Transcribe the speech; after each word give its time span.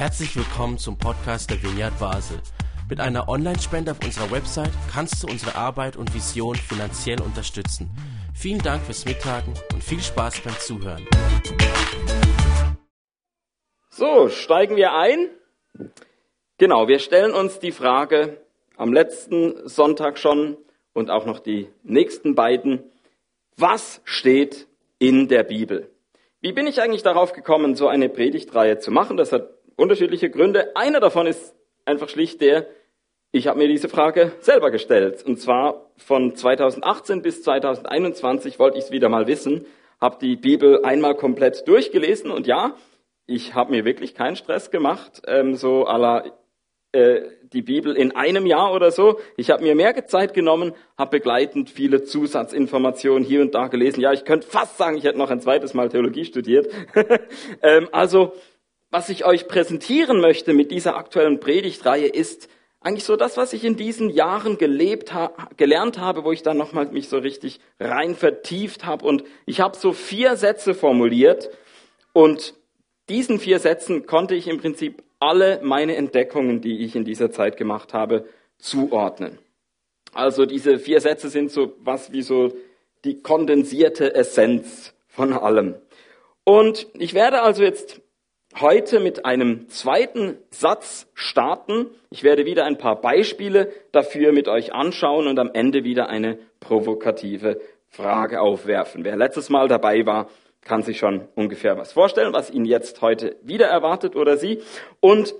Herzlich 0.00 0.34
willkommen 0.34 0.78
zum 0.78 0.96
Podcast 0.96 1.50
der 1.50 1.62
Vineyard 1.62 1.98
Basel. 1.98 2.38
Mit 2.88 3.00
einer 3.00 3.28
Online-Spende 3.28 3.90
auf 3.90 4.02
unserer 4.02 4.30
Website 4.30 4.70
kannst 4.90 5.22
du 5.22 5.26
unsere 5.26 5.56
Arbeit 5.56 5.98
und 5.98 6.14
Vision 6.14 6.54
finanziell 6.54 7.20
unterstützen. 7.20 7.90
Vielen 8.34 8.62
Dank 8.62 8.82
fürs 8.82 9.04
Mittagen 9.04 9.52
und 9.74 9.84
viel 9.84 10.00
Spaß 10.00 10.40
beim 10.40 10.54
Zuhören. 10.54 11.06
So, 13.90 14.30
steigen 14.30 14.76
wir 14.76 14.94
ein. 14.94 15.28
Genau, 16.56 16.88
wir 16.88 16.98
stellen 16.98 17.34
uns 17.34 17.58
die 17.58 17.70
Frage 17.70 18.40
am 18.78 18.94
letzten 18.94 19.68
Sonntag 19.68 20.16
schon 20.18 20.56
und 20.94 21.10
auch 21.10 21.26
noch 21.26 21.40
die 21.40 21.68
nächsten 21.82 22.34
beiden. 22.34 22.84
Was 23.58 24.00
steht 24.04 24.66
in 24.98 25.28
der 25.28 25.42
Bibel? 25.42 25.90
Wie 26.40 26.52
bin 26.52 26.66
ich 26.66 26.80
eigentlich 26.80 27.02
darauf 27.02 27.34
gekommen, 27.34 27.74
so 27.74 27.86
eine 27.86 28.08
Predigtreihe 28.08 28.78
zu 28.78 28.90
machen? 28.90 29.18
Das 29.18 29.30
hat 29.30 29.59
unterschiedliche 29.80 30.30
Gründe. 30.30 30.76
Einer 30.76 31.00
davon 31.00 31.26
ist 31.26 31.54
einfach 31.84 32.08
schlicht 32.08 32.40
der, 32.40 32.66
ich 33.32 33.46
habe 33.46 33.58
mir 33.58 33.68
diese 33.68 33.88
Frage 33.88 34.32
selber 34.40 34.70
gestellt. 34.70 35.24
Und 35.24 35.40
zwar 35.40 35.90
von 35.96 36.34
2018 36.34 37.22
bis 37.22 37.42
2021 37.42 38.58
wollte 38.58 38.78
ich 38.78 38.84
es 38.84 38.90
wieder 38.90 39.08
mal 39.08 39.26
wissen, 39.26 39.66
habe 40.00 40.18
die 40.20 40.36
Bibel 40.36 40.84
einmal 40.84 41.14
komplett 41.14 41.66
durchgelesen 41.68 42.30
und 42.30 42.46
ja, 42.46 42.74
ich 43.26 43.54
habe 43.54 43.70
mir 43.70 43.84
wirklich 43.84 44.14
keinen 44.14 44.34
Stress 44.34 44.70
gemacht, 44.70 45.22
ähm, 45.26 45.54
so 45.54 45.84
aller 45.84 46.24
äh, 46.92 47.20
die 47.52 47.62
Bibel 47.62 47.96
in 47.96 48.16
einem 48.16 48.46
Jahr 48.46 48.72
oder 48.72 48.90
so. 48.90 49.20
Ich 49.36 49.50
habe 49.50 49.62
mir 49.62 49.76
mehr 49.76 50.06
Zeit 50.06 50.34
genommen, 50.34 50.72
habe 50.98 51.18
begleitend 51.18 51.70
viele 51.70 52.02
Zusatzinformationen 52.02 53.22
hier 53.22 53.42
und 53.42 53.54
da 53.54 53.68
gelesen. 53.68 54.00
Ja, 54.00 54.12
ich 54.12 54.24
könnte 54.24 54.46
fast 54.46 54.76
sagen, 54.76 54.96
ich 54.96 55.04
hätte 55.04 55.18
noch 55.18 55.30
ein 55.30 55.40
zweites 55.40 55.74
Mal 55.74 55.88
Theologie 55.88 56.24
studiert. 56.24 56.68
ähm, 57.62 57.88
also, 57.92 58.32
was 58.90 59.08
ich 59.08 59.24
euch 59.24 59.48
präsentieren 59.48 60.20
möchte 60.20 60.52
mit 60.52 60.70
dieser 60.70 60.96
aktuellen 60.96 61.40
Predigtreihe 61.40 62.08
ist 62.08 62.48
eigentlich 62.82 63.04
so 63.04 63.16
das, 63.16 63.36
was 63.36 63.52
ich 63.52 63.64
in 63.64 63.76
diesen 63.76 64.08
Jahren 64.08 64.56
gelebt 64.56 65.12
ha 65.12 65.32
gelernt 65.56 65.98
habe, 65.98 66.24
wo 66.24 66.32
ich 66.32 66.42
dann 66.42 66.56
nochmal 66.56 66.86
mich 66.86 67.08
so 67.08 67.18
richtig 67.18 67.60
rein 67.78 68.14
vertieft 68.14 68.86
habe. 68.86 69.04
Und 69.04 69.22
ich 69.44 69.60
habe 69.60 69.76
so 69.76 69.92
vier 69.92 70.36
Sätze 70.36 70.74
formuliert 70.74 71.50
und 72.14 72.54
diesen 73.10 73.38
vier 73.38 73.58
Sätzen 73.58 74.06
konnte 74.06 74.34
ich 74.34 74.48
im 74.48 74.58
Prinzip 74.58 75.02
alle 75.18 75.60
meine 75.62 75.96
Entdeckungen, 75.96 76.62
die 76.62 76.78
ich 76.78 76.96
in 76.96 77.04
dieser 77.04 77.30
Zeit 77.30 77.58
gemacht 77.58 77.92
habe, 77.92 78.24
zuordnen. 78.58 79.38
Also 80.14 80.46
diese 80.46 80.78
vier 80.78 81.00
Sätze 81.00 81.28
sind 81.28 81.50
so 81.50 81.74
was 81.80 82.12
wie 82.12 82.22
so 82.22 82.52
die 83.04 83.20
kondensierte 83.20 84.14
Essenz 84.14 84.94
von 85.06 85.34
allem. 85.34 85.74
Und 86.44 86.86
ich 86.94 87.12
werde 87.12 87.42
also 87.42 87.62
jetzt 87.62 88.00
heute 88.58 89.00
mit 89.00 89.24
einem 89.24 89.68
zweiten 89.68 90.38
Satz 90.50 91.06
starten. 91.14 91.86
Ich 92.10 92.22
werde 92.22 92.46
wieder 92.46 92.64
ein 92.64 92.78
paar 92.78 93.00
Beispiele 93.00 93.72
dafür 93.92 94.32
mit 94.32 94.48
euch 94.48 94.72
anschauen 94.72 95.28
und 95.28 95.38
am 95.38 95.50
Ende 95.52 95.84
wieder 95.84 96.08
eine 96.08 96.38
provokative 96.58 97.60
Frage 97.88 98.40
aufwerfen. 98.40 99.04
Wer 99.04 99.16
letztes 99.16 99.50
Mal 99.50 99.68
dabei 99.68 100.04
war, 100.06 100.28
kann 100.62 100.82
sich 100.82 100.98
schon 100.98 101.28
ungefähr 101.34 101.78
was 101.78 101.92
vorstellen, 101.92 102.32
was 102.32 102.50
ihn 102.50 102.64
jetzt 102.64 103.00
heute 103.02 103.36
wieder 103.42 103.66
erwartet 103.66 104.14
oder 104.16 104.36
sie. 104.36 104.62
Und 105.00 105.34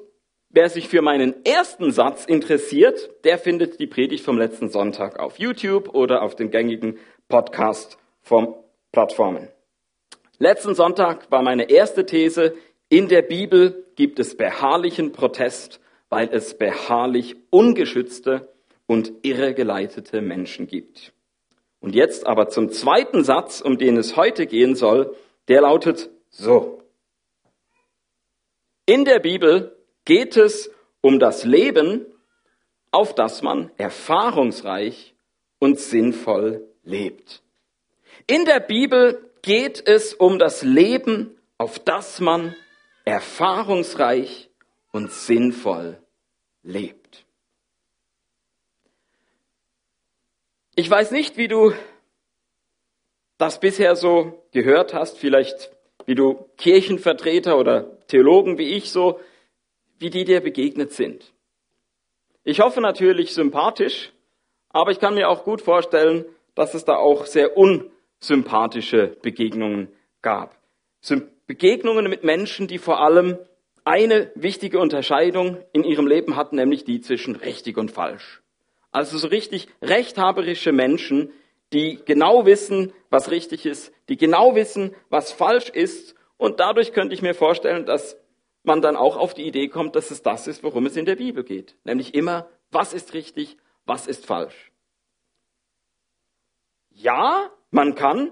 wer 0.49 0.69
sich 0.69 0.89
für 0.89 1.03
meinen 1.03 1.45
ersten 1.45 1.93
Satz 1.93 2.25
interessiert, 2.25 3.11
der 3.25 3.39
findet 3.39 3.81
die 3.81 3.87
Predigt 3.87 4.25
vom 4.25 4.39
letzten 4.39 4.71
Sonntag 4.71 5.19
auf 5.19 5.39
YouTube 5.39 5.95
oder 5.95 6.23
auf 6.23 6.37
den 6.37 6.51
gängigen 6.51 6.99
Podcast 7.29 7.99
vom 8.23 8.55
Plattformen. 8.93 9.49
Letzten 10.39 10.75
Sonntag 10.75 11.31
war 11.31 11.43
meine 11.43 11.71
erste 11.71 12.07
These, 12.07 12.55
in 12.91 13.09
der 13.09 13.23
Bibel 13.23 13.87
gibt 13.95 14.19
es 14.19 14.37
beharrlichen 14.37 15.13
Protest, 15.13 15.81
weil 16.09 16.29
es 16.33 16.59
beharrlich 16.59 17.37
ungeschützte 17.51 18.53
und 18.87 19.13
irregeleitete 19.23 20.21
Menschen 20.21 20.67
gibt. 20.67 21.13
Und 21.81 21.95
jetzt 21.95 22.27
aber 22.27 22.49
zum 22.49 22.71
zweiten 22.71 23.23
Satz, 23.23 23.61
um 23.61 23.79
den 23.79 23.97
es 23.97 24.17
heute 24.17 24.47
gehen 24.47 24.75
soll, 24.75 25.17
der 25.47 25.63
lautet 25.63 26.11
so. 26.29 26.83
In 28.87 29.05
der 29.05 29.21
Bibel 29.21 29.77
geht 30.05 30.37
es 30.37 30.69
um 31.01 31.21
das 31.21 31.45
Leben, 31.45 32.07
auf 32.91 33.15
das 33.15 33.41
man 33.41 33.71
erfahrungsreich 33.77 35.15
und 35.61 35.79
sinnvoll 35.79 36.69
lebt. 36.83 37.43
In 38.27 38.45
der 38.45 38.59
Bibel 38.59 39.31
geht 39.43 39.87
es 39.87 40.13
um 40.13 40.41
das 40.41 40.63
Leben, 40.63 41.39
auf 41.57 41.79
das 41.79 42.19
man 42.19 42.57
erfahrungsreich 43.11 44.51
und 44.93 45.13
sinnvoll 45.13 46.01
lebt. 46.63 47.27
Ich 50.77 50.89
weiß 50.89 51.11
nicht, 51.11 51.37
wie 51.37 51.49
du 51.49 51.73
das 53.37 53.61
bisher 53.61 53.97
so 53.97 54.45
gehört 54.53 54.95
hast, 54.95 55.19
vielleicht 55.19 55.71
wie 56.07 56.15
du 56.15 56.49
Kirchenvertreter 56.57 57.59
oder 57.59 57.99
Theologen 58.07 58.59
wie 58.59 58.77
ich 58.77 58.91
so, 58.91 59.21
wie 59.99 60.11
die 60.11 60.25
dir 60.25 60.41
begegnet 60.41 60.93
sind. 60.93 61.33
Ich 62.45 62.61
hoffe 62.61 62.81
natürlich 62.81 63.35
sympathisch, 63.35 64.13
aber 64.71 64.91
ich 64.91 65.01
kann 65.01 65.15
mir 65.15 65.29
auch 65.29 65.45
gut 65.45 65.61
vorstellen, 65.61 66.25
dass 66.55 66.75
es 66.75 66.85
da 66.85 66.97
auch 66.97 67.27
sehr 67.27 67.57
unsympathische 67.57 69.17
Begegnungen 69.23 69.89
gab. 70.23 70.57
Begegnungen 71.51 72.09
mit 72.09 72.23
Menschen, 72.23 72.69
die 72.69 72.79
vor 72.79 73.01
allem 73.01 73.37
eine 73.83 74.31
wichtige 74.37 74.79
Unterscheidung 74.79 75.57
in 75.73 75.83
ihrem 75.83 76.07
Leben 76.07 76.37
hatten, 76.37 76.55
nämlich 76.55 76.85
die 76.85 77.01
zwischen 77.01 77.35
richtig 77.35 77.77
und 77.77 77.91
falsch. 77.91 78.41
Also 78.93 79.19
so 79.19 79.27
richtig 79.27 79.67
rechthaberische 79.83 80.71
Menschen, 80.71 81.33
die 81.73 81.99
genau 82.05 82.47
wissen, 82.47 82.93
was 83.09 83.33
richtig 83.33 83.67
ist, 83.67 83.93
die 84.09 84.17
genau 84.17 84.55
wissen, 84.55 84.95
was 85.09 85.33
falsch 85.33 85.71
ist. 85.71 86.15
Und 86.37 86.61
dadurch 86.61 86.93
könnte 86.93 87.15
ich 87.15 87.21
mir 87.21 87.35
vorstellen, 87.35 87.85
dass 87.85 88.17
man 88.63 88.81
dann 88.81 88.95
auch 88.95 89.17
auf 89.17 89.35
die 89.35 89.49
Idee 89.49 89.67
kommt, 89.67 89.97
dass 89.97 90.13
es 90.13 90.23
das 90.23 90.47
ist, 90.47 90.63
worum 90.63 90.87
es 90.87 90.97
in 90.97 91.05
der 91.05 91.17
Bibel 91.17 91.43
geht. 91.43 91.75
Nämlich 91.83 92.15
immer, 92.15 92.49
was 92.71 92.93
ist 92.93 93.13
richtig, 93.13 93.57
was 93.87 94.07
ist 94.07 94.25
falsch. 94.25 94.71
Ja, 96.91 97.51
man 97.73 97.97
kann 97.97 98.31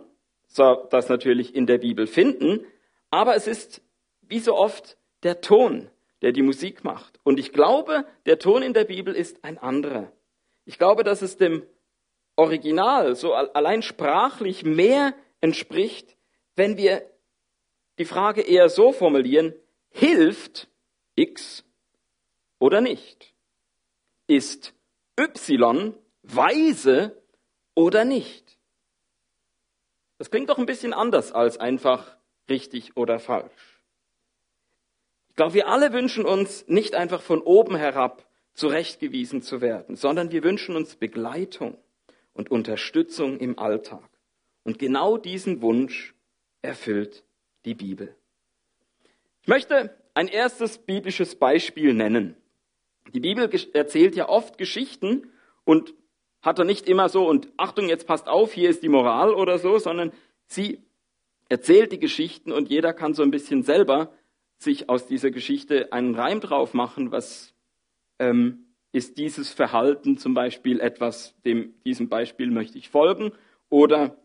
das 0.54 1.08
natürlich 1.08 1.56
in 1.56 1.66
der 1.66 1.78
Bibel 1.78 2.06
finden, 2.06 2.64
aber 3.10 3.36
es 3.36 3.46
ist 3.46 3.82
wie 4.22 4.40
so 4.40 4.56
oft 4.56 4.98
der 5.22 5.40
Ton, 5.40 5.90
der 6.22 6.32
die 6.32 6.42
Musik 6.42 6.84
macht. 6.84 7.18
Und 7.22 7.38
ich 7.38 7.52
glaube, 7.52 8.06
der 8.26 8.38
Ton 8.38 8.62
in 8.62 8.74
der 8.74 8.84
Bibel 8.84 9.14
ist 9.14 9.44
ein 9.44 9.58
anderer. 9.58 10.12
Ich 10.64 10.78
glaube, 10.78 11.04
dass 11.04 11.22
es 11.22 11.36
dem 11.36 11.66
Original 12.36 13.16
so 13.16 13.34
allein 13.34 13.82
sprachlich 13.82 14.64
mehr 14.64 15.14
entspricht, 15.40 16.16
wenn 16.54 16.76
wir 16.76 17.02
die 17.98 18.04
Frage 18.04 18.42
eher 18.42 18.68
so 18.68 18.92
formulieren, 18.92 19.54
hilft 19.90 20.68
X 21.16 21.64
oder 22.58 22.80
nicht? 22.80 23.34
Ist 24.26 24.74
Y 25.18 25.94
weise 26.22 27.20
oder 27.74 28.04
nicht? 28.04 28.58
Das 30.18 30.30
klingt 30.30 30.50
doch 30.50 30.58
ein 30.58 30.66
bisschen 30.66 30.92
anders 30.92 31.32
als 31.32 31.58
einfach 31.58 32.17
richtig 32.48 32.96
oder 32.96 33.18
falsch. 33.18 33.82
Ich 35.30 35.36
glaube, 35.36 35.54
wir 35.54 35.68
alle 35.68 35.92
wünschen 35.92 36.24
uns 36.24 36.66
nicht 36.66 36.94
einfach 36.94 37.22
von 37.22 37.40
oben 37.40 37.76
herab 37.76 38.26
zurechtgewiesen 38.54 39.40
zu 39.42 39.60
werden, 39.60 39.94
sondern 39.94 40.32
wir 40.32 40.42
wünschen 40.42 40.74
uns 40.74 40.96
Begleitung 40.96 41.78
und 42.32 42.50
Unterstützung 42.50 43.38
im 43.38 43.58
Alltag. 43.58 44.08
Und 44.64 44.78
genau 44.78 45.16
diesen 45.16 45.62
Wunsch 45.62 46.14
erfüllt 46.60 47.24
die 47.64 47.74
Bibel. 47.74 48.14
Ich 49.42 49.48
möchte 49.48 49.96
ein 50.14 50.28
erstes 50.28 50.78
biblisches 50.78 51.36
Beispiel 51.36 51.94
nennen. 51.94 52.36
Die 53.14 53.20
Bibel 53.20 53.48
erzählt 53.72 54.16
ja 54.16 54.28
oft 54.28 54.58
Geschichten 54.58 55.30
und 55.64 55.94
hat 56.42 56.58
er 56.58 56.64
nicht 56.64 56.88
immer 56.88 57.08
so, 57.08 57.28
und 57.28 57.48
Achtung, 57.56 57.88
jetzt 57.88 58.06
passt 58.06 58.28
auf, 58.28 58.52
hier 58.52 58.70
ist 58.70 58.82
die 58.82 58.88
Moral 58.88 59.32
oder 59.32 59.58
so, 59.58 59.78
sondern 59.78 60.12
sie 60.46 60.82
erzählt 61.48 61.92
die 61.92 61.98
Geschichten 61.98 62.52
und 62.52 62.68
jeder 62.68 62.92
kann 62.92 63.14
so 63.14 63.22
ein 63.22 63.30
bisschen 63.30 63.62
selber 63.62 64.12
sich 64.58 64.88
aus 64.88 65.06
dieser 65.06 65.30
Geschichte 65.30 65.92
einen 65.92 66.14
Reim 66.14 66.40
drauf 66.40 66.74
machen, 66.74 67.12
was 67.12 67.54
ähm, 68.18 68.66
ist 68.92 69.18
dieses 69.18 69.52
Verhalten 69.52 70.18
zum 70.18 70.34
Beispiel 70.34 70.80
etwas, 70.80 71.34
dem, 71.44 71.74
diesem 71.84 72.08
Beispiel 72.08 72.50
möchte 72.50 72.78
ich 72.78 72.88
folgen? 72.88 73.32
Oder 73.68 74.16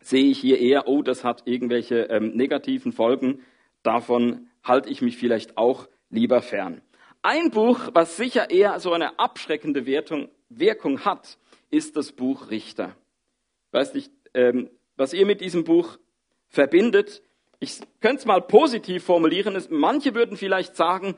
sehe 0.00 0.24
ich 0.24 0.38
hier 0.38 0.58
eher, 0.58 0.88
oh, 0.88 1.02
das 1.02 1.24
hat 1.24 1.42
irgendwelche 1.46 2.04
ähm, 2.04 2.34
negativen 2.34 2.92
Folgen, 2.92 3.42
davon 3.82 4.48
halte 4.62 4.90
ich 4.90 5.02
mich 5.02 5.16
vielleicht 5.16 5.56
auch 5.56 5.88
lieber 6.08 6.42
fern. 6.42 6.80
Ein 7.22 7.50
Buch, 7.50 7.90
was 7.92 8.16
sicher 8.16 8.50
eher 8.50 8.80
so 8.80 8.92
eine 8.92 9.18
abschreckende 9.18 9.86
Wertung, 9.86 10.30
Wirkung 10.48 11.04
hat, 11.04 11.38
ist 11.70 11.96
das 11.96 12.12
Buch 12.12 12.50
Richter. 12.50 12.96
Ich 13.68 13.72
weiß 13.74 13.94
nicht, 13.94 14.10
ähm, 14.34 14.70
was 14.96 15.12
ihr 15.12 15.26
mit 15.26 15.40
diesem 15.40 15.64
Buch 15.64 15.98
verbindet. 16.50 17.22
ich 17.60 17.80
könnte 18.00 18.18
es 18.18 18.26
mal 18.26 18.42
positiv 18.42 19.04
formulieren, 19.04 19.56
manche 19.70 20.14
würden 20.14 20.36
vielleicht 20.36 20.76
sagen, 20.76 21.16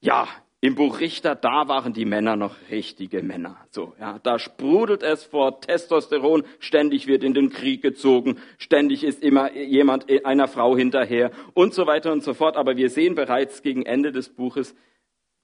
ja, 0.00 0.28
im 0.62 0.74
Buch 0.74 1.00
Richter, 1.00 1.34
da 1.34 1.68
waren 1.68 1.94
die 1.94 2.04
Männer 2.04 2.36
noch 2.36 2.54
richtige 2.70 3.22
Männer. 3.22 3.56
So, 3.70 3.94
ja, 3.98 4.18
da 4.22 4.38
sprudelt 4.38 5.02
es 5.02 5.24
vor 5.24 5.60
Testosteron, 5.60 6.44
ständig 6.58 7.06
wird 7.06 7.24
in 7.24 7.32
den 7.32 7.48
Krieg 7.50 7.80
gezogen, 7.80 8.38
ständig 8.58 9.02
ist 9.02 9.22
immer 9.22 9.56
jemand 9.56 10.06
einer 10.26 10.48
Frau 10.48 10.76
hinterher 10.76 11.30
und 11.54 11.72
so 11.72 11.86
weiter 11.86 12.12
und 12.12 12.22
so 12.22 12.34
fort. 12.34 12.56
Aber 12.56 12.76
wir 12.76 12.90
sehen 12.90 13.14
bereits 13.14 13.62
gegen 13.62 13.86
Ende 13.86 14.12
des 14.12 14.28
Buches, 14.28 14.74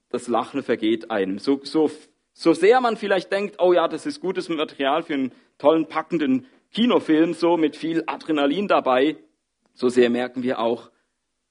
das 0.09 0.27
Lachen 0.27 0.61
vergeht 0.61 1.09
einem. 1.09 1.39
So, 1.39 1.61
so, 1.63 1.89
so 2.33 2.53
sehr 2.53 2.79
man 2.79 2.95
vielleicht 2.95 3.31
denkt, 3.31 3.55
oh 3.59 3.73
ja, 3.73 3.87
das 3.87 4.05
ist 4.05 4.21
gutes 4.21 4.49
Material 4.49 5.01
für 5.01 5.15
einen 5.15 5.31
tollen, 5.57 5.87
packenden 5.87 6.45
Kinofilm, 6.71 7.33
so 7.33 7.57
mit 7.57 7.75
viel 7.75 8.03
Adrenalin 8.05 8.67
dabei, 8.67 9.15
so 9.77 9.89
sehr 9.89 10.09
merken 10.09 10.41
wir 10.41 10.57
auch, 10.57 10.89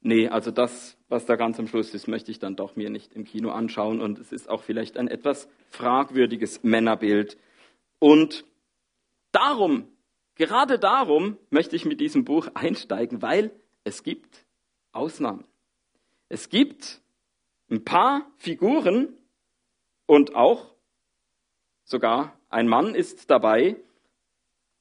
nee, 0.01 0.29
also 0.29 0.51
das, 0.51 0.99
was 1.09 1.27
da 1.27 1.37
ganz 1.37 1.61
am 1.61 1.69
Schluss 1.69 1.95
ist, 1.95 2.09
möchte 2.09 2.33
ich 2.33 2.41
dann 2.41 2.57
doch 2.57 2.75
mir 2.75 2.91
nicht 2.91 3.13
im 3.13 3.25
Kino 3.25 3.51
anschauen. 3.51 4.01
Und 4.01 4.19
es 4.19 4.33
ist 4.33 4.51
auch 4.51 4.65
vielleicht 4.65 4.97
ein 4.97 5.07
etwas 5.07 5.49
fragwürdiges 5.71 6.65
Männerbild. 6.65 7.39
Und 8.01 8.45
darum, 9.31 9.87
gerade 10.35 10.81
darum 10.81 11.39
möchte 11.51 11.77
ich 11.77 11.85
mit 11.85 12.01
diesem 12.01 12.25
Buch 12.25 12.49
einsteigen, 12.55 13.23
weil 13.23 13.53
es 13.85 14.03
gibt 14.03 14.45
Ausnahmen. 14.91 15.45
Es 16.29 16.49
gibt 16.49 17.01
ein 17.71 17.85
paar 17.85 18.29
Figuren 18.39 19.15
und 20.07 20.35
auch 20.35 20.75
sogar 21.85 22.37
ein 22.49 22.67
Mann 22.67 22.97
ist 22.97 23.31
dabei, 23.31 23.77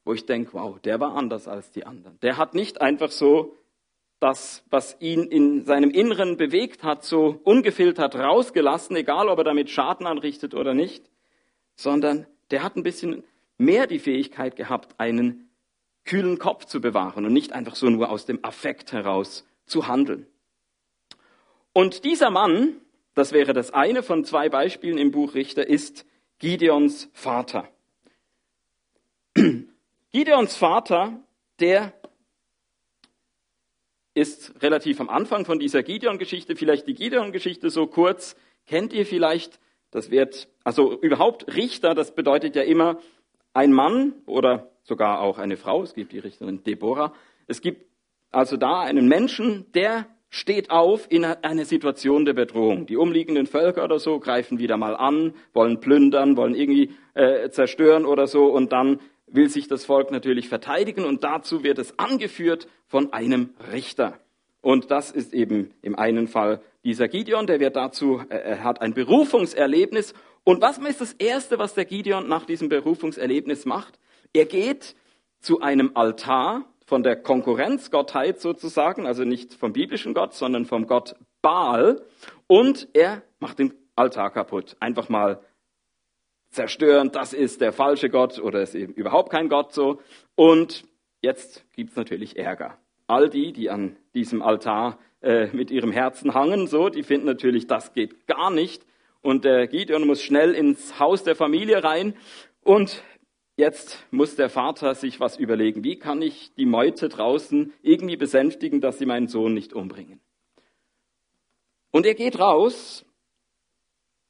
wo 0.06 0.14
ich 0.14 0.26
denke, 0.26 0.54
wow, 0.54 0.80
der 0.80 1.00
war 1.00 1.16
anders 1.16 1.48
als 1.48 1.72
die 1.72 1.86
anderen. 1.86 2.18
Der 2.22 2.38
hat 2.38 2.54
nicht 2.54 2.80
einfach 2.80 3.12
so 3.12 3.58
das, 4.20 4.64
was 4.70 4.96
ihn 5.02 5.24
in 5.24 5.66
seinem 5.66 5.90
Inneren 5.90 6.38
bewegt 6.38 6.84
hat, 6.84 7.04
so 7.04 7.40
ungefiltert 7.44 8.16
rausgelassen, 8.16 8.96
egal 8.96 9.28
ob 9.28 9.40
er 9.40 9.44
damit 9.44 9.70
Schaden 9.70 10.06
anrichtet 10.06 10.54
oder 10.54 10.74
nicht, 10.74 11.10
sondern 11.76 12.26
der 12.52 12.64
hat 12.64 12.78
ein 12.78 12.84
bisschen 12.84 13.24
mehr 13.58 13.88
die 13.88 14.00
Fähigkeit 14.00 14.56
gehabt, 14.56 15.00
einen 15.00 15.50
kühlen 16.06 16.38
Kopf 16.38 16.66
zu 16.66 16.80
bewahren 16.80 17.26
und 17.26 17.34
nicht 17.34 17.52
einfach 17.52 17.76
so 17.76 17.90
nur 17.90 18.10
aus 18.10 18.26
dem 18.26 18.44
Affekt 18.44 18.94
heraus 18.94 19.46
zu 19.66 19.88
handeln. 19.88 20.28
Und 21.74 22.06
dieser 22.06 22.30
Mann, 22.30 22.76
das 23.16 23.34
wäre 23.34 23.54
das 23.54 23.72
eine 23.72 24.04
von 24.04 24.24
zwei 24.24 24.50
Beispielen 24.50 24.98
im 24.98 25.12
Buch 25.12 25.34
Richter, 25.34 25.68
ist 25.68 26.06
Gideons 26.38 27.10
Vater. 27.14 27.68
Gideons 30.16 30.56
Vater, 30.56 31.20
der 31.60 31.92
ist 34.14 34.64
relativ 34.64 35.02
am 35.02 35.10
Anfang 35.10 35.44
von 35.44 35.60
dieser 35.60 35.84
Gideon-Geschichte. 35.84 36.56
Vielleicht 36.56 36.88
die 36.88 36.94
Gideon-Geschichte 36.94 37.70
so 37.70 37.86
kurz. 37.86 38.38
Kennt 38.66 38.94
ihr 38.94 39.06
vielleicht? 39.06 39.60
Das 39.92 40.12
wird, 40.12 40.48
also 40.64 40.98
überhaupt 41.02 41.54
Richter, 41.58 41.96
das 41.96 42.16
bedeutet 42.16 42.56
ja 42.56 42.62
immer 42.62 42.98
ein 43.54 43.74
Mann 43.74 44.14
oder 44.26 44.72
sogar 44.84 45.20
auch 45.20 45.38
eine 45.38 45.58
Frau. 45.58 45.84
Es 45.84 45.94
gibt 45.94 46.14
die 46.14 46.20
Richterin 46.20 46.64
Deborah. 46.64 47.14
Es 47.48 47.60
gibt 47.60 47.86
also 48.32 48.56
da 48.56 48.84
einen 48.84 49.10
Menschen, 49.10 49.70
der 49.74 50.08
steht 50.30 50.70
auf 50.70 51.08
in 51.10 51.26
einer 51.26 51.66
Situation 51.66 52.24
der 52.24 52.34
Bedrohung. 52.34 52.86
Die 52.86 52.96
umliegenden 52.96 53.48
Völker 53.48 53.84
oder 53.84 54.00
so 54.00 54.20
greifen 54.22 54.60
wieder 54.60 54.78
mal 54.78 54.96
an, 54.96 55.34
wollen 55.52 55.82
plündern, 55.82 56.38
wollen 56.38 56.56
irgendwie 56.56 56.92
äh, 57.16 57.50
zerstören 57.50 58.06
oder 58.06 58.28
so 58.28 58.46
und 58.46 58.72
dann 58.72 59.02
will 59.36 59.50
sich 59.50 59.68
das 59.68 59.86
Volk 59.86 60.12
natürlich 60.12 60.50
verteidigen 60.50 61.06
und 61.06 61.24
dazu 61.24 61.64
wird 61.64 61.80
es 61.80 61.98
angeführt 62.00 62.68
von 62.88 63.14
einem 63.14 63.52
Richter. 63.72 64.20
Und 64.62 64.90
das 64.90 65.12
ist 65.12 65.34
eben 65.34 65.74
im 65.82 65.96
einen 65.96 66.28
Fall 66.28 66.62
dieser 66.84 67.08
Gideon, 67.08 67.48
der 67.48 67.60
wird 67.60 67.76
dazu, 67.76 68.22
äh, 68.30 68.38
er 68.38 68.64
hat 68.64 68.82
ein 68.82 68.94
Berufungserlebnis. 68.94 70.14
Und 70.44 70.62
was 70.62 70.78
ist 70.78 71.02
das 71.02 71.14
Erste, 71.14 71.60
was 71.60 71.74
der 71.74 71.86
Gideon 71.86 72.28
nach 72.28 72.46
diesem 72.46 72.70
Berufungserlebnis 72.70 73.66
macht? 73.66 74.00
Er 74.34 74.46
geht 74.46 74.96
zu 75.40 75.62
einem 75.62 75.92
Altar 75.96 76.66
von 76.86 77.04
der 77.04 77.16
Konkurrenzgottheit 77.16 78.40
sozusagen, 78.40 79.08
also 79.08 79.24
nicht 79.24 79.54
vom 79.54 79.74
biblischen 79.74 80.14
Gott, 80.14 80.34
sondern 80.34 80.66
vom 80.66 80.88
Gott 80.88 81.16
Baal. 81.42 82.02
Und 82.48 82.88
er 82.94 83.24
macht 83.40 83.60
den 83.60 83.74
Altar 83.96 84.30
kaputt. 84.32 84.78
Einfach 84.80 85.10
mal 85.10 85.42
zerstören, 86.56 87.12
das 87.12 87.34
ist 87.34 87.62
der 87.62 87.72
falsche 87.72 88.10
Gott 88.10 88.40
oder 88.40 88.62
ist 88.62 88.76
eben 88.76 88.94
überhaupt 88.94 89.30
kein 89.30 89.50
Gott 89.50 89.74
so. 89.74 90.00
Und 90.36 90.86
jetzt 91.22 91.66
gibt's 91.74 91.96
natürlich 91.96 92.38
Ärger. 92.38 92.78
All 93.08 93.30
die, 93.30 93.54
die 93.54 93.70
an 93.70 93.98
diesem 94.16 94.42
Altar 94.42 94.98
äh, 95.22 95.48
mit 95.48 95.70
ihrem 95.70 95.92
Herzen 95.92 96.34
hangen, 96.34 96.68
so, 96.68 96.90
die 96.90 97.04
finden 97.04 97.28
natürlich, 97.28 97.68
das 97.68 97.94
geht 97.94 98.26
gar 98.26 98.50
nicht. 98.50 98.86
Und 99.22 99.46
der 99.46 99.68
Gideon 99.68 100.08
muss 100.08 100.22
schnell 100.22 100.54
ins 100.54 101.00
Haus 101.00 101.24
der 101.24 101.36
Familie 101.36 101.84
rein. 101.84 102.16
Und 102.64 103.04
jetzt 103.58 104.06
muss 104.12 104.36
der 104.36 104.50
Vater 104.50 104.96
sich 104.96 105.20
was 105.20 105.38
überlegen. 105.38 105.84
Wie 105.84 105.98
kann 105.98 106.22
ich 106.22 106.54
die 106.56 106.66
Meute 106.66 107.10
draußen 107.10 107.74
irgendwie 107.82 108.18
besänftigen, 108.18 108.82
dass 108.82 108.98
sie 108.98 109.06
meinen 109.06 109.28
Sohn 109.28 109.54
nicht 109.54 109.74
umbringen? 109.74 110.20
Und 111.92 112.06
er 112.06 112.14
geht 112.14 112.40
raus 112.40 113.06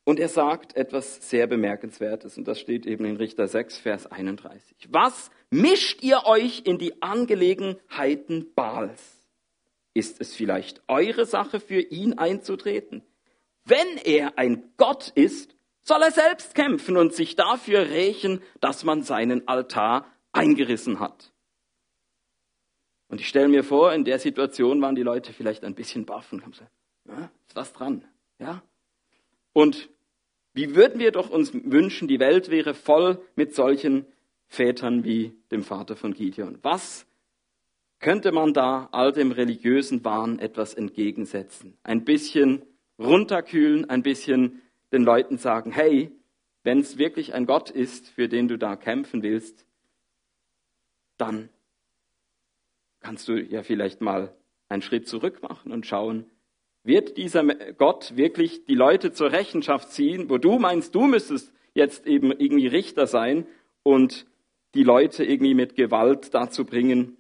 und 0.06 0.20
er 0.20 0.30
sagt 0.30 0.76
etwas 0.76 1.30
sehr 1.30 1.48
Bemerkenswertes, 1.48 2.38
und 2.38 2.48
das 2.48 2.60
steht 2.60 2.86
eben 2.86 3.06
in 3.06 3.18
Richter 3.18 3.48
6, 3.48 3.80
Vers 3.80 4.08
31. 4.08 4.88
Was 4.90 5.32
mischt 5.50 6.04
ihr 6.04 6.26
euch 6.26 6.62
in 6.66 6.78
die 6.78 7.02
Angelegenheiten 7.02 8.54
Baals? 8.54 9.28
Ist 9.96 10.22
es 10.22 10.36
vielleicht 10.36 10.84
eure 10.88 11.26
Sache, 11.26 11.60
für 11.60 11.82
ihn 11.82 12.20
einzutreten? 12.20 13.02
Wenn 13.64 13.98
er 14.04 14.38
ein 14.38 14.72
Gott 14.78 15.12
ist, 15.16 15.56
soll 15.82 16.04
er 16.04 16.12
selbst 16.12 16.54
kämpfen 16.54 16.98
und 16.98 17.14
sich 17.14 17.36
dafür 17.36 17.90
rächen, 17.90 18.44
dass 18.62 18.84
man 18.84 19.02
seinen 19.02 19.48
Altar 19.48 20.06
eingerissen 20.32 21.00
hat. 21.00 21.34
Und 23.08 23.22
ich 23.22 23.28
stelle 23.28 23.48
mir 23.48 23.64
vor, 23.64 23.92
in 23.94 24.04
der 24.04 24.20
Situation 24.20 24.82
waren 24.82 24.96
die 24.96 25.04
Leute 25.04 25.34
vielleicht 25.34 25.64
ein 25.64 25.74
bisschen 25.74 26.06
baff 26.06 26.32
und 26.32 26.44
haben 26.44 26.52
gesagt, 26.52 26.72
ja, 27.08 27.32
ist 27.48 27.56
was 27.56 27.74
dran, 27.74 28.06
ja? 28.38 28.62
Und 29.54 29.90
wie 30.56 30.74
würden 30.74 31.00
wir 31.00 31.12
doch 31.12 31.30
uns 31.30 31.54
wünschen, 31.54 32.08
die 32.08 32.20
Welt 32.20 32.50
wäre 32.50 32.74
voll 32.74 33.22
mit 33.36 33.54
solchen 33.54 34.06
Vätern 34.48 35.04
wie 35.04 35.34
dem 35.52 35.64
Vater 35.64 35.98
von 35.98 36.14
Gideon. 36.14 36.58
Was 36.62 37.06
könnte 38.00 38.32
man 38.32 38.54
da 38.54 38.88
all 38.94 39.12
dem 39.12 39.32
religiösen 39.32 40.04
Wahn 40.06 40.40
etwas 40.40 40.74
entgegensetzen? 40.74 41.78
Ein 41.84 42.06
bisschen 42.06 42.62
runterkühlen, 42.98 43.90
ein 43.90 44.02
bisschen 44.02 44.62
den 44.94 45.04
Leuten 45.04 45.38
sagen, 45.38 45.72
hey, 45.72 46.10
wenn 46.64 46.80
es 46.80 46.98
wirklich 46.98 47.34
ein 47.34 47.46
Gott 47.46 47.70
ist, 47.70 48.08
für 48.08 48.30
den 48.30 48.48
du 48.48 48.58
da 48.58 48.78
kämpfen 48.78 49.24
willst, 49.24 49.66
dann 51.18 51.50
kannst 53.02 53.28
du 53.28 53.34
ja 53.34 53.62
vielleicht 53.62 54.00
mal 54.00 54.34
einen 54.70 54.82
Schritt 54.82 55.08
zurück 55.08 55.44
machen 55.44 55.74
und 55.74 55.86
schauen, 55.86 56.26
wird 56.86 57.18
dieser 57.18 57.44
Gott 57.74 58.16
wirklich 58.16 58.66
die 58.66 58.76
Leute 58.76 59.12
zur 59.12 59.32
Rechenschaft 59.32 59.92
ziehen, 59.92 60.30
wo 60.30 60.38
du 60.38 60.60
meinst, 60.60 60.94
du 60.96 61.06
müsstest 61.08 61.52
jetzt 61.74 62.08
eben 62.08 62.32
irgendwie 62.32 62.68
Richter 62.68 63.08
sein 63.08 63.48
und 63.84 64.26
die 64.76 64.84
Leute 64.84 65.24
irgendwie 65.24 65.56
mit 65.56 65.76
Gewalt 65.76 66.34
dazu 66.34 66.66
bringen, 66.66 67.18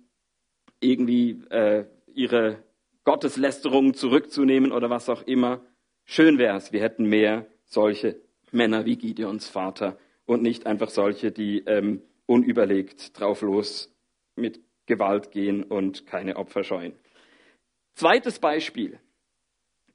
irgendwie 0.79 1.41
äh, 1.49 1.85
ihre 2.13 2.63
Gotteslästerungen 3.03 3.93
zurückzunehmen 3.93 4.71
oder 4.71 4.89
was 4.89 5.09
auch 5.09 5.23
immer. 5.23 5.61
Schön 6.05 6.37
wäre 6.37 6.57
es, 6.57 6.71
wir 6.71 6.81
hätten 6.81 7.05
mehr 7.05 7.47
solche 7.65 8.21
Männer 8.51 8.85
wie 8.85 8.95
Gideons 8.95 9.49
Vater 9.49 9.97
und 10.25 10.41
nicht 10.41 10.67
einfach 10.67 10.89
solche, 10.89 11.31
die 11.31 11.59
ähm, 11.65 12.01
unüberlegt 12.27 13.19
drauf 13.19 13.41
los 13.41 13.93
mit 14.35 14.59
Gewalt 14.85 15.31
gehen 15.31 15.63
und 15.63 16.05
keine 16.05 16.35
Opfer 16.35 16.63
scheuen. 16.63 16.93
Zweites 17.95 18.39
Beispiel. 18.39 18.99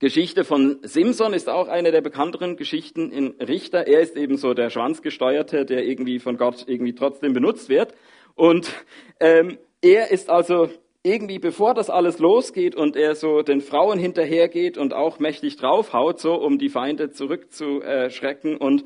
Geschichte 0.00 0.44
von 0.44 0.78
Simson 0.82 1.34
ist 1.34 1.50
auch 1.50 1.68
eine 1.68 1.92
der 1.92 2.00
bekannteren 2.00 2.56
Geschichten 2.56 3.12
in 3.12 3.32
Richter. 3.38 3.86
Er 3.86 4.00
ist 4.00 4.16
eben 4.16 4.38
so 4.38 4.54
der 4.54 4.70
Schwanzgesteuerte, 4.70 5.66
der 5.66 5.84
irgendwie 5.84 6.18
von 6.18 6.38
Gott 6.38 6.64
irgendwie 6.66 6.94
trotzdem 6.94 7.34
benutzt 7.34 7.68
wird. 7.68 7.92
Und 8.34 8.72
ähm, 9.20 9.58
er 9.82 10.10
ist 10.10 10.30
also 10.30 10.70
irgendwie, 11.02 11.38
bevor 11.38 11.74
das 11.74 11.90
alles 11.90 12.18
losgeht 12.18 12.74
und 12.74 12.96
er 12.96 13.14
so 13.14 13.42
den 13.42 13.60
Frauen 13.60 13.98
hinterhergeht 13.98 14.78
und 14.78 14.94
auch 14.94 15.18
mächtig 15.18 15.56
draufhaut, 15.56 16.18
so 16.18 16.32
um 16.32 16.58
die 16.58 16.70
Feinde 16.70 17.10
zurückzuschrecken. 17.10 18.56
Und 18.56 18.84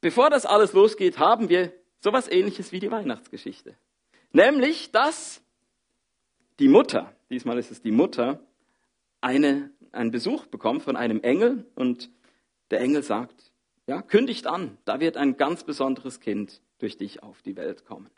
bevor 0.00 0.30
das 0.30 0.46
alles 0.46 0.72
losgeht, 0.72 1.20
haben 1.20 1.48
wir 1.48 1.72
sowas 2.00 2.28
ähnliches 2.28 2.72
wie 2.72 2.80
die 2.80 2.90
Weihnachtsgeschichte. 2.90 3.76
Nämlich, 4.32 4.90
dass 4.90 5.44
die 6.58 6.68
Mutter, 6.68 7.14
diesmal 7.30 7.56
ist 7.58 7.70
es 7.70 7.82
die 7.82 7.92
Mutter, 7.92 8.40
eine 9.24 9.70
einen 9.94 10.10
Besuch 10.10 10.46
bekommt 10.46 10.82
von 10.82 10.96
einem 10.96 11.20
Engel 11.22 11.66
und 11.74 12.10
der 12.70 12.80
Engel 12.80 13.02
sagt, 13.02 13.52
ja, 13.86 14.02
kündigt 14.02 14.46
an, 14.46 14.78
da 14.84 15.00
wird 15.00 15.16
ein 15.16 15.36
ganz 15.36 15.64
besonderes 15.64 16.20
Kind 16.20 16.62
durch 16.78 16.96
dich 16.96 17.22
auf 17.22 17.42
die 17.42 17.56
Welt 17.56 17.84
kommen. 17.84 18.10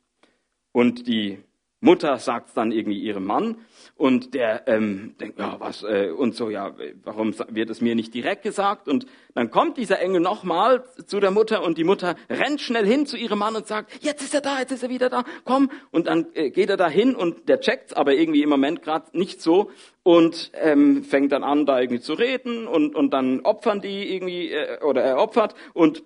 Und 0.73 1.06
die 1.06 1.38
Mutter 1.86 2.18
sagt 2.18 2.48
es 2.48 2.54
dann 2.54 2.72
irgendwie 2.72 2.98
ihrem 2.98 3.24
Mann 3.24 3.56
und 3.96 4.34
der 4.34 4.66
ähm, 4.66 5.14
denkt, 5.20 5.38
ja, 5.38 5.56
was, 5.60 5.84
äh, 5.84 6.10
und 6.10 6.34
so, 6.34 6.50
ja, 6.50 6.74
warum 7.04 7.32
wird 7.48 7.70
es 7.70 7.80
mir 7.80 7.94
nicht 7.94 8.12
direkt 8.12 8.42
gesagt? 8.42 8.88
Und 8.88 9.06
dann 9.34 9.50
kommt 9.50 9.78
dieser 9.78 10.00
Engel 10.00 10.20
nochmal 10.20 10.84
zu 11.06 11.20
der 11.20 11.30
Mutter 11.30 11.62
und 11.62 11.78
die 11.78 11.84
Mutter 11.84 12.16
rennt 12.28 12.60
schnell 12.60 12.84
hin 12.84 13.06
zu 13.06 13.16
ihrem 13.16 13.38
Mann 13.38 13.54
und 13.56 13.66
sagt, 13.66 14.04
jetzt 14.04 14.22
ist 14.22 14.34
er 14.34 14.40
da, 14.40 14.58
jetzt 14.58 14.72
ist 14.72 14.82
er 14.82 14.90
wieder 14.90 15.08
da, 15.08 15.24
komm. 15.44 15.70
Und 15.92 16.08
dann 16.08 16.26
äh, 16.34 16.50
geht 16.50 16.68
er 16.70 16.76
da 16.76 16.88
hin 16.88 17.14
und 17.14 17.48
der 17.48 17.60
checkt's 17.60 17.92
aber 17.92 18.14
irgendwie 18.14 18.42
im 18.42 18.50
Moment 18.50 18.82
gerade 18.82 19.16
nicht 19.16 19.40
so 19.40 19.70
und 20.02 20.50
ähm, 20.54 21.04
fängt 21.04 21.32
dann 21.32 21.44
an, 21.44 21.66
da 21.66 21.80
irgendwie 21.80 22.02
zu 22.02 22.14
reden 22.14 22.66
und, 22.66 22.94
und 22.96 23.12
dann 23.12 23.40
opfern 23.40 23.80
die 23.80 24.12
irgendwie, 24.12 24.50
äh, 24.50 24.82
oder 24.82 25.02
er 25.02 25.18
opfert 25.18 25.54
und 25.72 26.02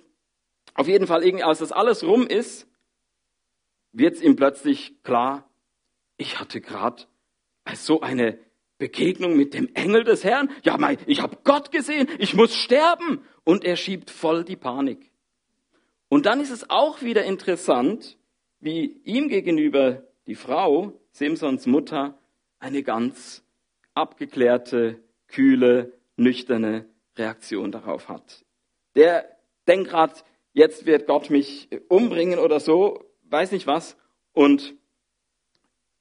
auf 0.75 0.87
jeden 0.87 1.07
Fall, 1.07 1.25
irgendwie, 1.25 1.45
als 1.45 1.59
das 1.59 1.73
alles 1.73 2.05
rum 2.05 2.27
ist, 2.27 2.69
wird's 3.93 4.23
ihm 4.23 4.37
plötzlich 4.37 5.03
klar, 5.03 5.50
ich 6.21 6.39
hatte 6.39 6.61
gerade 6.61 7.05
so 7.75 8.03
eine 8.03 8.39
Begegnung 8.77 9.37
mit 9.37 9.55
dem 9.55 9.75
Engel 9.75 10.05
des 10.05 10.23
Herrn. 10.23 10.51
Ja, 10.65 10.77
mein, 10.77 10.99
ich 11.07 11.23
habe 11.23 11.39
Gott 11.45 11.73
gesehen, 11.73 12.09
ich 12.19 12.35
muss 12.35 12.55
sterben. 12.55 13.25
Und 13.45 13.65
er 13.65 13.77
schiebt 13.77 14.11
voll 14.11 14.45
die 14.45 14.57
Panik. 14.57 15.11
Und 16.09 16.27
dann 16.27 16.41
ist 16.41 16.51
es 16.51 16.69
auch 16.69 17.01
wieder 17.03 17.25
interessant, 17.25 18.19
wie 18.61 19.01
ihm 19.05 19.29
gegenüber 19.29 20.03
die 20.27 20.35
Frau, 20.35 20.93
Simsons 21.13 21.67
Mutter, 21.67 22.19
eine 22.59 22.83
ganz 22.83 23.43
abgeklärte, 23.95 25.03
kühle, 25.27 25.95
nüchterne 26.17 26.87
Reaktion 27.17 27.73
darauf 27.73 28.09
hat. 28.09 28.45
Der 28.95 29.25
denkt 29.67 29.89
gerade, 29.89 30.15
jetzt 30.53 30.85
wird 30.85 31.07
Gott 31.07 31.31
mich 31.31 31.69
umbringen 31.89 32.39
oder 32.39 32.61
so, 32.61 33.05
weiß 33.31 33.53
nicht 33.53 33.67
was. 33.67 33.97
Und 34.33 34.75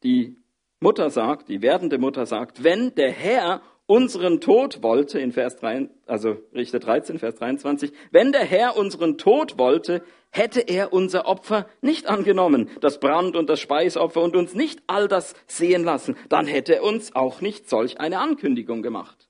die 0.04 0.38
Mutter 0.80 1.10
sagt, 1.10 1.50
die 1.50 1.62
werdende 1.62 1.98
Mutter 1.98 2.26
sagt, 2.26 2.64
wenn 2.64 2.96
der 2.96 3.12
Herr 3.12 3.62
unseren 3.86 4.40
Tod 4.40 4.84
wollte, 4.84 5.20
in 5.20 5.32
Vers 5.32 5.58
3, 5.58 5.90
also 6.06 6.38
Richter 6.54 6.80
13, 6.80 7.18
Vers 7.18 7.36
23, 7.36 7.92
wenn 8.12 8.32
der 8.32 8.46
Herr 8.46 8.78
unseren 8.78 9.18
Tod 9.18 9.58
wollte, 9.58 10.04
hätte 10.30 10.62
er 10.62 10.94
unser 10.94 11.26
Opfer 11.26 11.68
nicht 11.82 12.08
angenommen, 12.08 12.70
das 12.82 13.00
Brand- 13.00 13.36
und 13.36 13.50
das 13.50 13.60
Speisopfer 13.60 14.22
und 14.22 14.36
uns 14.36 14.54
nicht 14.54 14.84
all 14.86 15.08
das 15.08 15.34
sehen 15.48 15.84
lassen, 15.84 16.16
dann 16.30 16.46
hätte 16.46 16.76
er 16.76 16.84
uns 16.84 17.16
auch 17.16 17.42
nicht 17.42 17.68
solch 17.68 18.00
eine 18.00 18.20
Ankündigung 18.20 18.84
gemacht. 18.84 19.28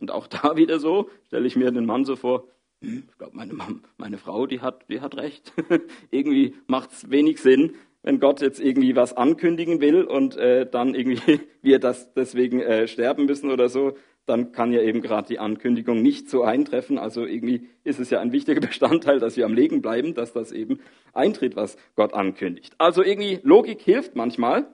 Und 0.00 0.10
auch 0.10 0.26
da 0.26 0.56
wieder 0.56 0.78
so, 0.78 1.10
stelle 1.26 1.46
ich 1.46 1.56
mir 1.56 1.70
den 1.70 1.84
Mann 1.84 2.06
so 2.06 2.16
vor, 2.16 2.44
hm, 2.80 3.04
ich 3.10 3.18
glaube, 3.18 3.36
meine, 3.36 3.52
meine 3.96 4.18
Frau, 4.18 4.46
die 4.46 4.60
hat, 4.60 4.88
die 4.88 5.00
hat 5.00 5.16
recht. 5.16 5.52
Irgendwie 6.10 6.54
macht 6.66 6.92
es 6.92 7.10
wenig 7.10 7.42
Sinn, 7.42 7.74
wenn 8.02 8.20
Gott 8.20 8.40
jetzt 8.40 8.60
irgendwie 8.60 8.96
was 8.96 9.16
ankündigen 9.16 9.80
will 9.80 10.04
und 10.04 10.36
äh, 10.36 10.66
dann 10.68 10.94
irgendwie 10.94 11.40
wir 11.62 11.78
das 11.78 12.12
deswegen 12.14 12.60
äh, 12.60 12.88
sterben 12.88 13.26
müssen 13.26 13.50
oder 13.50 13.68
so, 13.68 13.94
dann 14.26 14.52
kann 14.52 14.72
ja 14.72 14.82
eben 14.82 15.00
gerade 15.00 15.28
die 15.28 15.38
Ankündigung 15.38 16.02
nicht 16.02 16.28
so 16.28 16.42
eintreffen. 16.42 16.98
Also 16.98 17.24
irgendwie 17.24 17.68
ist 17.84 17.98
es 17.98 18.10
ja 18.10 18.20
ein 18.20 18.32
wichtiger 18.32 18.60
Bestandteil, 18.66 19.18
dass 19.18 19.36
wir 19.36 19.46
am 19.46 19.54
Leben 19.54 19.80
bleiben, 19.80 20.14
dass 20.14 20.32
das 20.32 20.52
eben 20.52 20.80
eintritt, 21.12 21.56
was 21.56 21.76
Gott 21.96 22.12
ankündigt. 22.14 22.74
Also 22.78 23.02
irgendwie 23.02 23.40
Logik 23.42 23.80
hilft 23.80 24.16
manchmal, 24.16 24.66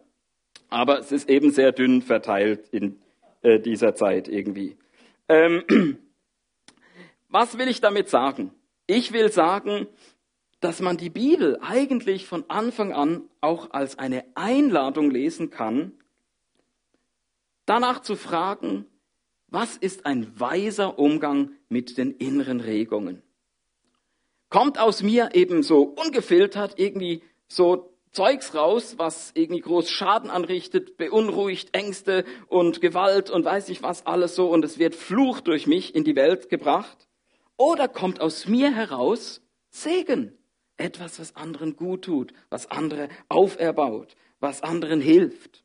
aber 0.69 0.99
es 0.99 1.12
ist 1.12 1.31
eben 1.31 1.50
sehr 1.50 1.73
dünn 1.73 2.02
verteilt 2.02 2.69
in 2.71 2.99
äh, 3.43 3.61
dieser 3.61 3.95
Zeit 3.95 4.28
irgendwie. 4.28 4.76
Ähm, 5.28 5.62
was 7.28 7.57
will 7.57 7.69
ich 7.69 7.81
damit 7.81 8.09
sagen? 8.09 8.52
Ich 8.87 9.12
will 9.12 9.31
sagen, 9.31 9.87
dass 10.64 10.80
man 10.80 10.97
die 10.97 11.11
Bibel 11.11 11.59
eigentlich 11.61 12.26
von 12.26 12.49
Anfang 12.49 12.94
an 12.94 13.28
auch 13.42 13.73
als 13.73 13.99
eine 13.99 14.25
Einladung 14.35 15.11
lesen 15.11 15.50
kann, 15.50 15.92
danach 17.66 18.00
zu 18.00 18.16
fragen, 18.16 18.87
was 19.49 19.76
ist 19.76 20.06
ein 20.06 20.40
weiser 20.40 20.99
Umgang 20.99 21.50
mit 21.68 21.99
den 21.99 22.12
inneren 22.12 22.61
Regungen? 22.61 23.23
Kommt 24.49 24.78
aus 24.78 25.02
mir 25.02 25.35
eben 25.35 25.62
so 25.62 25.83
ungefiltert 25.83 26.78
irgendwie 26.78 27.23
so 27.47 27.94
Zeugs 28.11 28.54
raus, 28.54 28.94
was 28.97 29.33
irgendwie 29.35 29.61
groß 29.61 29.90
Schaden 29.90 30.30
anrichtet, 30.30 30.97
beunruhigt, 30.97 31.76
Ängste 31.76 32.25
und 32.49 32.80
Gewalt 32.80 33.28
und 33.28 33.44
weiß 33.44 33.68
ich 33.68 33.83
was 33.83 34.06
alles 34.06 34.35
so 34.35 34.49
und 34.49 34.64
es 34.64 34.78
wird 34.78 34.94
Fluch 34.94 35.40
durch 35.40 35.66
mich 35.66 35.94
in 35.94 36.04
die 36.04 36.16
Welt 36.16 36.49
gebracht? 36.49 37.06
Oder 37.59 37.87
kommt 37.87 38.23
aus 38.23 38.49
mir 38.49 38.75
heraus 38.75 39.42
Segen? 39.68 40.38
Etwas, 40.76 41.21
was 41.21 41.37
anderen 41.37 41.76
gut 41.76 42.02
tut, 42.02 42.33
was 42.50 42.71
andere 42.71 43.09
auferbaut, 43.28 44.16
was 44.40 44.62
anderen 44.62 45.00
hilft. 45.00 45.64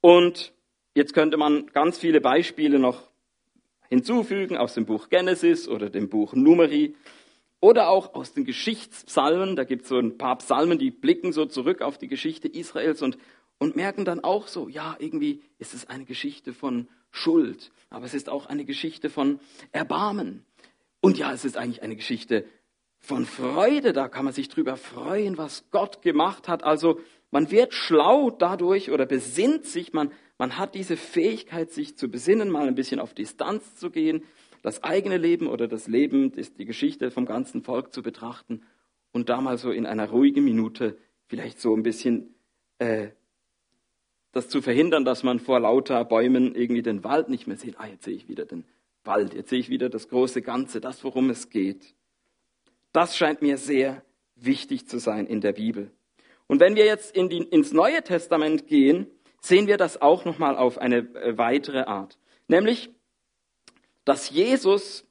Und 0.00 0.52
jetzt 0.94 1.12
könnte 1.12 1.36
man 1.36 1.66
ganz 1.66 1.98
viele 1.98 2.20
Beispiele 2.20 2.78
noch 2.78 3.10
hinzufügen 3.88 4.56
aus 4.56 4.74
dem 4.74 4.86
Buch 4.86 5.08
Genesis 5.08 5.68
oder 5.68 5.90
dem 5.90 6.08
Buch 6.08 6.34
Numeri 6.34 6.94
oder 7.60 7.88
auch 7.88 8.14
aus 8.14 8.32
den 8.32 8.44
Geschichtspsalmen. 8.44 9.56
Da 9.56 9.64
gibt 9.64 9.82
es 9.82 9.88
so 9.88 9.98
ein 9.98 10.18
paar 10.18 10.38
Psalmen, 10.38 10.78
die 10.78 10.90
blicken 10.90 11.32
so 11.32 11.46
zurück 11.46 11.82
auf 11.82 11.98
die 11.98 12.08
Geschichte 12.08 12.48
Israels 12.48 13.02
und, 13.02 13.18
und 13.58 13.76
merken 13.76 14.04
dann 14.04 14.22
auch 14.22 14.46
so, 14.46 14.68
ja, 14.68 14.96
irgendwie 14.98 15.42
ist 15.58 15.74
es 15.74 15.88
eine 15.88 16.04
Geschichte 16.04 16.52
von 16.52 16.88
Schuld, 17.10 17.72
aber 17.90 18.04
es 18.04 18.14
ist 18.14 18.28
auch 18.28 18.46
eine 18.46 18.64
Geschichte 18.64 19.10
von 19.10 19.40
Erbarmen. 19.72 20.44
Und 21.00 21.16
ja, 21.16 21.32
es 21.32 21.44
ist 21.44 21.56
eigentlich 21.56 21.82
eine 21.82 21.96
Geschichte 21.96 22.44
von 22.98 23.24
Freude, 23.24 23.92
da 23.92 24.08
kann 24.08 24.24
man 24.24 24.34
sich 24.34 24.48
drüber 24.48 24.76
freuen, 24.76 25.38
was 25.38 25.70
Gott 25.70 26.02
gemacht 26.02 26.48
hat. 26.48 26.64
Also 26.64 27.00
man 27.30 27.50
wird 27.50 27.74
schlau 27.74 28.30
dadurch 28.30 28.90
oder 28.90 29.06
besinnt 29.06 29.64
sich, 29.64 29.92
man, 29.92 30.12
man 30.38 30.58
hat 30.58 30.74
diese 30.74 30.96
Fähigkeit, 30.96 31.70
sich 31.70 31.96
zu 31.96 32.10
besinnen, 32.10 32.50
mal 32.50 32.66
ein 32.66 32.74
bisschen 32.74 33.00
auf 33.00 33.14
Distanz 33.14 33.76
zu 33.76 33.90
gehen, 33.90 34.22
das 34.62 34.82
eigene 34.82 35.16
Leben 35.16 35.46
oder 35.46 35.68
das 35.68 35.86
Leben, 35.86 36.32
die 36.32 36.64
Geschichte 36.64 37.10
vom 37.10 37.26
ganzen 37.26 37.62
Volk 37.62 37.92
zu 37.92 38.02
betrachten 38.02 38.62
und 39.12 39.28
da 39.28 39.40
mal 39.40 39.58
so 39.58 39.70
in 39.70 39.86
einer 39.86 40.10
ruhigen 40.10 40.44
Minute 40.44 40.98
vielleicht 41.26 41.60
so 41.60 41.74
ein 41.74 41.82
bisschen 41.82 42.34
äh, 42.78 43.08
das 44.32 44.48
zu 44.48 44.60
verhindern, 44.60 45.04
dass 45.04 45.22
man 45.22 45.40
vor 45.40 45.60
lauter 45.60 46.04
Bäumen 46.04 46.54
irgendwie 46.54 46.82
den 46.82 47.04
Wald 47.04 47.28
nicht 47.28 47.46
mehr 47.46 47.56
sieht. 47.56 47.78
Ah, 47.78 47.86
jetzt 47.86 48.04
sehe 48.04 48.14
ich 48.14 48.28
wieder 48.28 48.44
den 48.44 48.64
Wald, 49.04 49.34
jetzt 49.34 49.50
sehe 49.50 49.58
ich 49.58 49.68
wieder 49.68 49.88
das 49.88 50.08
große 50.08 50.42
Ganze, 50.42 50.80
das, 50.80 51.02
worum 51.04 51.30
es 51.30 51.50
geht. 51.50 51.94
Das 52.92 53.16
scheint 53.16 53.42
mir 53.42 53.58
sehr 53.58 54.02
wichtig 54.34 54.88
zu 54.88 54.98
sein 54.98 55.26
in 55.26 55.40
der 55.40 55.52
Bibel. 55.52 55.90
Und 56.46 56.60
wenn 56.60 56.76
wir 56.76 56.86
jetzt 56.86 57.14
in 57.14 57.28
die, 57.28 57.38
ins 57.38 57.72
Neue 57.72 58.02
Testament 58.02 58.66
gehen, 58.66 59.06
sehen 59.40 59.66
wir 59.66 59.76
das 59.76 60.00
auch 60.00 60.24
nochmal 60.24 60.56
auf 60.56 60.78
eine 60.78 60.98
äh, 60.98 61.36
weitere 61.36 61.82
Art. 61.82 62.18
Nämlich, 62.48 62.90
dass 64.04 64.30
Jesus 64.30 65.06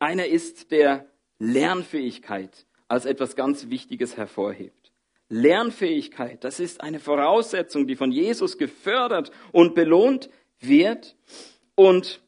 einer 0.00 0.26
ist, 0.26 0.70
der 0.70 1.06
Lernfähigkeit 1.38 2.66
als 2.88 3.04
etwas 3.04 3.36
ganz 3.36 3.68
Wichtiges 3.68 4.16
hervorhebt. 4.16 4.92
Lernfähigkeit, 5.28 6.42
das 6.42 6.58
ist 6.58 6.80
eine 6.80 7.00
Voraussetzung, 7.00 7.86
die 7.86 7.96
von 7.96 8.10
Jesus 8.10 8.58
gefördert 8.58 9.30
und 9.52 9.74
belohnt 9.74 10.30
wird. 10.58 11.16
Und 11.74 12.22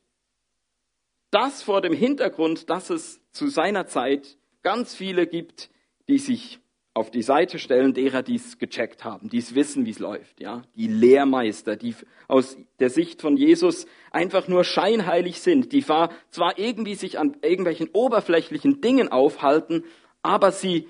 das 1.31 1.62
vor 1.62 1.81
dem 1.81 1.95
Hintergrund, 1.95 2.69
dass 2.69 2.91
es 2.91 3.21
zu 3.33 3.49
seiner 3.49 3.87
Zeit 3.87 4.37
ganz 4.62 4.95
viele 4.95 5.26
gibt, 5.26 5.71
die 6.09 6.19
sich 6.19 6.61
auf 6.93 7.11
die 7.11 7.23
Seite 7.23 7.59
stellen 7.59 7.95
derer, 7.95 8.23
die 8.23 8.35
es 8.35 8.59
gecheckt 8.59 9.05
haben, 9.05 9.29
die 9.31 9.38
es 9.38 9.55
wissen, 9.55 9.87
wie 9.87 9.90
es 9.90 10.00
läuft, 10.00 10.40
ja, 10.40 10.62
die 10.75 10.88
Lehrmeister, 10.88 11.76
die 11.76 11.95
aus 12.26 12.57
der 12.81 12.90
Sicht 12.90 13.23
von 13.23 13.37
Jesus 13.37 13.87
einfach 14.11 14.49
nur 14.49 14.64
scheinheilig 14.64 15.40
sind, 15.40 15.73
die 15.73 15.85
zwar 15.85 16.59
irgendwie 16.59 16.97
sich 16.97 17.19
an 17.19 17.37
irgendwelchen 17.43 17.90
oberflächlichen 17.93 18.81
Dingen 18.81 19.09
aufhalten, 19.09 19.85
aber 20.23 20.50
sie 20.50 20.88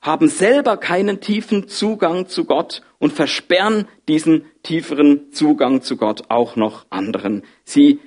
haben 0.00 0.28
selber 0.28 0.76
keinen 0.76 1.20
tiefen 1.20 1.66
Zugang 1.66 2.28
zu 2.28 2.44
Gott 2.44 2.82
und 2.98 3.12
versperren 3.12 3.88
diesen 4.06 4.44
tieferen 4.62 5.32
Zugang 5.32 5.80
zu 5.82 5.96
Gott 5.96 6.24
auch 6.28 6.56
noch 6.56 6.86
anderen. 6.90 7.42
Sie 7.64 8.00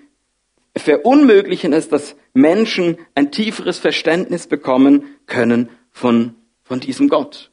verunmöglichen 0.80 1.74
es, 1.74 1.90
dass 1.90 2.16
Menschen 2.34 2.98
ein 3.16 3.32
tieferes 3.32 3.80
Verständnis 3.80 4.48
bekommen 4.48 5.04
können 5.26 5.70
von, 5.92 6.36
von 6.64 6.80
diesem 6.80 7.10
Gott. 7.10 7.52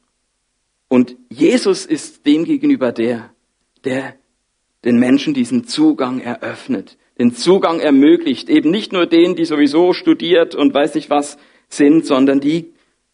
Und 0.88 1.16
Jesus 1.28 1.86
ist 1.86 2.26
demgegenüber 2.26 2.92
der, 2.92 3.30
der 3.84 4.14
den 4.84 4.98
Menschen 4.98 5.34
diesen 5.34 5.66
Zugang 5.66 6.20
eröffnet, 6.20 6.98
den 7.18 7.34
Zugang 7.34 7.80
ermöglicht, 7.80 8.48
eben 8.48 8.70
nicht 8.70 8.92
nur 8.92 9.06
denen, 9.06 9.34
die 9.36 9.44
sowieso 9.44 9.92
studiert 9.92 10.54
und 10.54 10.74
weiß 10.74 10.94
nicht 10.94 11.10
was 11.10 11.38
sind, 11.68 12.04
sondern 12.06 12.40
die, 12.40 12.72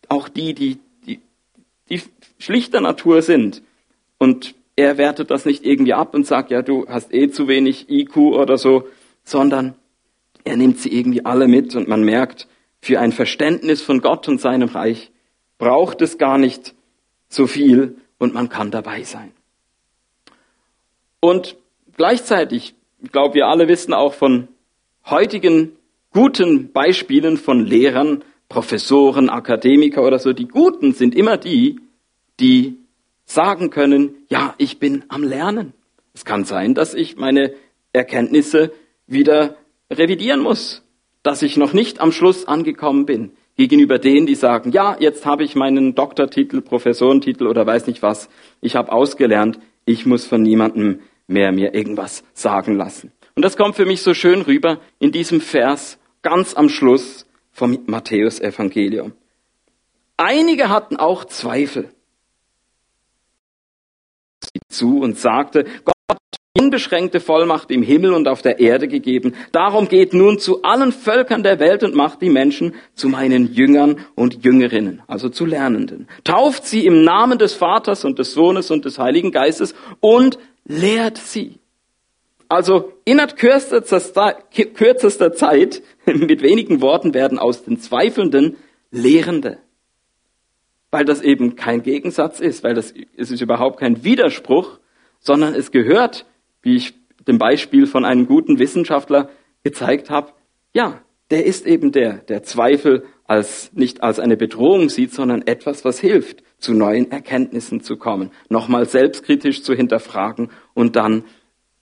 auch 0.09 0.29
die, 0.29 0.55
die, 0.55 0.79
die, 1.07 1.21
die 1.89 2.03
schlichter 2.39 2.81
Natur 2.81 3.23
sind. 3.23 3.63
Und 4.19 4.55
er 4.77 4.99
wertet 4.99 5.31
das 5.31 5.45
nicht 5.45 5.65
irgendwie 5.65 5.93
ab 5.95 6.15
und 6.15 6.27
sagt, 6.27 6.51
ja, 6.51 6.63
du 6.63 6.87
hast 6.89 7.13
eh 7.15 7.31
zu 7.31 7.49
wenig 7.49 7.89
IQ 7.91 8.17
oder 8.17 8.59
so, 8.59 8.89
sondern 9.25 9.75
er 10.45 10.57
nimmt 10.57 10.79
sie 10.79 10.93
irgendwie 10.93 11.25
alle 11.25 11.49
mit 11.49 11.75
und 11.77 11.89
man 11.89 12.03
merkt, 12.03 12.49
für 12.81 13.01
ein 13.01 13.13
Verständnis 13.13 13.83
von 13.83 14.01
Gott 14.01 14.29
und 14.29 14.41
seinem 14.41 14.69
Reich 14.69 15.11
braucht 15.59 16.01
es 16.01 16.19
gar 16.19 16.39
nicht 16.39 16.75
so 17.29 17.47
viel 17.47 17.97
und 18.19 18.35
man 18.35 18.49
kann 18.49 18.71
dabei 18.71 19.03
sein. 19.03 19.33
Und 21.21 21.57
gleichzeitig, 21.97 22.75
ich 23.03 23.13
glaube, 23.13 23.35
wir 23.35 23.47
alle 23.47 23.69
wissen 23.69 23.93
auch 23.93 24.15
von 24.15 24.49
heutigen 25.05 25.73
guten 26.13 26.73
Beispielen 26.73 27.37
von 27.37 27.65
Lehrern, 27.65 28.25
Professoren, 28.49 29.31
Akademiker 29.31 30.03
oder 30.03 30.19
so, 30.19 30.33
die 30.33 30.49
Guten 30.49 30.93
sind 30.93 31.15
immer 31.15 31.37
die, 31.37 31.81
die 32.41 32.77
sagen 33.25 33.71
können, 33.71 34.15
ja, 34.29 34.55
ich 34.59 34.79
bin 34.79 35.05
am 35.09 35.23
Lernen. 35.23 35.73
Es 36.15 36.25
kann 36.25 36.45
sein, 36.45 36.75
dass 36.75 36.95
ich 36.95 37.17
meine 37.17 37.55
Erkenntnisse 37.93 38.73
wieder 39.07 39.57
revidieren 39.91 40.41
muss, 40.41 40.83
dass 41.23 41.43
ich 41.43 41.57
noch 41.57 41.73
nicht 41.73 42.01
am 42.01 42.13
Schluss 42.13 42.47
angekommen 42.47 43.07
bin. 43.07 43.33
Gegenüber 43.57 43.99
denen, 43.99 44.27
die 44.27 44.37
sagen, 44.37 44.71
ja, 44.73 44.97
jetzt 44.99 45.27
habe 45.27 45.45
ich 45.45 45.55
meinen 45.55 45.95
Doktortitel, 45.95 46.63
Professorentitel 46.63 47.47
oder 47.47 47.67
weiß 47.67 47.87
nicht 47.87 48.03
was, 48.03 48.31
ich 48.61 48.77
habe 48.77 48.93
ausgelernt, 48.93 49.59
ich 49.85 50.07
muss 50.07 50.27
von 50.27 50.43
niemandem 50.43 51.01
mehr 51.27 51.53
mir 51.53 51.75
irgendwas 51.75 52.25
sagen 52.33 52.77
lassen. 52.77 53.13
Und 53.35 53.45
das 53.45 53.57
kommt 53.57 53.77
für 53.77 53.87
mich 53.87 54.03
so 54.03 54.15
schön 54.15 54.43
rüber 54.43 54.81
in 54.99 55.13
diesem 55.13 55.41
Vers 55.41 55.99
ganz 56.23 56.55
am 56.55 56.69
Schluss 56.69 57.27
vom 57.53 57.79
Matthäus-Evangelium. 57.87 59.13
Einige 60.17 60.69
hatten 60.69 60.97
auch 60.97 61.25
Zweifel. 61.25 61.91
Zu 64.69 65.01
und 65.01 65.19
sagte, 65.19 65.65
Gott 65.85 65.95
unbeschränkte 66.59 67.21
Vollmacht 67.21 67.71
im 67.71 67.83
Himmel 67.83 68.13
und 68.13 68.27
auf 68.27 68.43
der 68.43 68.59
Erde 68.59 68.89
gegeben. 68.89 69.35
Darum 69.53 69.89
geht 69.89 70.13
nun 70.15 70.41
zu 70.41 70.63
allen 70.63 70.91
Völkern 70.91 71.45
der 71.45 71.61
Welt 71.61 71.85
und 71.85 71.95
macht 71.95 72.21
die 72.23 72.31
Menschen 72.31 72.75
zu 72.95 73.09
meinen 73.09 73.53
Jüngern 73.53 74.05
und 74.17 74.45
Jüngerinnen, 74.45 75.03
also 75.07 75.29
zu 75.29 75.47
Lernenden. 75.47 76.09
Tauft 76.25 76.67
sie 76.67 76.87
im 76.87 77.05
Namen 77.05 77.39
des 77.39 77.55
Vaters 77.55 78.05
und 78.05 78.19
des 78.19 78.33
Sohnes 78.33 78.73
und 78.73 78.85
des 78.85 78.99
Heiligen 78.99 79.31
Geistes 79.31 79.75
und 80.01 80.39
lehrt 80.65 81.19
sie. 81.19 81.61
Also 82.49 82.93
innerhalb 83.05 83.37
kürzester, 83.37 83.93
Zeit, 85.33 85.83
mit 86.07 86.43
wenigen 86.43 86.81
Worten, 86.81 87.15
werden 87.15 87.39
aus 87.39 87.63
den 87.63 87.79
Zweifelnden 87.79 88.57
Lehrende. 88.91 89.59
Weil 90.91 91.05
das 91.05 91.23
eben 91.23 91.55
kein 91.55 91.85
Gegensatz 91.85 92.41
ist, 92.41 92.65
weil 92.65 92.75
das, 92.75 92.93
es 93.17 93.31
ist 93.31 93.41
überhaupt 93.41 93.79
kein 93.79 94.03
Widerspruch, 94.03 94.81
sondern 95.21 95.55
es 95.55 95.71
gehört, 95.71 96.27
wie 96.63 96.77
ich 96.77 96.95
dem 97.27 97.39
Beispiel 97.39 97.87
von 97.87 98.05
einem 98.05 98.27
guten 98.27 98.59
Wissenschaftler 98.59 99.31
gezeigt 99.63 100.11
habe, 100.11 100.33
ja, 100.73 101.03
der 101.31 101.47
ist 101.47 101.67
eben 101.67 101.93
der, 101.93 102.15
der 102.15 102.43
Zweifel 102.43 103.05
als, 103.25 103.73
nicht 103.73 104.03
als 104.03 104.19
eine 104.19 104.37
Bedrohung 104.37 104.89
sieht, 104.89 105.13
sondern 105.13 105.47
etwas, 105.47 105.85
was 105.85 106.01
hilft, 106.01 106.43
zu 106.59 106.75
neuen 106.75 107.11
Erkenntnissen 107.11 107.81
zu 107.81 107.97
kommen, 107.97 108.31
nochmal 108.49 108.89
selbstkritisch 108.89 109.63
zu 109.63 109.75
hinterfragen 109.75 110.51
und 110.75 110.97
dann 110.97 111.25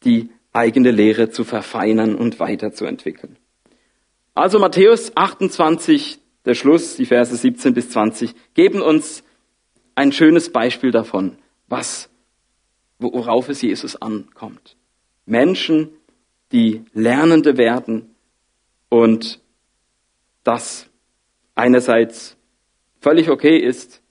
die 0.05 0.31
eigene 0.53 0.91
Lehre 0.91 1.31
zu 1.31 1.45
verfeinern 1.45 2.15
und 2.15 2.41
weiterzuentwickeln. 2.41 3.37
Also 4.35 4.59
Matthäus 4.59 5.17
28, 5.17 6.21
der 6.45 6.55
Schluss, 6.55 6.97
die 6.97 7.07
Verse 7.07 7.35
17 7.35 7.75
bis 7.75 7.91
20, 7.91 8.35
geben 8.55 8.83
uns 8.83 9.25
ein 9.95 10.13
schönes 10.13 10.53
Beispiel 10.53 10.91
davon, 10.91 11.39
was, 11.69 12.08
worauf 12.99 13.49
es 13.49 13.63
Jesus 13.63 13.97
ankommt. 13.97 14.77
Menschen, 15.27 15.91
die 16.53 16.85
Lernende 16.93 17.57
werden 17.57 18.15
und 18.89 19.41
das 20.45 20.89
einerseits 21.55 22.37
völlig 23.01 23.31
okay 23.31 23.59
ist, 23.59 24.03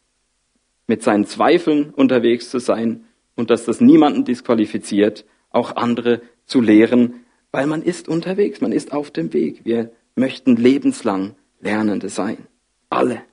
mit 0.86 1.04
seinen 1.04 1.26
Zweifeln 1.26 1.94
unterwegs 1.94 2.50
zu 2.50 2.60
sein 2.60 3.06
und 3.36 3.50
dass 3.50 3.66
das 3.66 3.82
niemanden 3.82 4.24
disqualifiziert, 4.24 5.26
auch 5.50 5.76
andere 5.76 6.22
zu 6.46 6.62
lehren, 6.62 7.26
weil 7.52 7.68
man 7.68 7.82
ist 7.82 8.08
unterwegs, 8.08 8.62
man 8.62 8.72
ist 8.72 8.94
auf 8.94 9.12
dem 9.12 9.34
Weg. 9.34 9.66
Wir 9.66 9.92
möchten 10.16 10.56
lebenslang 10.56 11.36
Lernende 11.60 12.10
sein. 12.10 12.48
Alle. 12.90 13.24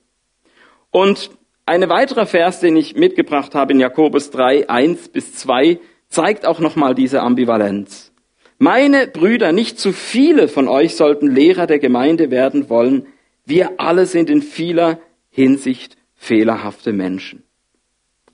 Und 0.91 1.31
ein 1.67 1.89
weiterer 1.89 2.27
Vers, 2.27 2.61
den 2.61 2.77
ich 2.77 2.95
mitgebracht 2.95 3.55
habe 3.55 3.73
in 3.73 3.81
Jakobus 3.81 4.31
3, 4.31 4.69
1 4.69 5.09
bis 5.09 5.35
2, 5.35 5.81
zeigt 6.09 6.47
auch 6.47 6.61
nochmal 6.61 6.95
diese 6.95 7.21
Ambivalenz. 7.23 8.13
Meine 8.59 9.07
Brüder, 9.07 9.53
nicht 9.53 9.79
zu 9.79 9.93
viele 9.93 10.49
von 10.49 10.69
euch 10.69 10.97
sollten 10.97 11.29
Lehrer 11.29 11.67
der 11.67 11.79
Gemeinde 11.79 12.31
werden 12.31 12.69
wollen. 12.69 13.07
Wir 13.45 13.81
alle 13.81 14.07
sind 14.07 14.31
in 14.31 14.43
vieler 14.43 15.01
Hinsicht 15.31 15.97
fehlerhafte 16.15 16.93
Menschen. 16.93 17.43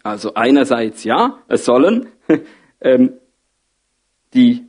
Also 0.03 0.35
einerseits 0.35 1.05
ja, 1.05 1.39
es 1.49 1.65
sollen 1.65 2.09
ähm, 2.81 3.15
die 4.35 4.67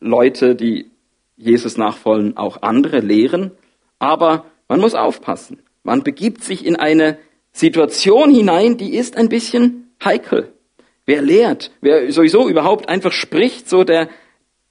Leute, 0.00 0.54
die 0.54 0.90
Jesus 1.36 1.76
nachfolgen, 1.76 2.36
auch 2.36 2.62
andere 2.62 3.00
lehren, 3.00 3.52
aber 3.98 4.46
man 4.68 4.80
muss 4.80 4.94
aufpassen. 4.94 5.62
Man 5.84 6.02
begibt 6.02 6.42
sich 6.42 6.66
in 6.66 6.76
eine 6.76 7.18
Situation 7.52 8.34
hinein, 8.34 8.76
die 8.76 8.96
ist 8.96 9.16
ein 9.16 9.28
bisschen 9.28 9.92
heikel. 10.02 10.52
Wer 11.06 11.22
lehrt, 11.22 11.70
wer 11.82 12.10
sowieso 12.10 12.48
überhaupt 12.48 12.88
einfach 12.88 13.12
spricht, 13.12 13.68
so 13.68 13.84
der, 13.84 14.08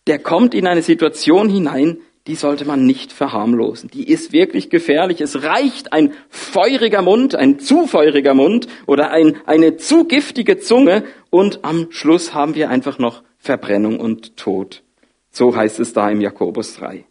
der 0.07 0.19
kommt 0.19 0.53
in 0.53 0.67
eine 0.67 0.81
Situation 0.81 1.47
hinein, 1.47 1.99
die 2.25 2.35
sollte 2.35 2.65
man 2.65 2.85
nicht 2.85 3.11
verharmlosen. 3.11 3.89
Die 3.91 4.07
ist 4.07 4.33
wirklich 4.33 4.69
gefährlich. 4.69 5.21
Es 5.21 5.43
reicht 5.43 5.93
ein 5.93 6.13
feuriger 6.29 7.01
Mund, 7.01 7.35
ein 7.35 7.59
zu 7.59 7.85
feuriger 7.85 8.33
Mund 8.33 8.67
oder 8.87 9.11
ein, 9.11 9.37
eine 9.45 9.77
zu 9.77 10.05
giftige 10.05 10.57
Zunge 10.57 11.03
und 11.29 11.63
am 11.63 11.91
Schluss 11.91 12.33
haben 12.33 12.55
wir 12.55 12.69
einfach 12.69 12.97
noch 12.97 13.23
Verbrennung 13.37 13.99
und 13.99 14.37
Tod. 14.37 14.83
So 15.31 15.55
heißt 15.55 15.79
es 15.79 15.93
da 15.93 16.09
im 16.09 16.21
Jakobus 16.21 16.75
3. 16.75 17.05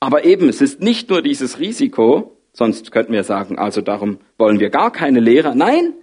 Aber 0.00 0.24
eben, 0.24 0.48
es 0.48 0.60
ist 0.60 0.80
nicht 0.80 1.08
nur 1.08 1.22
dieses 1.22 1.60
Risiko, 1.60 2.37
sonst 2.58 2.90
könnten 2.90 3.12
wir 3.12 3.22
sagen, 3.22 3.56
also 3.56 3.80
darum 3.80 4.18
wollen 4.36 4.58
wir 4.58 4.68
gar 4.68 4.90
keine 4.90 5.20
Lehrer. 5.20 5.54
Nein, 5.54 5.94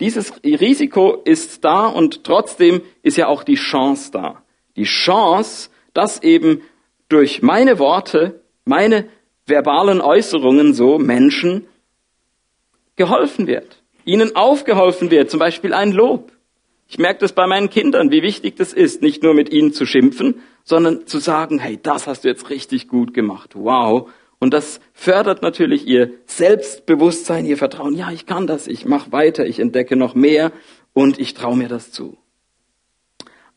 dieses 0.00 0.32
Risiko 0.42 1.20
ist 1.24 1.64
da 1.64 1.86
und 1.86 2.24
trotzdem 2.24 2.80
ist 3.02 3.18
ja 3.18 3.26
auch 3.26 3.44
die 3.44 3.56
Chance 3.56 4.10
da. 4.10 4.42
Die 4.76 4.84
Chance, 4.84 5.68
dass 5.92 6.22
eben 6.22 6.62
durch 7.10 7.42
meine 7.42 7.78
Worte, 7.78 8.40
meine 8.64 9.06
verbalen 9.44 10.00
Äußerungen 10.00 10.72
so 10.72 10.98
Menschen 10.98 11.66
geholfen 12.96 13.46
wird, 13.46 13.82
ihnen 14.06 14.34
aufgeholfen 14.34 15.10
wird, 15.10 15.30
zum 15.30 15.38
Beispiel 15.38 15.74
ein 15.74 15.92
Lob. 15.92 16.32
Ich 16.88 16.98
merke 16.98 17.20
das 17.20 17.34
bei 17.34 17.46
meinen 17.46 17.68
Kindern, 17.68 18.10
wie 18.10 18.22
wichtig 18.22 18.56
das 18.56 18.72
ist, 18.72 19.02
nicht 19.02 19.22
nur 19.22 19.34
mit 19.34 19.52
ihnen 19.52 19.74
zu 19.74 19.84
schimpfen, 19.84 20.40
sondern 20.64 21.06
zu 21.06 21.18
sagen, 21.18 21.58
hey, 21.58 21.78
das 21.82 22.06
hast 22.06 22.24
du 22.24 22.28
jetzt 22.28 22.48
richtig 22.48 22.88
gut 22.88 23.12
gemacht, 23.12 23.50
wow. 23.54 24.08
Und 24.40 24.54
das 24.54 24.80
fördert 24.92 25.42
natürlich 25.42 25.86
ihr 25.86 26.12
Selbstbewusstsein, 26.26 27.44
ihr 27.44 27.56
Vertrauen. 27.56 27.94
Ja, 27.94 28.10
ich 28.12 28.26
kann 28.26 28.46
das, 28.46 28.68
ich 28.68 28.84
mache 28.84 29.10
weiter, 29.10 29.46
ich 29.46 29.58
entdecke 29.58 29.96
noch 29.96 30.14
mehr 30.14 30.52
und 30.92 31.18
ich 31.18 31.34
traue 31.34 31.56
mir 31.56 31.68
das 31.68 31.90
zu. 31.90 32.16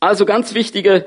Also 0.00 0.24
ganz 0.24 0.54
wichtige 0.54 1.06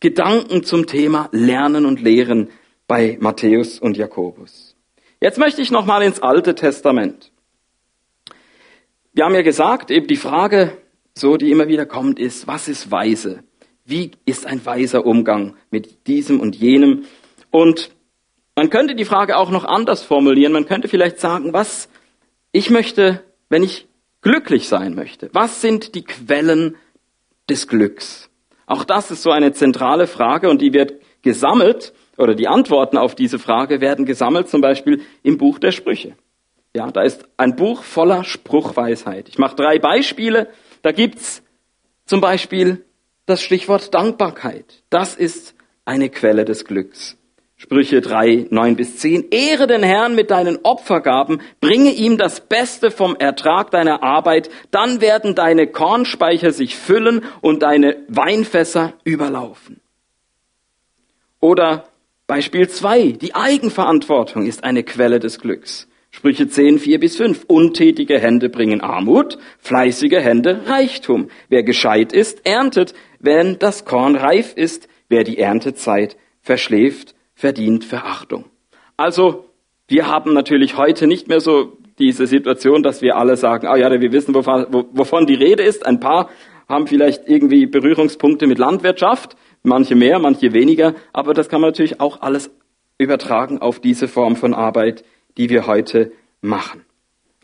Gedanken 0.00 0.64
zum 0.64 0.86
Thema 0.86 1.28
Lernen 1.32 1.86
und 1.86 2.00
Lehren 2.00 2.50
bei 2.88 3.16
Matthäus 3.20 3.78
und 3.78 3.96
Jakobus. 3.96 4.76
Jetzt 5.20 5.38
möchte 5.38 5.62
ich 5.62 5.70
nochmal 5.70 6.02
ins 6.02 6.20
Alte 6.20 6.54
Testament. 6.54 7.30
Wir 9.12 9.24
haben 9.24 9.34
ja 9.34 9.42
gesagt, 9.42 9.90
eben 9.90 10.06
die 10.06 10.16
Frage, 10.16 10.76
so 11.14 11.36
die 11.36 11.50
immer 11.50 11.68
wieder 11.68 11.86
kommt, 11.86 12.18
ist, 12.18 12.46
was 12.46 12.68
ist 12.68 12.90
weise? 12.90 13.42
Wie 13.84 14.12
ist 14.24 14.46
ein 14.46 14.64
weiser 14.64 15.06
Umgang 15.06 15.56
mit 15.70 16.06
diesem 16.06 16.40
und 16.40 16.54
jenem? 16.56 17.04
Und 17.50 17.90
man 18.58 18.70
könnte 18.70 18.96
die 18.96 19.04
Frage 19.04 19.36
auch 19.36 19.50
noch 19.50 19.64
anders 19.64 20.02
formulieren. 20.02 20.52
Man 20.52 20.66
könnte 20.66 20.88
vielleicht 20.88 21.20
sagen, 21.20 21.52
was 21.52 21.88
ich 22.50 22.70
möchte, 22.70 23.22
wenn 23.48 23.62
ich 23.62 23.86
glücklich 24.20 24.66
sein 24.66 24.96
möchte. 24.96 25.30
Was 25.32 25.60
sind 25.60 25.94
die 25.94 26.02
Quellen 26.02 26.74
des 27.48 27.68
Glücks? 27.68 28.30
Auch 28.66 28.82
das 28.82 29.12
ist 29.12 29.22
so 29.22 29.30
eine 29.30 29.52
zentrale 29.52 30.08
Frage 30.08 30.50
und 30.50 30.60
die 30.60 30.72
wird 30.72 30.94
gesammelt 31.22 31.92
oder 32.16 32.34
die 32.34 32.48
Antworten 32.48 32.98
auf 32.98 33.14
diese 33.14 33.38
Frage 33.38 33.80
werden 33.80 34.06
gesammelt 34.06 34.48
zum 34.48 34.60
Beispiel 34.60 35.02
im 35.22 35.38
Buch 35.38 35.60
der 35.60 35.70
Sprüche. 35.70 36.16
Ja, 36.74 36.90
da 36.90 37.02
ist 37.02 37.28
ein 37.36 37.54
Buch 37.54 37.84
voller 37.84 38.24
Spruchweisheit. 38.24 39.28
Ich 39.28 39.38
mache 39.38 39.54
drei 39.54 39.78
Beispiele. 39.78 40.48
Da 40.82 40.90
gibt's 40.90 41.44
zum 42.06 42.20
Beispiel 42.20 42.84
das 43.24 43.40
Stichwort 43.40 43.94
Dankbarkeit. 43.94 44.82
Das 44.90 45.14
ist 45.14 45.54
eine 45.84 46.10
Quelle 46.10 46.44
des 46.44 46.64
Glücks. 46.64 47.17
Sprüche 47.60 48.00
3, 48.00 48.46
9 48.50 48.76
bis 48.76 48.98
10. 48.98 49.30
Ehre 49.32 49.66
den 49.66 49.82
Herrn 49.82 50.14
mit 50.14 50.30
deinen 50.30 50.60
Opfergaben, 50.62 51.42
bringe 51.60 51.90
ihm 51.90 52.16
das 52.16 52.40
Beste 52.40 52.92
vom 52.92 53.16
Ertrag 53.16 53.72
deiner 53.72 54.04
Arbeit, 54.04 54.48
dann 54.70 55.00
werden 55.00 55.34
deine 55.34 55.66
Kornspeicher 55.66 56.52
sich 56.52 56.76
füllen 56.76 57.24
und 57.40 57.64
deine 57.64 57.96
Weinfässer 58.06 58.92
überlaufen. 59.02 59.80
Oder 61.40 61.88
Beispiel 62.28 62.68
2, 62.68 63.16
die 63.20 63.34
Eigenverantwortung 63.34 64.46
ist 64.46 64.62
eine 64.62 64.84
Quelle 64.84 65.18
des 65.18 65.40
Glücks. 65.40 65.88
Sprüche 66.12 66.48
10, 66.48 66.78
4 66.78 67.00
bis 67.00 67.16
5. 67.16 67.44
Untätige 67.48 68.20
Hände 68.20 68.50
bringen 68.50 68.80
Armut, 68.82 69.36
fleißige 69.58 70.20
Hände 70.20 70.62
Reichtum. 70.66 71.28
Wer 71.48 71.64
gescheit 71.64 72.12
ist, 72.12 72.46
erntet, 72.46 72.94
wenn 73.18 73.58
das 73.58 73.84
Korn 73.84 74.14
reif 74.14 74.52
ist. 74.54 74.88
Wer 75.08 75.24
die 75.24 75.38
Erntezeit 75.38 76.16
verschläft, 76.40 77.14
verdient 77.38 77.84
Verachtung. 77.84 78.46
Also, 78.96 79.44
wir 79.86 80.08
haben 80.08 80.34
natürlich 80.34 80.76
heute 80.76 81.06
nicht 81.06 81.28
mehr 81.28 81.38
so 81.38 81.78
diese 82.00 82.26
Situation, 82.26 82.82
dass 82.82 83.00
wir 83.00 83.16
alle 83.16 83.36
sagen, 83.36 83.68
ah 83.68 83.76
ja, 83.76 83.88
wir 84.00 84.10
wissen, 84.10 84.34
wovon 84.34 85.26
die 85.26 85.34
Rede 85.34 85.62
ist. 85.62 85.86
Ein 85.86 86.00
paar 86.00 86.30
haben 86.68 86.88
vielleicht 86.88 87.28
irgendwie 87.28 87.66
Berührungspunkte 87.66 88.48
mit 88.48 88.58
Landwirtschaft, 88.58 89.36
manche 89.62 89.94
mehr, 89.94 90.18
manche 90.18 90.52
weniger, 90.52 90.94
aber 91.12 91.32
das 91.32 91.48
kann 91.48 91.60
man 91.60 91.70
natürlich 91.70 92.00
auch 92.00 92.22
alles 92.22 92.50
übertragen 92.98 93.60
auf 93.60 93.78
diese 93.78 94.08
Form 94.08 94.34
von 94.34 94.52
Arbeit, 94.52 95.04
die 95.36 95.48
wir 95.48 95.68
heute 95.68 96.10
machen. 96.40 96.84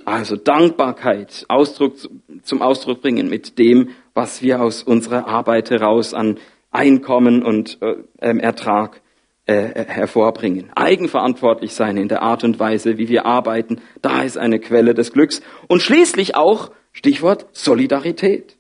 Also 0.05 0.35
Dankbarkeit 0.35 1.47
Ausdruck, 1.49 1.95
zum 2.43 2.63
Ausdruck 2.63 3.01
bringen 3.01 3.29
mit 3.29 3.61
dem, 3.61 3.91
was 4.13 4.43
wir 4.43 4.61
aus 4.61 4.83
unserer 4.83 5.29
Arbeit 5.29 5.71
heraus 5.71 6.15
an 6.15 6.39
Einkommen 6.73 7.45
und 7.45 7.79
äh, 7.81 7.95
ähm, 8.21 8.41
Ertrag 8.41 9.01
äh, 9.47 9.85
hervorbringen. 9.87 10.71
Eigenverantwortlich 10.75 11.75
sein 11.75 11.97
in 11.97 12.09
der 12.09 12.23
Art 12.23 12.45
und 12.45 12.59
Weise, 12.59 12.99
wie 12.99 13.09
wir 13.09 13.27
arbeiten, 13.27 13.81
da 14.01 14.23
ist 14.23 14.39
eine 14.39 14.59
Quelle 14.59 14.95
des 14.95 15.13
Glücks. 15.13 15.43
Und 15.69 15.83
schließlich 15.83 16.35
auch, 16.35 16.71
Stichwort 16.93 17.47
Solidarität. 17.53 18.57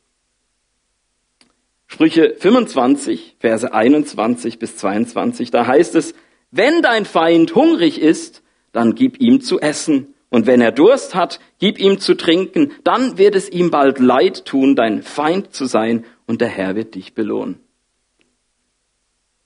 Sprüche 1.86 2.34
25, 2.38 3.36
Verse 3.38 3.72
21 3.72 4.58
bis 4.58 4.76
22, 4.76 5.50
da 5.50 5.66
heißt 5.66 5.94
es, 5.94 6.14
wenn 6.50 6.82
dein 6.82 7.04
Feind 7.04 7.54
hungrig 7.54 8.00
ist, 8.00 8.42
dann 8.72 8.94
gib 8.94 9.20
ihm 9.20 9.40
zu 9.40 9.60
essen. 9.60 10.14
Und 10.28 10.46
wenn 10.46 10.60
er 10.60 10.72
Durst 10.72 11.14
hat, 11.14 11.40
gib 11.60 11.78
ihm 11.78 11.98
zu 11.98 12.14
trinken. 12.14 12.72
Dann 12.82 13.18
wird 13.18 13.36
es 13.36 13.48
ihm 13.48 13.70
bald 13.70 14.00
leid 14.00 14.44
tun, 14.44 14.74
dein 14.74 15.02
Feind 15.02 15.54
zu 15.54 15.64
sein, 15.64 16.04
und 16.26 16.40
der 16.40 16.48
Herr 16.48 16.74
wird 16.74 16.94
dich 16.94 17.14
belohnen. 17.14 17.63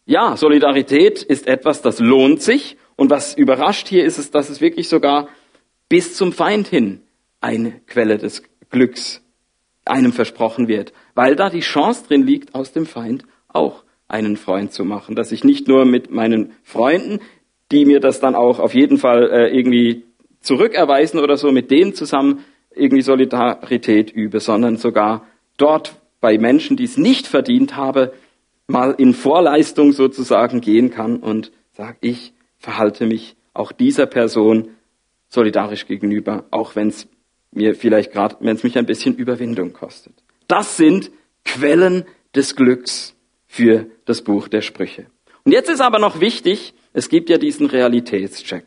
Ja, 0.09 0.39
Solidarität 0.39 1.23
ist 1.23 1.47
etwas, 1.47 1.83
das 1.83 1.99
lohnt 1.99 2.41
sich. 2.41 2.79
Und 2.97 3.11
was 3.11 3.37
überrascht 3.37 3.89
hier 3.89 4.07
ist, 4.07 4.17
ist, 4.17 4.35
dass 4.35 4.49
es 4.49 4.63
wirklich 4.63 4.89
sogar 4.89 5.29
bis 5.91 6.15
zum 6.17 6.33
Feind 6.33 6.67
hin 6.67 7.03
eine 7.43 7.83
Quelle 7.87 8.17
des 8.17 8.43
Glücks 8.71 9.23
einem 9.85 10.15
versprochen 10.15 10.67
wird, 10.67 10.95
weil 11.15 11.37
da 11.37 11.51
die 11.51 11.61
Chance 11.61 12.05
drin 12.09 12.23
liegt, 12.23 12.55
aus 12.55 12.73
dem 12.73 12.87
Feind 12.87 13.25
auch 13.49 13.85
einen 14.09 14.39
Freund 14.39 14.73
zu 14.73 14.83
machen, 14.83 15.15
dass 15.15 15.31
ich 15.31 15.45
nicht 15.45 15.69
nur 15.69 15.85
mit 15.85 16.11
meinen 16.11 16.53
Freunden, 16.63 17.21
die 17.71 17.85
mir 17.85 18.01
das 18.01 18.19
dann 18.19 18.35
auch 18.35 18.61
auf 18.61 18.73
jeden 18.73 18.97
Fall 18.97 19.31
äh, 19.31 19.55
irgendwie 19.55 20.05
zurückerweisen 20.41 21.21
oder 21.21 21.37
so, 21.37 21.53
mit 21.53 21.71
denen 21.71 21.93
zusammen 21.93 22.47
irgendwie 22.75 23.03
Solidarität 23.03 24.11
übe, 24.11 24.41
sondern 24.41 24.79
sogar 24.79 25.27
dort 25.59 25.97
bei 26.23 26.39
Menschen, 26.39 26.79
die 26.79 26.85
es 26.85 26.97
nicht 26.97 27.27
verdient 27.27 27.77
habe, 27.77 28.15
mal 28.69 28.95
in 28.99 29.15
Vorleistung 29.15 29.93
sozusagen 29.93 30.61
gehen 30.61 30.91
kann 30.91 31.17
und 31.17 31.51
sage, 31.73 31.97
ich 32.03 32.35
verhalte 32.59 33.07
mich 33.07 33.37
auch 33.55 33.73
dieser 33.73 34.07
Person 34.07 34.69
solidarisch 35.29 35.87
gegenüber, 35.87 36.45
auch 36.51 36.77
wenn 36.77 36.89
es 36.89 37.09
mir 37.51 37.75
vielleicht 37.75 38.13
gerade, 38.13 38.37
wenn 38.41 38.57
es 38.57 38.63
mich 38.63 38.79
ein 38.79 38.87
bisschen 38.87 39.17
Überwindung 39.17 39.73
kostet. 39.73 40.15
Das 40.47 40.77
sind 40.77 41.11
Quellen 41.45 42.05
des 42.35 42.57
Glücks 42.57 43.17
für 43.47 43.87
das 44.05 44.23
Buch 44.23 44.49
der 44.49 44.61
Sprüche. 44.61 45.07
Und 45.45 45.53
jetzt 45.53 45.71
ist 45.71 45.81
aber 45.81 45.99
noch 45.99 46.21
wichtig, 46.21 46.75
es 46.93 47.09
gibt 47.09 47.31
ja 47.31 47.39
diesen 47.39 47.67
Realitätscheck. 47.67 48.65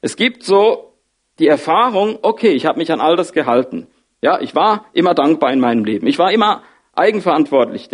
Es 0.00 0.16
gibt 0.16 0.42
so 0.42 0.94
die 1.38 1.46
Erfahrung, 1.46 2.18
okay, 2.22 2.50
ich 2.50 2.66
habe 2.66 2.78
mich 2.78 2.90
an 2.90 3.00
all 3.00 3.16
das 3.16 3.32
gehalten. 3.32 3.86
Ja, 4.22 4.40
ich 4.40 4.54
war 4.54 4.86
immer 4.92 5.14
dankbar 5.14 5.52
in 5.52 5.60
meinem 5.60 5.84
Leben. 5.84 6.06
Ich 6.06 6.18
war 6.18 6.32
immer 6.32 6.62
eigenverantwortlich 6.94 7.88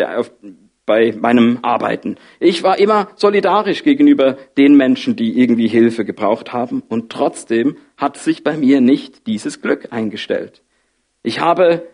bei 0.87 1.13
meinem 1.13 1.59
Arbeiten. 1.63 2.17
Ich 2.39 2.63
war 2.63 2.79
immer 2.79 3.09
solidarisch 3.17 3.83
gegenüber 3.83 4.39
den 4.57 4.77
Menschen, 4.77 5.17
die 5.17 5.39
irgendwie 5.39 5.69
Hilfe 5.69 6.05
gebraucht 6.05 6.53
haben. 6.53 6.83
Und 6.89 7.11
trotzdem 7.11 7.77
hat 7.97 8.17
sich 8.17 8.45
bei 8.45 8.57
mir 8.57 8.81
nicht 8.81 9.27
dieses 9.27 9.61
Glück 9.61 9.93
eingestellt. 9.93 10.63
Ich 11.23 11.41
habe 11.41 11.89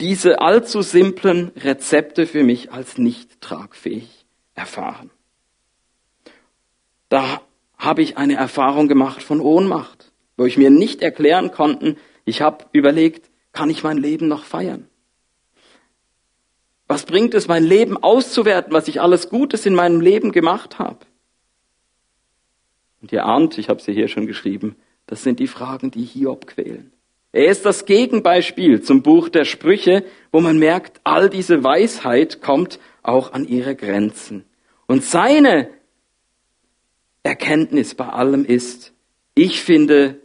diese 0.00 0.40
allzu 0.40 0.82
simplen 0.82 1.52
Rezepte 1.56 2.26
für 2.26 2.42
mich 2.42 2.72
als 2.72 2.98
nicht 2.98 3.40
tragfähig 3.40 4.26
erfahren. 4.54 5.10
Da 7.08 7.42
habe 7.78 8.02
ich 8.02 8.16
eine 8.16 8.34
Erfahrung 8.34 8.88
gemacht 8.88 9.22
von 9.22 9.40
Ohnmacht, 9.40 10.12
wo 10.36 10.44
ich 10.44 10.56
mir 10.56 10.70
nicht 10.70 11.02
erklären 11.02 11.50
konnte, 11.50 11.96
ich 12.24 12.42
habe 12.42 12.64
überlegt, 12.72 13.30
kann 13.52 13.70
ich 13.70 13.84
mein 13.84 13.98
Leben 13.98 14.26
noch 14.26 14.44
feiern? 14.44 14.88
Was 16.88 17.04
bringt 17.04 17.34
es, 17.34 17.48
mein 17.48 17.64
Leben 17.64 17.96
auszuwerten, 17.96 18.72
was 18.72 18.88
ich 18.88 19.00
alles 19.00 19.28
Gutes 19.28 19.66
in 19.66 19.74
meinem 19.74 20.00
Leben 20.00 20.32
gemacht 20.32 20.78
habe? 20.78 20.98
Und 23.02 23.12
ihr 23.12 23.24
ahnt, 23.24 23.58
ich 23.58 23.68
habe 23.68 23.82
sie 23.82 23.92
hier 23.92 24.08
schon 24.08 24.26
geschrieben, 24.26 24.76
das 25.06 25.22
sind 25.22 25.38
die 25.38 25.46
Fragen, 25.46 25.90
die 25.90 26.04
Hiob 26.04 26.46
quälen. 26.46 26.92
Er 27.32 27.50
ist 27.50 27.66
das 27.66 27.84
Gegenbeispiel 27.84 28.82
zum 28.82 29.02
Buch 29.02 29.28
der 29.28 29.44
Sprüche, 29.44 30.04
wo 30.32 30.40
man 30.40 30.58
merkt, 30.58 31.00
all 31.04 31.28
diese 31.28 31.62
Weisheit 31.62 32.40
kommt 32.40 32.78
auch 33.02 33.32
an 33.32 33.46
ihre 33.46 33.76
Grenzen. 33.76 34.44
Und 34.86 35.04
seine 35.04 35.68
Erkenntnis 37.22 37.94
bei 37.94 38.08
allem 38.08 38.44
ist, 38.44 38.94
ich 39.34 39.60
finde, 39.60 40.20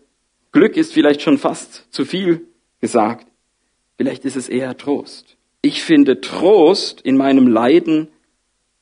Glück 0.52 0.78
ist 0.78 0.94
vielleicht 0.94 1.22
schon 1.22 1.38
fast 1.38 1.92
zu 1.92 2.06
viel 2.06 2.48
gesagt. 2.80 3.28
Vielleicht 3.98 4.24
ist 4.24 4.38
es 4.38 4.48
eher 4.48 4.78
Trost. 4.78 5.38
Ich 5.62 5.84
finde 5.84 6.22
Trost 6.22 7.02
in 7.02 7.18
meinem 7.18 7.48
Leiden, 7.48 8.08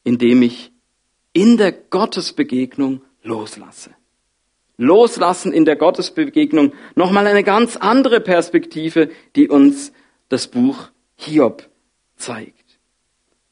indem 0.04 0.42
ich 0.42 0.72
in 1.34 1.58
der 1.58 1.72
Gottesbegegnung 1.72 3.02
loslasse. 3.22 3.92
Loslassen 4.78 5.52
in 5.52 5.66
der 5.66 5.76
Gottesbegegnung. 5.76 6.74
Nochmal 6.96 7.28
eine 7.28 7.44
ganz 7.44 7.76
andere 7.76 8.22
Perspektive, 8.22 9.10
die 9.36 9.50
uns 9.50 9.92
das 10.30 10.48
Buch 10.48 10.90
Hiob 11.18 11.70
zeigt. 12.16 12.80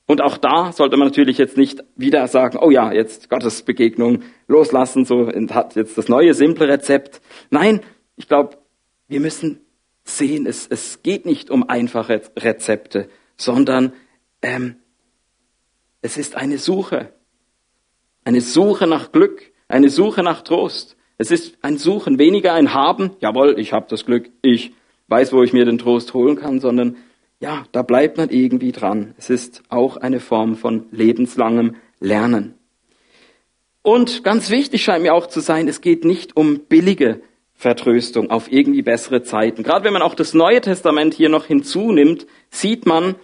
Und 0.05 0.21
auch 0.21 0.37
da 0.37 0.71
sollte 0.71 0.95
man 0.95 1.09
natürlich 1.09 1.37
jetzt 1.37 1.57
nicht 1.57 1.83
wieder 1.97 2.27
sagen, 2.27 2.57
oh 2.61 2.71
ja, 2.71 2.93
jetzt 2.93 3.29
Gottesbegegnung 3.29 4.23
loslassen, 4.47 5.03
so 5.03 5.27
hat 5.27 5.75
jetzt 5.75 5.97
das 5.97 6.07
neue 6.07 6.33
simple 6.33 6.69
Rezept. 6.69 7.21
Nein, 7.49 7.81
ich 8.15 8.29
glaube, 8.29 8.57
wir 9.09 9.19
müssen 9.19 9.66
sehen, 10.07 10.45
es, 10.45 10.67
es 10.67 11.03
geht 11.03 11.25
nicht 11.25 11.49
um 11.49 11.67
einfache 11.69 12.21
Rezepte, 12.37 13.09
sondern 13.35 13.93
ähm, 14.41 14.77
es 16.01 16.17
ist 16.17 16.35
eine 16.35 16.57
Suche. 16.57 17.13
Eine 18.23 18.41
Suche 18.41 18.87
nach 18.87 19.11
Glück, 19.11 19.51
eine 19.67 19.89
Suche 19.89 20.23
nach 20.23 20.41
Trost. 20.41 20.97
Es 21.17 21.31
ist 21.31 21.57
ein 21.61 21.77
Suchen, 21.77 22.19
weniger 22.19 22.53
ein 22.53 22.73
Haben, 22.73 23.11
jawohl, 23.19 23.59
ich 23.59 23.73
habe 23.73 23.87
das 23.89 24.05
Glück, 24.05 24.29
ich 24.41 24.73
weiß, 25.07 25.33
wo 25.33 25.43
ich 25.43 25.53
mir 25.53 25.65
den 25.65 25.77
Trost 25.77 26.13
holen 26.13 26.35
kann, 26.35 26.59
sondern 26.59 26.97
ja, 27.39 27.65
da 27.71 27.81
bleibt 27.81 28.17
man 28.17 28.29
irgendwie 28.29 28.71
dran. 28.71 29.13
Es 29.17 29.29
ist 29.29 29.63
auch 29.69 29.97
eine 29.97 30.19
Form 30.19 30.55
von 30.55 30.85
lebenslangem 30.91 31.75
Lernen. 31.99 32.55
Und 33.81 34.23
ganz 34.23 34.49
wichtig 34.49 34.83
scheint 34.83 35.03
mir 35.03 35.13
auch 35.13 35.27
zu 35.27 35.39
sein, 35.39 35.67
es 35.67 35.81
geht 35.81 36.03
nicht 36.03 36.35
um 36.35 36.59
billige 36.65 37.21
Vertröstung 37.57 38.29
auf 38.29 38.51
irgendwie 38.51 38.83
bessere 38.83 39.23
Zeiten. 39.23 39.63
Gerade 39.63 39.83
wenn 39.83 39.93
man 39.93 40.03
auch 40.03 40.13
das 40.13 40.35
Neue 40.35 40.61
Testament 40.61 41.15
hier 41.15 41.29
noch 41.29 41.45
hinzunimmt, 41.45 42.27
sieht 42.51 42.85
man, 42.85 43.15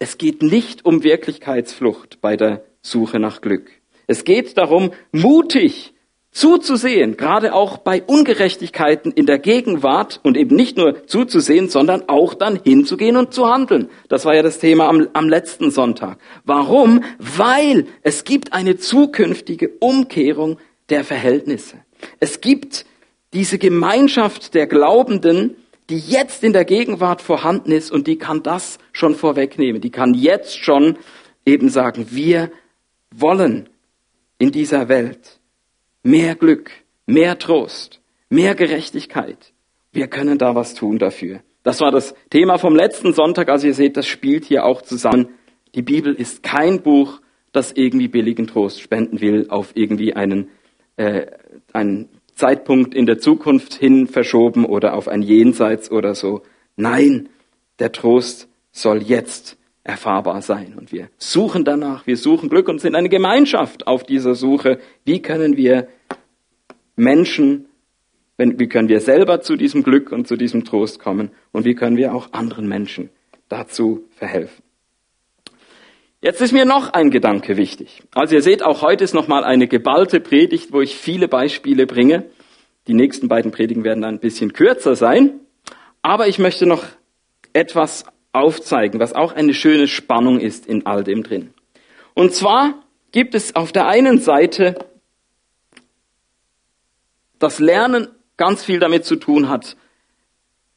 es 0.00 0.18
geht 0.18 0.42
nicht 0.42 0.84
um 0.84 1.04
Wirklichkeitsflucht 1.04 2.20
bei 2.20 2.36
der 2.36 2.64
Suche 2.82 3.20
nach 3.20 3.40
Glück. 3.40 3.70
Es 4.08 4.24
geht 4.24 4.58
darum, 4.58 4.90
mutig 5.12 5.94
zuzusehen, 6.32 7.16
gerade 7.16 7.54
auch 7.54 7.78
bei 7.78 8.02
Ungerechtigkeiten 8.02 9.12
in 9.12 9.26
der 9.26 9.38
Gegenwart 9.38 10.18
und 10.22 10.36
eben 10.36 10.56
nicht 10.56 10.76
nur 10.76 11.06
zuzusehen, 11.06 11.68
sondern 11.68 12.08
auch 12.08 12.34
dann 12.34 12.58
hinzugehen 12.62 13.16
und 13.16 13.32
zu 13.32 13.48
handeln. 13.48 13.90
Das 14.08 14.24
war 14.24 14.34
ja 14.34 14.42
das 14.42 14.58
Thema 14.58 14.88
am, 14.88 15.08
am 15.12 15.28
letzten 15.28 15.70
Sonntag. 15.70 16.18
Warum? 16.44 17.04
Weil 17.18 17.86
es 18.02 18.24
gibt 18.24 18.52
eine 18.52 18.76
zukünftige 18.76 19.70
Umkehrung 19.80 20.58
der 20.88 21.04
Verhältnisse. 21.04 21.76
Es 22.18 22.40
gibt 22.40 22.86
diese 23.32 23.58
Gemeinschaft 23.58 24.54
der 24.54 24.66
Glaubenden, 24.66 25.56
die 25.88 25.98
jetzt 25.98 26.44
in 26.44 26.52
der 26.52 26.64
Gegenwart 26.64 27.22
vorhanden 27.22 27.72
ist 27.72 27.90
und 27.90 28.06
die 28.06 28.16
kann 28.16 28.42
das 28.42 28.78
schon 28.92 29.14
vorwegnehmen. 29.14 29.80
Die 29.80 29.90
kann 29.90 30.14
jetzt 30.14 30.58
schon 30.58 30.98
eben 31.44 31.68
sagen, 31.68 32.06
wir 32.10 32.50
wollen 33.14 33.68
in 34.38 34.52
dieser 34.52 34.88
Welt 34.88 35.40
mehr 36.02 36.34
Glück, 36.34 36.70
mehr 37.06 37.38
Trost, 37.38 38.00
mehr 38.28 38.54
Gerechtigkeit. 38.54 39.52
Wir 39.92 40.06
können 40.06 40.38
da 40.38 40.54
was 40.54 40.74
tun 40.74 40.98
dafür. 40.98 41.40
Das 41.62 41.80
war 41.80 41.90
das 41.90 42.14
Thema 42.30 42.58
vom 42.58 42.74
letzten 42.74 43.12
Sonntag. 43.12 43.48
Also 43.48 43.66
ihr 43.66 43.74
seht, 43.74 43.96
das 43.96 44.06
spielt 44.06 44.44
hier 44.44 44.64
auch 44.64 44.82
zusammen. 44.82 45.28
Die 45.74 45.82
Bibel 45.82 46.14
ist 46.14 46.42
kein 46.42 46.82
Buch, 46.82 47.20
das 47.52 47.72
irgendwie 47.72 48.08
billigen 48.08 48.46
Trost 48.46 48.80
spenden 48.80 49.20
will 49.20 49.46
auf 49.50 49.72
irgendwie 49.74 50.14
einen, 50.14 50.48
äh, 50.96 51.26
einen 51.72 52.08
Zeitpunkt 52.40 52.94
in 52.94 53.04
der 53.04 53.18
Zukunft 53.18 53.74
hin 53.74 54.06
verschoben 54.06 54.64
oder 54.64 54.94
auf 54.94 55.08
ein 55.08 55.20
Jenseits 55.20 55.90
oder 55.90 56.14
so. 56.14 56.40
Nein, 56.74 57.28
der 57.78 57.92
Trost 57.92 58.48
soll 58.72 59.02
jetzt 59.02 59.58
erfahrbar 59.84 60.40
sein. 60.40 60.74
Und 60.78 60.90
wir 60.90 61.10
suchen 61.18 61.64
danach, 61.66 62.06
wir 62.06 62.16
suchen 62.16 62.48
Glück 62.48 62.68
und 62.68 62.80
sind 62.80 62.94
eine 62.94 63.10
Gemeinschaft 63.10 63.86
auf 63.86 64.04
dieser 64.04 64.34
Suche. 64.34 64.78
Wie 65.04 65.20
können 65.20 65.58
wir 65.58 65.88
Menschen, 66.96 67.66
wie 68.38 68.68
können 68.68 68.88
wir 68.88 69.00
selber 69.00 69.42
zu 69.42 69.56
diesem 69.56 69.82
Glück 69.82 70.10
und 70.10 70.26
zu 70.26 70.36
diesem 70.36 70.64
Trost 70.64 70.98
kommen 70.98 71.30
und 71.52 71.66
wie 71.66 71.74
können 71.74 71.98
wir 71.98 72.14
auch 72.14 72.32
anderen 72.32 72.66
Menschen 72.66 73.10
dazu 73.50 74.04
verhelfen. 74.16 74.62
Jetzt 76.22 76.42
ist 76.42 76.52
mir 76.52 76.66
noch 76.66 76.92
ein 76.92 77.10
Gedanke 77.10 77.56
wichtig. 77.56 78.02
Also 78.12 78.34
ihr 78.34 78.42
seht, 78.42 78.62
auch 78.62 78.82
heute 78.82 79.04
ist 79.04 79.14
nochmal 79.14 79.42
eine 79.42 79.66
geballte 79.68 80.20
Predigt, 80.20 80.70
wo 80.70 80.82
ich 80.82 80.96
viele 80.96 81.28
Beispiele 81.28 81.86
bringe. 81.86 82.24
Die 82.86 82.92
nächsten 82.92 83.28
beiden 83.28 83.52
Predigen 83.52 83.84
werden 83.84 84.04
ein 84.04 84.18
bisschen 84.18 84.52
kürzer 84.52 84.96
sein. 84.96 85.40
Aber 86.02 86.28
ich 86.28 86.38
möchte 86.38 86.66
noch 86.66 86.84
etwas 87.54 88.04
aufzeigen, 88.32 89.00
was 89.00 89.14
auch 89.14 89.32
eine 89.32 89.54
schöne 89.54 89.88
Spannung 89.88 90.38
ist 90.40 90.66
in 90.66 90.84
all 90.84 91.04
dem 91.04 91.22
drin. 91.22 91.54
Und 92.12 92.34
zwar 92.34 92.74
gibt 93.12 93.34
es 93.34 93.56
auf 93.56 93.72
der 93.72 93.86
einen 93.86 94.18
Seite 94.18 94.74
das 97.38 97.60
Lernen 97.60 98.08
ganz 98.36 98.62
viel 98.62 98.78
damit 98.78 99.06
zu 99.06 99.16
tun 99.16 99.48
hat, 99.48 99.76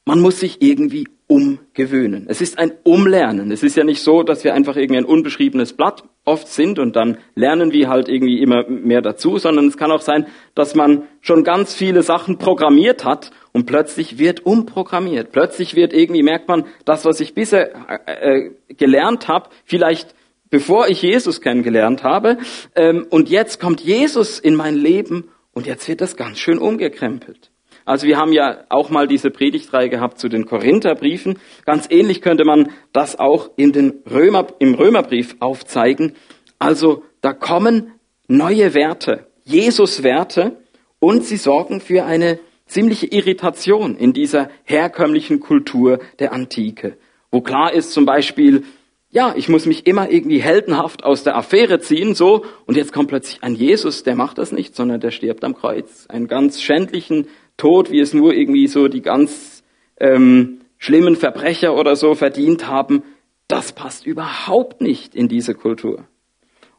man 0.06 0.22
muss 0.22 0.40
sich 0.40 0.62
irgendwie 0.62 1.08
umgewöhnen. 1.34 2.28
Es 2.28 2.42
ist 2.42 2.60
ein 2.60 2.74
Umlernen. 2.84 3.52
Es 3.52 3.64
ist 3.64 3.76
ja 3.76 3.84
nicht 3.84 4.04
so, 4.04 4.22
dass 4.22 4.44
wir 4.44 4.54
einfach 4.54 4.76
irgendwie 4.76 5.00
ein 5.00 5.06
unbeschriebenes 5.06 5.74
Blatt 5.74 6.04
oft 6.26 6.48
sind 6.48 6.78
und 6.78 6.96
dann 6.96 7.18
lernen 7.34 7.72
wir 7.72 7.90
halt 7.90 8.08
irgendwie 8.08 8.40
immer 8.40 8.70
mehr 8.70 9.02
dazu, 9.02 9.40
sondern 9.40 9.66
es 9.66 9.76
kann 9.76 9.92
auch 9.92 10.02
sein, 10.02 10.28
dass 10.54 10.76
man 10.76 11.08
schon 11.22 11.44
ganz 11.44 11.74
viele 11.74 12.04
Sachen 12.04 12.38
programmiert 12.38 13.04
hat 13.04 13.32
und 13.52 13.66
plötzlich 13.66 14.20
wird 14.20 14.46
umprogrammiert. 14.46 15.32
Plötzlich 15.32 15.76
wird 15.76 15.92
irgendwie, 15.92 16.22
merkt 16.22 16.48
man, 16.48 16.66
das, 16.86 17.04
was 17.04 17.20
ich 17.20 17.34
bisher 17.34 17.74
äh, 18.06 18.46
äh 18.46 18.52
gelernt 18.76 19.28
habe, 19.28 19.50
vielleicht 19.66 20.14
bevor 20.52 20.88
ich 20.88 21.02
Jesus 21.02 21.42
kennengelernt 21.42 22.04
habe, 22.04 22.38
ähm, 22.76 23.08
und 23.10 23.28
jetzt 23.28 23.60
kommt 23.60 23.82
Jesus 23.82 24.38
in 24.38 24.54
mein 24.54 24.76
Leben 24.76 25.32
und 25.52 25.66
jetzt 25.66 25.88
wird 25.88 26.00
das 26.00 26.16
ganz 26.16 26.38
schön 26.38 26.60
umgekrempelt. 26.60 27.50
Also 27.86 28.08
wir 28.08 28.18
haben 28.18 28.34
ja 28.34 28.64
auch 28.70 28.90
mal 28.90 29.08
diese 29.08 29.30
Predigtreihe 29.30 29.90
gehabt 29.90 30.20
zu 30.20 30.30
den 30.30 30.46
Korintherbriefen. 30.46 31.40
Ganz 31.66 31.88
ähnlich 31.90 32.22
könnte 32.22 32.46
man 32.46 32.72
das 32.92 33.20
auch 33.20 33.52
in 33.56 33.72
den 33.72 34.02
Römer, 34.10 34.48
im 34.60 34.74
Römerbrief 34.74 35.36
aufzeigen. 35.40 36.14
Also 36.60 37.04
da 37.22 37.34
kommen 37.34 37.94
neue 38.28 38.74
Werte, 38.74 39.28
Jesus-Werte, 39.44 40.58
und 41.00 41.26
sie 41.26 41.36
sorgen 41.36 41.82
für 41.82 42.06
eine 42.06 42.40
ziemliche 42.66 43.08
Irritation 43.08 43.98
in 43.98 44.14
dieser 44.14 44.50
herkömmlichen 44.64 45.42
Kultur 45.42 46.00
der 46.20 46.32
Antike, 46.32 46.98
wo 47.30 47.42
klar 47.42 47.74
ist 47.74 47.92
zum 47.92 48.06
Beispiel, 48.06 48.64
ja, 49.10 49.34
ich 49.36 49.48
muss 49.48 49.66
mich 49.66 49.86
immer 49.86 50.10
irgendwie 50.10 50.42
heldenhaft 50.42 51.04
aus 51.04 51.24
der 51.24 51.36
Affäre 51.36 51.80
ziehen, 51.80 52.16
so, 52.16 52.46
und 52.66 52.78
jetzt 52.78 52.94
kommt 52.94 53.10
plötzlich 53.10 53.44
ein 53.44 53.54
Jesus, 53.54 54.04
der 54.04 54.16
macht 54.16 54.38
das 54.38 54.52
nicht, 54.52 54.76
sondern 54.76 55.02
der 55.02 55.12
stirbt 55.12 55.44
am 55.44 55.56
Kreuz. 55.56 56.08
Einen 56.08 56.28
ganz 56.28 56.62
schändlichen 56.62 57.28
Tod, 57.58 57.92
wie 57.92 58.00
es 58.00 58.14
nur 58.14 58.34
irgendwie 58.34 58.68
so 58.68 58.88
die 58.88 59.02
ganz 59.02 59.64
ähm, 60.00 60.62
schlimmen 60.78 61.16
Verbrecher 61.16 61.76
oder 61.76 61.96
so 61.96 62.16
verdient 62.16 62.68
haben, 62.68 63.04
das 63.48 63.74
passt 63.74 64.06
überhaupt 64.06 64.82
nicht 64.82 65.16
in 65.16 65.28
diese 65.28 65.54
Kultur. 65.54 66.06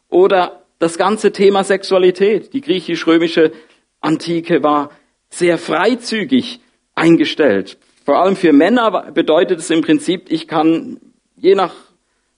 Oder 0.09 0.65
das 0.79 0.99
ganze 0.99 1.33
Thema 1.33 1.65
Sexualität. 1.65 2.53
Die 2.53 2.61
griechisch-römische 2.61 3.53
Antike 4.01 4.63
war 4.63 4.91
sehr 5.31 5.59
freizügig 5.59 6.61
eingestellt. 6.95 7.79
Vor 8.05 8.21
allem 8.21 8.37
für 8.37 8.53
Männer 8.53 9.11
bedeutet 9.13 9.61
es 9.61 9.71
im 9.71 9.81
Prinzip, 9.81 10.27
ich 10.29 10.47
kann 10.47 11.01
je 11.37 11.55
nach 11.55 11.75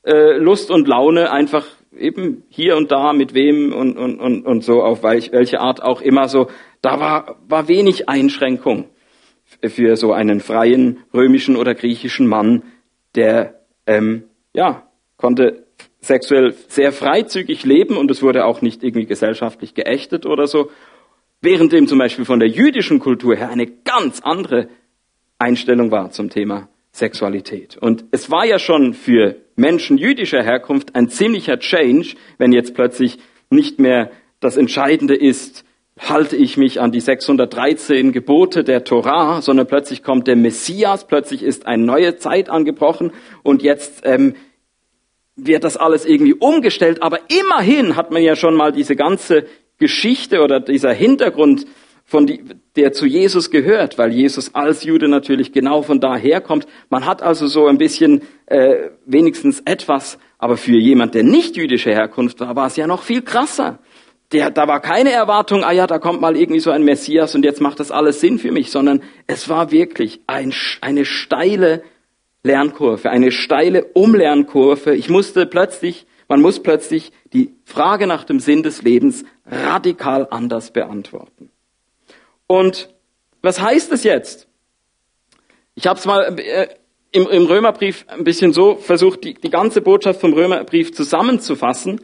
äh, 0.05 0.39
Lust 0.39 0.71
und 0.71 0.87
Laune 0.87 1.33
einfach 1.33 1.67
eben 1.99 2.45
hier 2.49 2.77
und 2.77 2.93
da 2.93 3.13
mit 3.13 3.35
wem 3.35 3.73
und, 3.73 3.97
und, 3.97 4.21
und, 4.21 4.47
und 4.47 4.63
so 4.63 4.83
auf 4.83 5.03
welch, 5.03 5.33
welche 5.33 5.61
Art 5.61 5.83
auch 5.83 6.01
immer 6.01 6.29
so 6.29 6.49
da 6.87 7.01
war, 7.01 7.37
war 7.49 7.69
wenig 7.69 8.09
Einschränkung 8.09 8.85
für 9.61 9.97
so 9.97 10.13
einen 10.13 10.41
freien 10.41 10.99
römischen 11.13 11.57
oder 11.57 11.75
griechischen 11.75 12.27
Mann, 12.29 12.63
der 13.17 13.61
ähm, 13.87 14.25
ja 14.55 14.87
konnte 15.17 15.67
sexuell 16.01 16.55
sehr 16.69 16.93
freizügig 16.93 17.65
leben 17.65 17.97
und 17.97 18.11
es 18.11 18.23
wurde 18.23 18.45
auch 18.45 18.63
nicht 18.63 18.85
irgendwie 18.85 19.07
gesellschaftlich 19.07 19.75
geächtet 19.75 20.27
oder 20.27 20.47
so, 20.47 20.71
während 21.41 21.73
dem 21.73 21.89
zum 21.89 21.99
Beispiel 21.99 22.25
von 22.25 22.39
der 22.39 22.49
jüdischen 22.49 23.01
Kultur 23.01 23.35
her 23.35 23.49
eine 23.49 23.67
ganz 23.67 24.21
andere 24.21 24.69
Einstellung 25.39 25.91
war 25.91 26.13
zum 26.13 26.31
Thema 26.31 26.69
Sexualität. 26.93 27.77
Und 27.77 28.05
es 28.13 28.31
war 28.31 28.47
ja 28.47 28.61
schon 28.61 28.95
für 28.95 29.37
Menschen 29.57 29.99
jüdischer 29.99 30.43
Herkunft 30.43 30.95
ein 30.95 31.09
ziemlicher 31.09 31.59
Change, 31.59 32.15
wenn 32.39 32.53
jetzt 32.53 32.75
plötzlich 32.75 33.19
nicht 33.51 33.81
mehr 33.81 34.13
das 34.39 34.57
Entscheidende 34.57 35.17
ist, 35.17 35.66
halte 35.99 36.37
ich 36.37 36.57
mich 36.57 36.81
an 36.81 36.93
die 36.93 37.01
613 37.01 38.13
Gebote 38.13 38.65
der 38.65 38.85
Torah, 38.85 39.41
sondern 39.41 39.67
plötzlich 39.67 40.03
kommt 40.03 40.27
der 40.27 40.37
Messias, 40.37 41.07
plötzlich 41.07 41.43
ist 41.43 41.67
eine 41.67 41.85
neue 41.85 42.17
Zeit 42.17 42.51
angebrochen 42.51 43.13
und 43.43 43.63
jetzt 43.63 44.03
ähm, 44.05 44.35
wird 45.37 45.65
das 45.65 45.77
alles 45.77 46.05
irgendwie 46.05 46.35
umgestellt. 46.35 47.03
Aber 47.03 47.21
immerhin 47.29 47.97
hat 47.97 48.11
man 48.11 48.23
ja 48.23 48.37
schon 48.37 48.55
mal 48.55 48.73
diese 48.73 48.97
ganze 48.97 49.47
Geschichte 49.79 50.43
oder 50.43 50.61
dieser 50.61 50.93
Hintergrund, 50.93 51.67
von 52.09 52.25
die, 52.25 52.41
der 52.77 52.93
zu 52.93 53.05
Jesus 53.05 53.51
gehört, 53.51 53.99
weil 53.99 54.13
Jesus 54.13 54.55
als 54.55 54.85
Jude 54.85 55.09
natürlich 55.09 55.53
genau 55.53 55.83
von 55.83 55.99
daher 55.99 56.41
kommt. 56.41 56.69
Man 56.89 57.05
hat 57.05 57.21
also 57.21 57.49
so 57.49 57.67
ein 57.67 57.79
bisschen 57.79 58.23
äh, 58.47 58.91
wenigstens 59.05 59.61
etwas, 59.65 60.17
aber 60.39 60.57
für 60.57 60.77
jemand, 60.77 61.17
der 61.17 61.25
nicht 61.25 61.57
jüdische 61.57 61.91
Herkunft 61.91 62.39
war, 62.39 62.55
war 62.55 62.69
es 62.69 62.77
ja 62.77 62.87
noch 62.87 63.03
viel 63.03 63.23
krasser 63.23 63.81
der, 64.33 64.51
da 64.51 64.67
war 64.67 64.81
keine 64.81 65.13
Erwartung, 65.13 65.63
ah 65.63 65.73
ja, 65.73 65.87
da 65.87 65.99
kommt 65.99 66.21
mal 66.21 66.37
irgendwie 66.37 66.61
so 66.61 66.71
ein 66.71 66.83
Messias 66.83 67.35
und 67.35 67.45
jetzt 67.45 67.61
macht 67.61 67.81
das 67.81 67.91
alles 67.91 68.21
Sinn 68.21 68.39
für 68.39 68.51
mich, 68.51 68.71
sondern 68.71 69.03
es 69.27 69.49
war 69.49 69.71
wirklich 69.71 70.21
ein, 70.27 70.53
eine 70.81 71.05
steile 71.05 71.83
Lernkurve, 72.43 73.11
eine 73.11 73.31
steile 73.31 73.85
Umlernkurve. 73.85 74.95
Ich 74.95 75.09
musste 75.09 75.47
plötzlich, 75.47 76.07
man 76.29 76.41
muss 76.41 76.61
plötzlich 76.61 77.13
die 77.33 77.55
Frage 77.65 78.07
nach 78.07 78.25
dem 78.25 78.41
Sinn 78.41 78.63
des 78.63 78.83
Lebens 78.83 79.25
radikal 79.45 80.27
anders 80.31 80.71
beantworten. 80.73 81.51
Und 82.47 82.89
was 83.43 83.61
heißt 83.61 83.93
es 83.93 84.05
jetzt? 84.05 84.49
Ich 85.75 85.87
habe 85.87 85.99
es 85.99 86.07
mal 86.07 86.39
äh, 86.39 86.69
im, 87.13 87.29
im, 87.29 87.47
Römerbrief 87.47 88.07
ein 88.09 88.25
bisschen 88.25 88.53
so 88.53 88.77
versucht, 88.77 89.25
die, 89.25 89.35
die 89.35 89.51
ganze 89.51 89.83
Botschaft 89.83 90.21
vom 90.21 90.33
Römerbrief 90.33 90.93
zusammenzufassen. 90.93 92.01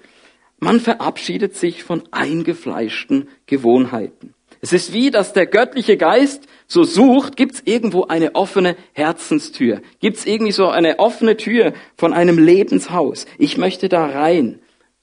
Man 0.62 0.78
verabschiedet 0.78 1.56
sich 1.56 1.82
von 1.82 2.04
eingefleischten 2.12 3.26
Gewohnheiten. 3.46 4.32
Es 4.60 4.72
ist 4.72 4.92
wie, 4.92 5.10
dass 5.10 5.32
der 5.32 5.46
göttliche 5.46 5.96
Geist 5.96 6.46
so 6.68 6.84
sucht, 6.84 7.36
gibt 7.36 7.54
es 7.54 7.62
irgendwo 7.64 8.04
eine 8.04 8.36
offene 8.36 8.76
Herzenstür? 8.92 9.82
Gibt 9.98 10.18
es 10.18 10.24
irgendwie 10.24 10.52
so 10.52 10.68
eine 10.68 11.00
offene 11.00 11.36
Tür 11.36 11.72
von 11.96 12.12
einem 12.12 12.38
Lebenshaus? 12.38 13.26
Ich 13.38 13.58
möchte 13.58 13.88
da 13.88 14.06
rein. 14.06 14.60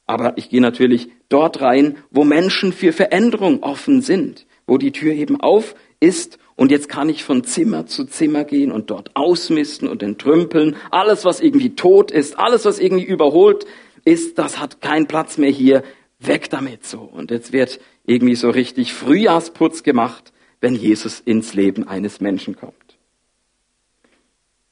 Aber 0.07 0.37
ich 0.37 0.49
gehe 0.49 0.61
natürlich 0.61 1.09
dort 1.27 1.59
rein, 1.59 1.97
wo 2.09 2.23
Menschen 2.23 2.71
für 2.71 2.93
Veränderung 2.93 3.61
offen 3.61 4.01
sind, 4.01 4.45
wo 4.65 4.77
die 4.77 4.93
Tür 4.93 5.11
eben 5.11 5.41
auf 5.41 5.75
ist 5.99 6.39
und 6.59 6.71
jetzt 6.71 6.89
kann 6.89 7.07
ich 7.07 7.23
von 7.23 7.45
Zimmer 7.45 7.85
zu 7.85 8.03
Zimmer 8.03 8.43
gehen 8.43 8.73
und 8.73 8.91
dort 8.91 9.15
ausmisten 9.15 9.87
und 9.87 10.03
entrümpeln. 10.03 10.75
Alles, 10.91 11.23
was 11.23 11.39
irgendwie 11.39 11.73
tot 11.73 12.11
ist, 12.11 12.37
alles, 12.37 12.65
was 12.65 12.79
irgendwie 12.79 13.05
überholt 13.05 13.65
ist, 14.09 14.37
das 14.37 14.59
hat 14.59 14.81
keinen 14.81 15.07
Platz 15.07 15.37
mehr 15.37 15.51
hier, 15.51 15.83
weg 16.19 16.49
damit 16.49 16.85
so. 16.85 16.99
Und 16.99 17.31
jetzt 17.31 17.53
wird 17.53 17.79
irgendwie 18.05 18.35
so 18.35 18.49
richtig 18.49 18.93
Frühjahrsputz 18.93 19.83
gemacht, 19.83 20.33
wenn 20.59 20.75
Jesus 20.75 21.19
ins 21.19 21.53
Leben 21.53 21.87
eines 21.87 22.19
Menschen 22.19 22.55
kommt. 22.55 22.75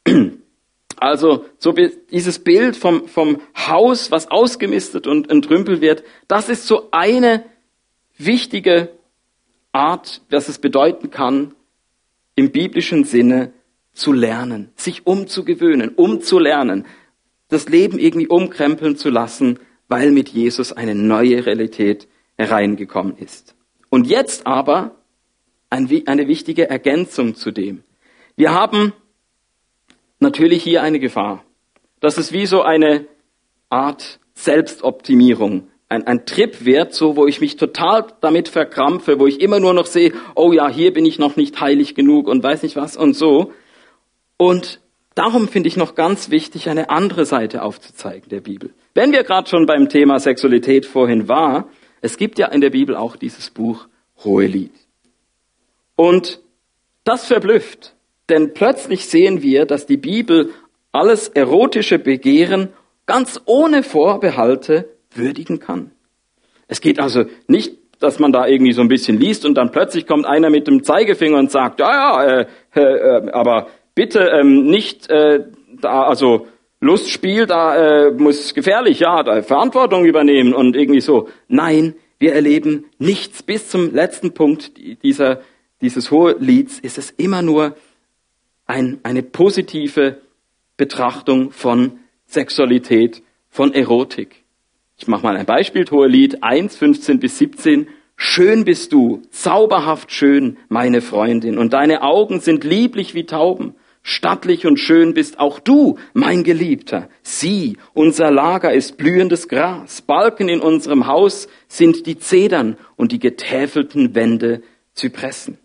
Also 0.99 1.45
so 1.59 1.73
dieses 1.73 2.39
Bild 2.39 2.75
vom, 2.75 3.07
vom 3.07 3.39
Haus, 3.55 4.09
was 4.09 4.31
ausgemistet 4.31 5.05
und 5.05 5.29
entrümpelt 5.29 5.79
wird, 5.79 6.03
das 6.27 6.49
ist 6.49 6.65
so 6.65 6.87
eine 6.89 7.45
wichtige 8.17 8.89
Art, 9.71 10.23
was 10.31 10.49
es 10.49 10.57
bedeuten 10.57 11.11
kann, 11.11 11.53
im 12.33 12.51
biblischen 12.51 13.03
Sinne 13.03 13.53
zu 13.93 14.11
lernen, 14.11 14.71
sich 14.75 15.05
umzugewöhnen, 15.05 15.89
umzulernen, 15.89 16.87
das 17.49 17.69
Leben 17.69 17.99
irgendwie 17.99 18.27
umkrempeln 18.27 18.97
zu 18.97 19.09
lassen, 19.09 19.59
weil 19.87 20.11
mit 20.11 20.29
Jesus 20.29 20.71
eine 20.71 20.95
neue 20.95 21.45
Realität 21.45 22.07
hereingekommen 22.37 23.17
ist. 23.17 23.55
Und 23.89 24.07
jetzt 24.07 24.45
aber 24.45 24.95
eine 25.69 26.27
wichtige 26.27 26.69
Ergänzung 26.69 27.35
zu 27.35 27.51
dem. 27.51 27.83
Wir 28.35 28.53
haben 28.53 28.93
natürlich 30.19 30.63
hier 30.63 30.81
eine 30.81 30.99
Gefahr. 30.99 31.43
Das 31.99 32.17
ist 32.17 32.31
wie 32.31 32.45
so 32.45 32.61
eine 32.61 33.05
Art 33.69 34.19
Selbstoptimierung 34.33 35.67
ein, 35.89 36.05
ein 36.05 36.25
Trip 36.25 36.65
wird, 36.65 36.93
so 36.93 37.15
wo 37.15 37.27
ich 37.27 37.39
mich 37.39 37.55
total 37.55 38.07
damit 38.21 38.49
verkrampfe, 38.49 39.19
wo 39.19 39.27
ich 39.27 39.39
immer 39.39 39.59
nur 39.59 39.73
noch 39.73 39.85
sehe, 39.85 40.13
oh 40.35 40.51
ja, 40.51 40.69
hier 40.69 40.93
bin 40.93 41.05
ich 41.05 41.19
noch 41.19 41.35
nicht 41.35 41.59
heilig 41.61 41.95
genug 41.95 42.27
und 42.27 42.43
weiß 42.43 42.63
nicht 42.63 42.75
was 42.75 42.97
und 42.97 43.13
so. 43.13 43.53
Und 44.37 44.81
darum 45.17 45.47
finde 45.47 45.67
ich 45.67 45.77
noch 45.77 45.95
ganz 45.95 46.29
wichtig, 46.29 46.69
eine 46.69 46.89
andere 46.89 47.25
Seite 47.25 47.63
aufzuzeigen 47.63 48.29
der 48.29 48.41
Bibel. 48.41 48.71
Wenn 48.93 49.11
wir 49.11 49.23
gerade 49.23 49.49
schon 49.49 49.65
beim 49.65 49.89
Thema 49.89 50.19
Sexualität 50.19 50.85
vorhin 50.85 51.27
war, 51.27 51.69
es 52.01 52.17
gibt 52.17 52.37
ja 52.39 52.47
in 52.47 52.61
der 52.61 52.69
Bibel 52.69 52.95
auch 52.95 53.15
dieses 53.15 53.49
Buch 53.49 53.87
Hohelied. 54.23 54.71
Und 55.95 56.39
das 57.03 57.25
verblüfft, 57.25 57.95
denn 58.29 58.53
plötzlich 58.53 59.07
sehen 59.07 59.41
wir, 59.41 59.65
dass 59.65 59.85
die 59.85 59.97
Bibel 59.97 60.51
alles 60.91 61.29
erotische 61.29 61.99
Begehren 61.99 62.69
ganz 63.05 63.41
ohne 63.45 63.83
Vorbehalte 63.83 64.89
würdigen 65.11 65.59
kann. 65.59 65.91
Es 66.67 66.81
geht 66.81 66.99
also 66.99 67.25
nicht, 67.47 67.77
dass 67.99 68.19
man 68.19 68.31
da 68.31 68.45
irgendwie 68.45 68.73
so 68.73 68.81
ein 68.81 68.89
bisschen 68.89 69.19
liest 69.19 69.45
und 69.45 69.55
dann 69.55 69.71
plötzlich 69.71 70.05
kommt 70.05 70.25
einer 70.25 70.49
mit 70.49 70.67
dem 70.67 70.83
Zeigefinger 70.83 71.39
und 71.39 71.49
sagt, 71.49 71.79
ja, 71.79 71.91
ja, 71.91 72.23
äh, 72.23 72.47
äh, 72.75 72.81
äh 72.81 73.31
aber 73.31 73.67
bitte 73.97 74.29
ähm, 74.31 74.67
nicht 74.67 75.09
äh, 75.09 75.39
da, 75.81 76.03
also 76.03 76.45
Lustspiel, 76.79 77.47
da 77.47 78.05
äh, 78.05 78.11
muss 78.11 78.53
gefährlich, 78.53 78.99
ja, 78.99 79.23
da 79.23 79.41
Verantwortung 79.41 80.05
übernehmen 80.05 80.53
und 80.53 80.75
irgendwie 80.75 81.01
so. 81.01 81.29
Nein, 81.47 81.95
wir 82.19 82.33
erleben 82.33 82.85
nichts 82.99 83.41
bis 83.41 83.69
zum 83.69 83.95
letzten 83.95 84.35
Punkt 84.35 84.73
dieser, 85.01 85.41
dieses 85.81 86.11
hohe 86.11 86.35
Lieds 86.37 86.77
ist 86.77 86.99
es 86.99 87.09
immer 87.09 87.41
nur 87.41 87.75
ein, 88.67 88.99
eine 89.01 89.23
positive 89.23 90.17
Betrachtung 90.77 91.49
von 91.49 91.93
Sexualität, 92.27 93.23
von 93.49 93.73
Erotik. 93.73 94.43
Ich 94.99 95.07
mache 95.07 95.23
mal 95.23 95.37
ein 95.37 95.47
Beispiel, 95.47 95.85
Hohelied 95.89 96.43
1, 96.43 96.77
15 96.77 97.19
bis 97.19 97.39
17. 97.39 97.87
Schön 98.15 98.63
bist 98.63 98.93
du, 98.93 99.23
zauberhaft 99.31 100.11
schön, 100.11 100.57
meine 100.69 101.01
Freundin, 101.01 101.57
und 101.57 101.73
deine 101.73 102.03
Augen 102.03 102.41
sind 102.41 102.63
lieblich 102.63 103.15
wie 103.15 103.25
Tauben. 103.25 103.73
Stattlich 104.09 104.65
und 104.65 104.79
schön 104.79 105.13
bist 105.13 105.37
auch 105.37 105.59
du, 105.59 105.97
mein 106.13 106.45
Geliebter. 106.45 107.09
Sieh, 107.23 107.75
unser 107.93 108.31
Lager 108.31 108.73
ist 108.73 108.95
blühendes 108.95 109.49
Gras. 109.49 110.01
Balken 110.01 110.47
in 110.47 110.61
unserem 110.61 111.07
Haus 111.07 111.49
sind 111.67 112.05
die 112.05 112.17
Zedern 112.17 112.77
und 112.95 113.11
die 113.11 113.19
getäfelten 113.19 114.15
Wände 114.15 114.61
Zypressen. 114.93 115.57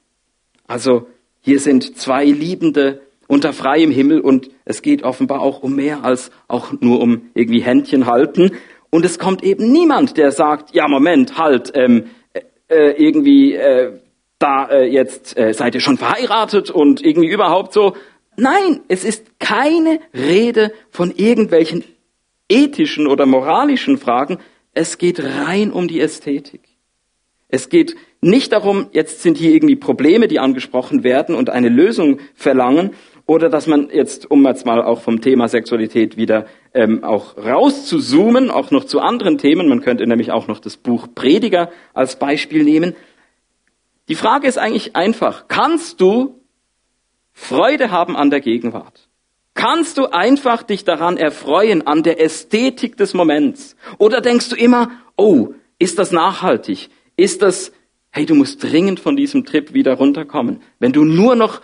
Also 0.66 1.06
hier 1.40 1.60
sind 1.60 1.96
zwei 1.96 2.24
Liebende 2.24 3.02
unter 3.28 3.52
freiem 3.52 3.92
Himmel 3.92 4.18
und 4.18 4.50
es 4.64 4.82
geht 4.82 5.04
offenbar 5.04 5.40
auch 5.40 5.62
um 5.62 5.76
mehr 5.76 6.02
als 6.02 6.32
auch 6.48 6.72
nur 6.80 7.00
um 7.00 7.30
irgendwie 7.34 7.60
Händchen 7.60 8.06
halten. 8.06 8.56
Und 8.90 9.04
es 9.04 9.20
kommt 9.20 9.44
eben 9.44 9.70
niemand, 9.70 10.16
der 10.16 10.32
sagt, 10.32 10.74
ja 10.74 10.88
Moment, 10.88 11.38
halt, 11.38 11.70
ähm, 11.76 12.06
äh, 12.66 12.90
irgendwie 13.00 13.54
äh, 13.54 13.92
da 14.42 14.66
äh, 14.68 14.86
jetzt 14.86 15.38
äh, 15.38 15.54
seid 15.54 15.76
ihr 15.76 15.80
schon 15.80 15.96
verheiratet 15.96 16.70
und 16.70 17.04
irgendwie 17.04 17.28
überhaupt 17.28 17.72
so. 17.72 17.94
Nein, 18.36 18.80
es 18.88 19.04
ist 19.04 19.38
keine 19.38 20.00
Rede 20.14 20.72
von 20.90 21.10
irgendwelchen 21.10 21.84
ethischen 22.48 23.06
oder 23.06 23.26
moralischen 23.26 23.98
Fragen. 23.98 24.38
Es 24.72 24.98
geht 24.98 25.22
rein 25.22 25.70
um 25.70 25.88
die 25.88 26.00
Ästhetik. 26.00 26.62
Es 27.48 27.68
geht 27.68 27.96
nicht 28.22 28.52
darum, 28.52 28.86
jetzt 28.92 29.22
sind 29.22 29.36
hier 29.36 29.52
irgendwie 29.52 29.76
Probleme, 29.76 30.28
die 30.28 30.38
angesprochen 30.38 31.04
werden 31.04 31.34
und 31.34 31.50
eine 31.50 31.68
Lösung 31.68 32.18
verlangen, 32.34 32.92
oder 33.26 33.48
dass 33.48 33.66
man 33.66 33.88
jetzt, 33.90 34.30
um 34.30 34.44
jetzt 34.46 34.66
mal 34.66 34.82
auch 34.82 35.00
vom 35.00 35.20
Thema 35.20 35.48
Sexualität 35.48 36.16
wieder 36.16 36.46
ähm, 36.74 37.04
auch 37.04 37.36
rauszuzoomen, 37.36 38.50
auch 38.50 38.70
noch 38.70 38.84
zu 38.84 39.00
anderen 39.00 39.38
Themen, 39.38 39.68
man 39.68 39.80
könnte 39.80 40.06
nämlich 40.06 40.32
auch 40.32 40.48
noch 40.48 40.58
das 40.58 40.76
Buch 40.76 41.08
Prediger 41.14 41.70
als 41.94 42.16
Beispiel 42.18 42.64
nehmen. 42.64 42.94
Die 44.08 44.16
Frage 44.16 44.48
ist 44.48 44.58
eigentlich 44.58 44.96
einfach, 44.96 45.46
kannst 45.46 46.00
du 46.00 46.41
Freude 47.32 47.90
haben 47.90 48.16
an 48.16 48.30
der 48.30 48.40
Gegenwart? 48.40 49.08
Kannst 49.54 49.98
du 49.98 50.06
einfach 50.06 50.62
dich 50.62 50.84
daran 50.84 51.16
erfreuen, 51.16 51.86
an 51.86 52.02
der 52.02 52.20
Ästhetik 52.20 52.96
des 52.96 53.14
Moments? 53.14 53.76
Oder 53.98 54.20
denkst 54.20 54.48
du 54.48 54.56
immer, 54.56 54.90
oh, 55.16 55.48
ist 55.78 55.98
das 55.98 56.10
nachhaltig? 56.10 56.88
Ist 57.16 57.42
das, 57.42 57.72
hey, 58.10 58.24
du 58.24 58.34
musst 58.34 58.62
dringend 58.62 58.98
von 59.00 59.16
diesem 59.16 59.44
Trip 59.44 59.74
wieder 59.74 59.94
runterkommen. 59.94 60.62
Wenn 60.78 60.92
du 60.92 61.04
nur 61.04 61.36
noch 61.36 61.60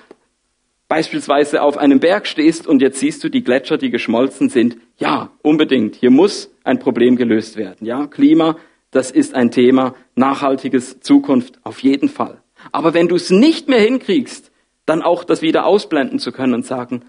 beispielsweise 0.87 1.63
auf 1.63 1.77
einem 1.77 2.01
Berg 2.01 2.27
stehst 2.27 2.67
und 2.67 2.83
jetzt 2.83 2.99
siehst 2.99 3.23
du 3.23 3.29
die 3.29 3.45
Gletscher, 3.45 3.79
die 3.79 3.91
geschmolzen 3.91 4.49
sind, 4.49 4.77
ja, 4.97 5.31
unbedingt, 5.43 5.97
hier 5.97 6.11
muss 6.11 6.51
ein 6.65 6.79
Problem 6.79 7.17
gelöst 7.17 7.57
werden. 7.57 7.87
Ja, 7.87 8.07
Klima, 8.07 8.57
das 8.91 9.11
ist 9.11 9.35
ein 9.35 9.51
Thema, 9.51 9.95
nachhaltiges 10.15 11.01
Zukunft 11.01 11.59
auf 11.63 11.83
jeden 11.83 12.09
Fall. 12.09 12.43
Aber 12.73 12.95
wenn 12.95 13.09
du 13.09 13.17
es 13.17 13.31
nicht 13.31 13.69
mehr 13.69 13.81
hinkriegst, 13.81 14.51
dann 14.88 15.03
auch 15.03 15.24
das 15.24 15.42
wieder 15.42 15.66
ausblenden 15.66 16.18
zu 16.18 16.33
können 16.33 16.55
und 16.55 16.66
sagen, 16.66 17.03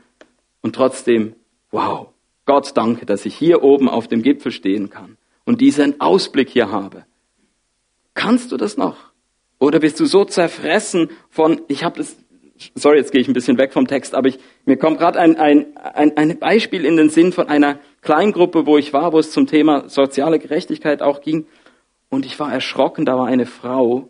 und 0.61 0.75
trotzdem, 0.75 1.35
wow, 1.71 2.07
Gott 2.45 2.75
danke, 2.75 3.05
dass 3.05 3.25
ich 3.25 3.35
hier 3.35 3.63
oben 3.63 3.87
auf 3.87 4.07
dem 4.07 4.21
Gipfel 4.23 4.51
stehen 4.51 4.89
kann 4.89 5.17
und 5.45 5.61
diesen 5.61 6.01
Ausblick 6.01 6.49
hier 6.49 6.71
habe. 6.71 7.05
Kannst 8.13 8.51
du 8.51 8.57
das 8.57 8.75
noch? 8.75 8.97
Oder 9.59 9.79
bist 9.79 9.99
du 9.99 10.05
so 10.05 10.25
zerfressen 10.25 11.09
von, 11.29 11.61
ich 11.67 11.83
habe 11.83 11.97
das 11.97 12.17
sorry, 12.75 12.97
jetzt 12.97 13.11
gehe 13.11 13.21
ich 13.21 13.27
ein 13.27 13.33
bisschen 13.33 13.57
weg 13.57 13.73
vom 13.73 13.87
Text, 13.87 14.15
aber 14.15 14.27
ich, 14.27 14.39
mir 14.65 14.77
kommt 14.77 14.99
gerade 14.99 15.19
ein, 15.19 15.37
ein, 15.37 15.77
ein, 15.77 16.17
ein 16.17 16.39
Beispiel 16.39 16.85
in 16.85 16.97
den 16.97 17.09
Sinn 17.09 17.31
von 17.31 17.47
einer 17.47 17.79
Kleingruppe, 18.01 18.65
wo 18.65 18.77
ich 18.77 18.93
war, 18.93 19.13
wo 19.13 19.19
es 19.19 19.31
zum 19.31 19.47
Thema 19.47 19.87
soziale 19.89 20.39
Gerechtigkeit 20.39 21.01
auch 21.01 21.21
ging. 21.21 21.47
Und 22.09 22.25
ich 22.25 22.39
war 22.39 22.51
erschrocken, 22.51 23.05
da 23.05 23.17
war 23.17 23.27
eine 23.27 23.45
Frau, 23.45 24.09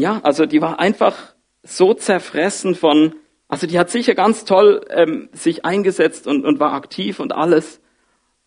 ja, 0.00 0.20
also 0.22 0.46
die 0.46 0.60
war 0.60 0.78
einfach 0.78 1.34
so 1.62 1.94
zerfressen 1.94 2.74
von, 2.74 3.14
also 3.48 3.66
die 3.66 3.78
hat 3.78 3.90
sicher 3.90 4.14
ganz 4.14 4.44
toll 4.44 4.84
ähm, 4.90 5.28
sich 5.32 5.64
eingesetzt 5.64 6.26
und, 6.26 6.44
und 6.44 6.58
war 6.58 6.72
aktiv 6.72 7.20
und 7.20 7.32
alles 7.32 7.80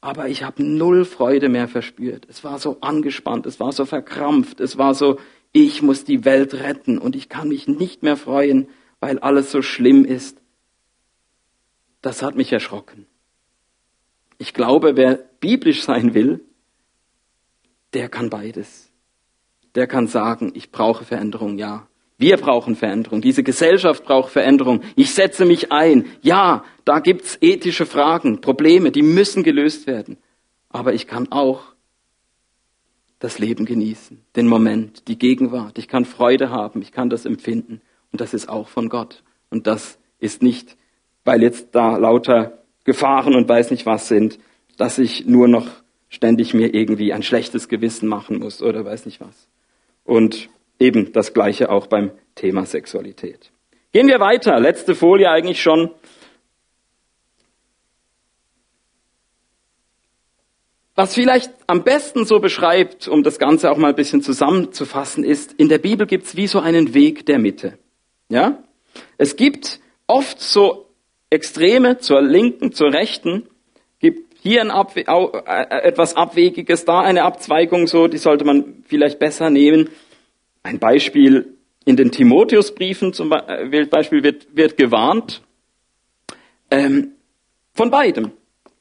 aber 0.03 0.27
ich 0.27 0.43
habe 0.43 0.61
null 0.61 1.05
Freude 1.05 1.47
mehr 1.47 1.69
verspürt. 1.69 2.27
Es 2.29 2.43
war 2.43 2.59
so 2.59 2.81
angespannt, 2.81 3.45
es 3.45 3.61
war 3.61 3.71
so 3.71 3.85
verkrampft, 3.85 4.59
es 4.59 4.77
war 4.77 4.95
so, 4.95 5.17
ich 5.53 5.81
muss 5.81 6.03
die 6.03 6.25
Welt 6.25 6.55
retten 6.55 6.97
und 6.97 7.15
ich 7.15 7.29
kann 7.29 7.47
mich 7.47 7.69
nicht 7.69 8.03
mehr 8.03 8.17
freuen, 8.17 8.67
weil 8.99 9.17
alles 9.19 9.49
so 9.49 9.61
schlimm 9.61 10.03
ist. 10.03 10.41
Das 12.01 12.21
hat 12.21 12.35
mich 12.35 12.51
erschrocken. 12.51 13.07
Ich 14.37 14.53
glaube, 14.53 14.97
wer 14.97 15.15
biblisch 15.39 15.83
sein 15.83 16.13
will, 16.13 16.43
der 17.93 18.09
kann 18.09 18.29
beides. 18.29 18.91
Der 19.75 19.87
kann 19.87 20.07
sagen, 20.07 20.51
ich 20.55 20.71
brauche 20.71 21.03
Veränderung, 21.03 21.57
ja. 21.57 21.87
Wir 22.17 22.37
brauchen 22.37 22.75
Veränderung. 22.75 23.21
Diese 23.21 23.43
Gesellschaft 23.43 24.03
braucht 24.05 24.31
Veränderung. 24.31 24.81
Ich 24.95 25.13
setze 25.13 25.45
mich 25.45 25.71
ein. 25.71 26.05
Ja, 26.21 26.63
da 26.85 26.99
gibt's 26.99 27.37
ethische 27.41 27.85
Fragen, 27.85 28.39
Probleme, 28.39 28.91
die 28.91 29.01
müssen 29.01 29.43
gelöst 29.43 29.87
werden. 29.87 30.17
Aber 30.69 30.93
ich 30.93 31.07
kann 31.07 31.31
auch 31.31 31.73
das 33.19 33.39
Leben 33.39 33.65
genießen, 33.65 34.21
den 34.35 34.47
Moment, 34.47 35.07
die 35.07 35.17
Gegenwart. 35.17 35.77
Ich 35.77 35.87
kann 35.87 36.05
Freude 36.05 36.49
haben, 36.49 36.81
ich 36.81 36.91
kann 36.91 37.09
das 37.09 37.25
empfinden. 37.25 37.81
Und 38.11 38.21
das 38.21 38.33
ist 38.33 38.49
auch 38.49 38.67
von 38.67 38.89
Gott. 38.89 39.23
Und 39.49 39.65
das 39.65 39.97
ist 40.19 40.43
nicht, 40.43 40.77
weil 41.23 41.41
jetzt 41.41 41.69
da 41.71 41.97
lauter 41.97 42.63
Gefahren 42.83 43.33
und 43.35 43.47
weiß 43.47 43.71
nicht 43.71 43.85
was 43.85 44.07
sind, 44.07 44.39
dass 44.77 44.99
ich 44.99 45.25
nur 45.25 45.47
noch 45.47 45.67
ständig 46.09 46.53
mir 46.53 46.73
irgendwie 46.73 47.13
ein 47.13 47.23
schlechtes 47.23 47.69
Gewissen 47.69 48.07
machen 48.07 48.39
muss 48.39 48.61
oder 48.61 48.83
weiß 48.85 49.05
nicht 49.05 49.21
was. 49.21 49.47
Und 50.03 50.49
Eben 50.83 51.13
das 51.13 51.33
Gleiche 51.33 51.69
auch 51.69 51.87
beim 51.87 52.11
Thema 52.35 52.65
Sexualität. 52.65 53.51
Gehen 53.93 54.07
wir 54.07 54.19
weiter. 54.19 54.59
Letzte 54.59 54.95
Folie 54.95 55.29
eigentlich 55.29 55.61
schon. 55.61 55.91
Was 60.93 61.13
vielleicht 61.15 61.53
am 61.67 61.85
besten 61.85 62.25
so 62.25 62.41
beschreibt, 62.41 63.07
um 63.07 63.23
das 63.23 63.39
Ganze 63.39 63.71
auch 63.71 63.77
mal 63.77 63.89
ein 63.89 63.95
bisschen 63.95 64.21
zusammenzufassen, 64.21 65.23
ist, 65.23 65.53
in 65.53 65.69
der 65.69 65.79
Bibel 65.79 66.05
gibt 66.05 66.25
es 66.25 66.35
wie 66.35 66.47
so 66.47 66.59
einen 66.59 66.93
Weg 66.93 67.25
der 67.25 67.39
Mitte. 67.39 67.79
Ja? 68.27 68.61
Es 69.17 69.37
gibt 69.37 69.79
oft 70.05 70.41
so 70.41 70.89
Extreme 71.29 71.97
zur 71.99 72.21
linken, 72.21 72.73
zur 72.73 72.91
rechten, 72.91 73.47
hier 74.43 74.59
ein 74.59 74.71
Abwe 74.71 75.05
äh, 75.07 75.87
etwas 75.87 76.17
Abwegiges, 76.17 76.83
da 76.83 76.99
eine 76.99 77.23
Abzweigung 77.23 77.87
so, 77.87 78.09
die 78.09 78.17
sollte 78.17 78.43
man 78.43 78.83
vielleicht 78.85 79.17
besser 79.17 79.49
nehmen. 79.49 79.89
Ein 80.63 80.79
Beispiel 80.79 81.53
in 81.85 81.95
den 81.95 82.11
Timotheusbriefen 82.11 83.13
zum 83.13 83.31
äh, 83.31 83.85
Beispiel 83.85 84.21
wird, 84.21 84.53
wird 84.53 84.75
gewarnt 84.75 85.41
ähm, 86.69 87.13
von 87.73 87.89
beidem. 87.89 88.31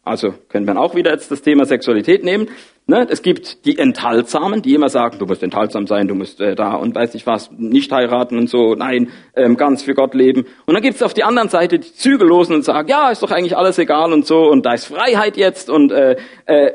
Also 0.03 0.35
können 0.49 0.67
wir 0.67 0.77
auch 0.77 0.97
wieder 0.97 1.13
jetzt 1.13 1.31
das 1.31 1.43
Thema 1.43 1.65
Sexualität 1.65 2.25
nehmen. 2.25 2.49
Ne? 2.87 3.07
Es 3.09 3.23
gibt 3.23 3.65
die 3.65 3.79
Enthaltsamen, 3.79 4.61
die 4.61 4.75
immer 4.75 4.89
sagen, 4.89 5.19
du 5.19 5.27
musst 5.27 5.43
enthaltsam 5.43 5.87
sein, 5.87 6.09
du 6.09 6.15
musst 6.15 6.41
äh, 6.41 6.57
da 6.57 6.75
und 6.75 6.95
weiß 6.95 7.15
nicht 7.15 7.27
was, 7.27 7.51
nicht 7.53 7.93
heiraten 7.93 8.37
und 8.37 8.49
so, 8.49 8.75
nein, 8.75 9.11
ähm, 9.37 9.57
ganz 9.57 9.83
für 9.83 9.95
Gott 9.95 10.15
leben. 10.15 10.47
Und 10.67 10.75
dann 10.75 10.83
gibt 10.83 10.97
es 10.97 11.03
auf 11.03 11.15
die 11.15 11.23
anderen 11.23 11.49
Seite 11.49 11.79
die 11.79 11.93
Zügellosen 11.93 12.57
und 12.57 12.65
sagen, 12.65 12.89
ja, 12.89 13.11
ist 13.11 13.23
doch 13.23 13.31
eigentlich 13.31 13.57
alles 13.57 13.79
egal 13.79 14.13
und 14.13 14.27
so 14.27 14.51
und 14.51 14.67
da 14.67 14.75
ist 14.75 14.87
Freiheit 14.87 15.37
jetzt 15.37 15.71
und 15.71 15.93
äh, 15.93 16.17
äh, 16.47 16.73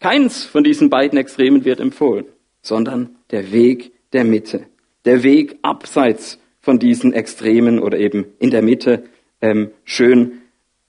keins 0.00 0.44
von 0.44 0.64
diesen 0.64 0.88
beiden 0.88 1.18
Extremen 1.18 1.66
wird 1.66 1.78
empfohlen, 1.78 2.24
sondern 2.62 3.16
der 3.30 3.52
Weg 3.52 3.92
der 4.14 4.24
Mitte, 4.24 4.64
der 5.04 5.22
Weg 5.22 5.58
abseits 5.60 6.40
von 6.60 6.78
diesen 6.78 7.12
Extremen 7.12 7.80
oder 7.80 7.98
eben 7.98 8.24
in 8.38 8.50
der 8.50 8.62
Mitte 8.62 9.04
ähm, 9.42 9.72
schön 9.84 10.40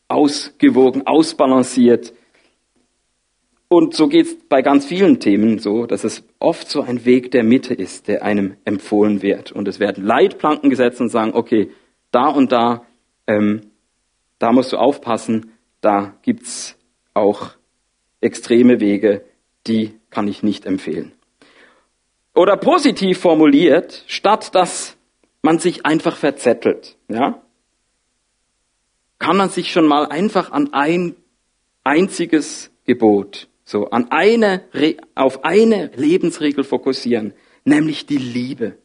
ausgewogen, 0.08 1.08
ausbalanciert 1.08 2.14
und 3.72 3.96
so 3.96 4.10
geht 4.10 4.26
es 4.26 4.38
bei 4.50 4.62
ganz 4.62 4.86
vielen 4.86 5.22
Themen 5.22 5.58
so, 5.58 5.86
dass 5.86 6.04
es 6.04 6.26
oft 6.40 6.70
so 6.70 6.82
ein 6.82 7.06
Weg 7.06 7.32
der 7.32 7.46
Mitte 7.46 7.74
ist, 7.74 8.10
der 8.10 8.22
einem 8.22 8.58
empfohlen 8.66 9.22
wird. 9.22 9.54
Und 9.54 9.66
es 9.66 9.80
werden 9.80 10.06
Leitplanken 10.06 10.70
gesetzt 10.70 11.00
und 11.00 11.08
sagen, 11.08 11.32
okay, 11.34 11.72
da 12.12 12.28
und 12.28 12.52
da, 12.52 12.86
ähm, 13.28 13.72
da 14.40 14.52
musst 14.52 14.74
du 14.74 14.78
aufpassen, 14.78 15.54
da 15.80 16.18
gibt's 16.22 16.78
auch 17.14 17.52
extreme 18.20 18.82
Wege, 18.82 19.24
die 19.68 19.94
kann 20.10 20.28
ich 20.28 20.44
nicht 20.44 20.66
empfehlen. 20.66 21.14
Oder 22.36 22.58
positiv 22.58 23.20
formuliert, 23.20 24.04
statt 24.08 24.54
dass 24.54 24.98
man 25.44 25.60
sich 25.60 25.86
einfach 25.86 26.18
verzettelt, 26.18 26.98
ja, 27.08 27.42
kann 29.18 29.38
man 29.38 29.48
sich 29.48 29.72
schon 29.72 29.88
mal 29.88 30.08
einfach 30.08 30.52
an 30.52 30.74
ein 30.74 31.16
einziges 31.86 32.70
Gebot 32.84 33.48
so, 33.72 33.90
an 33.90 34.12
eine, 34.12 34.64
auf 35.16 35.46
eine 35.46 35.92
Lebensregel 35.96 36.66
fokussieren, 36.66 37.34
nämlich 37.64 38.06
die 38.06 38.18
Liebe. 38.18 38.76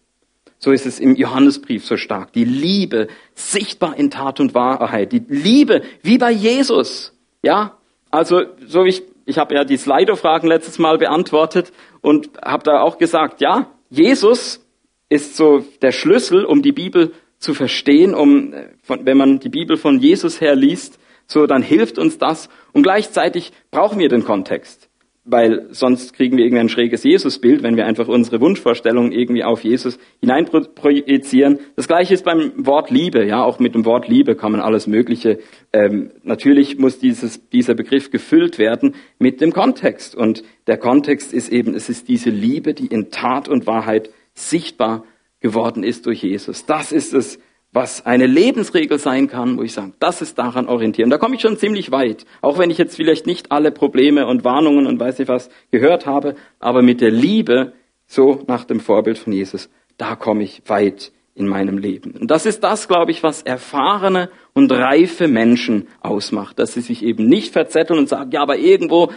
So 0.58 0.70
ist 0.70 0.86
es 0.86 1.00
im 1.00 1.16
Johannesbrief 1.16 1.84
so 1.84 1.96
stark. 1.96 2.32
Die 2.32 2.44
Liebe, 2.44 3.08
sichtbar 3.34 3.98
in 3.98 4.12
Tat 4.12 4.38
und 4.38 4.54
Wahrheit. 4.54 5.10
Die 5.10 5.22
Liebe, 5.28 5.82
wie 6.02 6.18
bei 6.18 6.30
Jesus. 6.30 7.12
Ja, 7.42 7.76
also, 8.12 8.44
so 8.64 8.84
ich, 8.84 9.02
ich 9.26 9.38
habe 9.38 9.56
ja 9.56 9.64
die 9.64 9.76
Slido-Fragen 9.76 10.46
letztes 10.46 10.78
Mal 10.78 10.98
beantwortet 10.98 11.72
und 12.00 12.30
habe 12.40 12.62
da 12.62 12.80
auch 12.80 12.96
gesagt, 12.96 13.40
ja, 13.40 13.66
Jesus 13.90 14.64
ist 15.08 15.36
so 15.36 15.64
der 15.82 15.92
Schlüssel, 15.92 16.44
um 16.44 16.62
die 16.62 16.72
Bibel 16.72 17.12
zu 17.38 17.54
verstehen, 17.54 18.14
um, 18.14 18.52
äh, 18.52 18.68
wenn 18.86 19.16
man 19.16 19.40
die 19.40 19.48
Bibel 19.48 19.76
von 19.76 19.98
Jesus 19.98 20.40
her 20.40 20.54
liest, 20.54 21.00
so, 21.26 21.46
dann 21.46 21.62
hilft 21.62 21.98
uns 21.98 22.18
das. 22.18 22.48
Und 22.72 22.82
gleichzeitig 22.82 23.52
brauchen 23.70 23.98
wir 23.98 24.08
den 24.08 24.24
Kontext. 24.24 24.88
Weil 25.28 25.66
sonst 25.70 26.12
kriegen 26.12 26.36
wir 26.36 26.44
irgendwie 26.44 26.60
ein 26.60 26.68
schräges 26.68 27.02
Jesusbild, 27.02 27.64
wenn 27.64 27.76
wir 27.76 27.84
einfach 27.84 28.06
unsere 28.06 28.40
Wunschvorstellungen 28.40 29.10
irgendwie 29.10 29.42
auf 29.42 29.64
Jesus 29.64 29.98
hineinprojizieren. 30.20 31.58
Das 31.74 31.88
gleiche 31.88 32.14
ist 32.14 32.24
beim 32.24 32.52
Wort 32.64 32.90
Liebe. 32.90 33.26
Ja, 33.26 33.42
auch 33.42 33.58
mit 33.58 33.74
dem 33.74 33.84
Wort 33.84 34.06
Liebe 34.06 34.36
kann 34.36 34.52
man 34.52 34.60
alles 34.60 34.86
Mögliche. 34.86 35.40
Ähm, 35.72 36.12
natürlich 36.22 36.78
muss 36.78 37.00
dieses, 37.00 37.48
dieser 37.48 37.74
Begriff 37.74 38.12
gefüllt 38.12 38.60
werden 38.60 38.94
mit 39.18 39.40
dem 39.40 39.52
Kontext. 39.52 40.14
Und 40.14 40.44
der 40.68 40.78
Kontext 40.78 41.32
ist 41.32 41.48
eben, 41.48 41.74
es 41.74 41.88
ist 41.88 42.06
diese 42.06 42.30
Liebe, 42.30 42.72
die 42.72 42.86
in 42.86 43.10
Tat 43.10 43.48
und 43.48 43.66
Wahrheit 43.66 44.10
sichtbar 44.32 45.02
geworden 45.40 45.82
ist 45.82 46.06
durch 46.06 46.22
Jesus. 46.22 46.66
Das 46.66 46.92
ist 46.92 47.14
es, 47.14 47.40
was 47.72 48.06
eine 48.06 48.26
Lebensregel 48.26 48.98
sein 48.98 49.28
kann, 49.28 49.58
wo 49.58 49.62
ich 49.62 49.72
sage, 49.72 49.92
das 49.98 50.22
ist 50.22 50.38
daran 50.38 50.66
orientieren. 50.66 51.10
Da 51.10 51.18
komme 51.18 51.34
ich 51.34 51.42
schon 51.42 51.58
ziemlich 51.58 51.90
weit, 51.90 52.24
auch 52.40 52.58
wenn 52.58 52.70
ich 52.70 52.78
jetzt 52.78 52.96
vielleicht 52.96 53.26
nicht 53.26 53.52
alle 53.52 53.70
Probleme 53.70 54.26
und 54.26 54.44
Warnungen 54.44 54.86
und 54.86 54.98
weiß 54.98 55.20
ich 55.20 55.28
was 55.28 55.50
gehört 55.70 56.06
habe, 56.06 56.36
aber 56.58 56.82
mit 56.82 57.00
der 57.00 57.10
Liebe, 57.10 57.74
so 58.06 58.42
nach 58.46 58.64
dem 58.64 58.80
Vorbild 58.80 59.18
von 59.18 59.32
Jesus, 59.32 59.68
da 59.98 60.16
komme 60.16 60.42
ich 60.42 60.62
weit 60.66 61.12
in 61.36 61.46
meinem 61.46 61.76
Leben. 61.76 62.12
Und 62.12 62.30
das 62.30 62.46
ist 62.46 62.64
das, 62.64 62.88
glaube 62.88 63.10
ich, 63.10 63.22
was 63.22 63.42
erfahrene 63.42 64.30
und 64.54 64.72
reife 64.72 65.28
Menschen 65.28 65.86
ausmacht, 66.00 66.58
dass 66.58 66.72
sie 66.72 66.80
sich 66.80 67.04
eben 67.04 67.26
nicht 67.26 67.52
verzetteln 67.52 67.98
und 67.98 68.08
sagen, 68.08 68.30
ja, 68.30 68.40
aber 68.40 68.56
irgendwo 68.56 69.12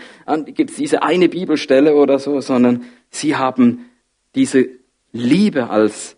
gibt 0.47 0.71
es 0.71 0.75
diese 0.75 1.01
eine 1.01 1.29
Bibelstelle 1.29 1.95
oder 1.95 2.19
so, 2.19 2.41
sondern 2.41 2.83
sie 3.09 3.37
haben 3.37 3.85
diese 4.35 4.67
Liebe 5.13 5.69
als 5.69 6.17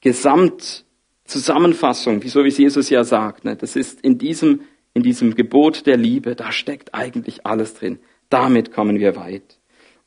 Gesamt 0.00 0.84
Zusammenfassung, 1.24 2.22
so 2.22 2.44
wie 2.44 2.48
es 2.48 2.58
Jesus 2.58 2.90
ja 2.90 3.04
sagt. 3.04 3.44
Ne? 3.44 3.56
Das 3.56 3.76
ist 3.76 4.00
in 4.00 4.18
diesem, 4.18 4.62
in 4.94 5.02
diesem 5.02 5.34
Gebot 5.34 5.86
der 5.86 5.96
Liebe, 5.96 6.34
da 6.34 6.52
steckt 6.52 6.94
eigentlich 6.94 7.46
alles 7.46 7.74
drin. 7.74 7.98
Damit 8.28 8.72
kommen 8.72 8.98
wir 8.98 9.16
weit. 9.16 9.58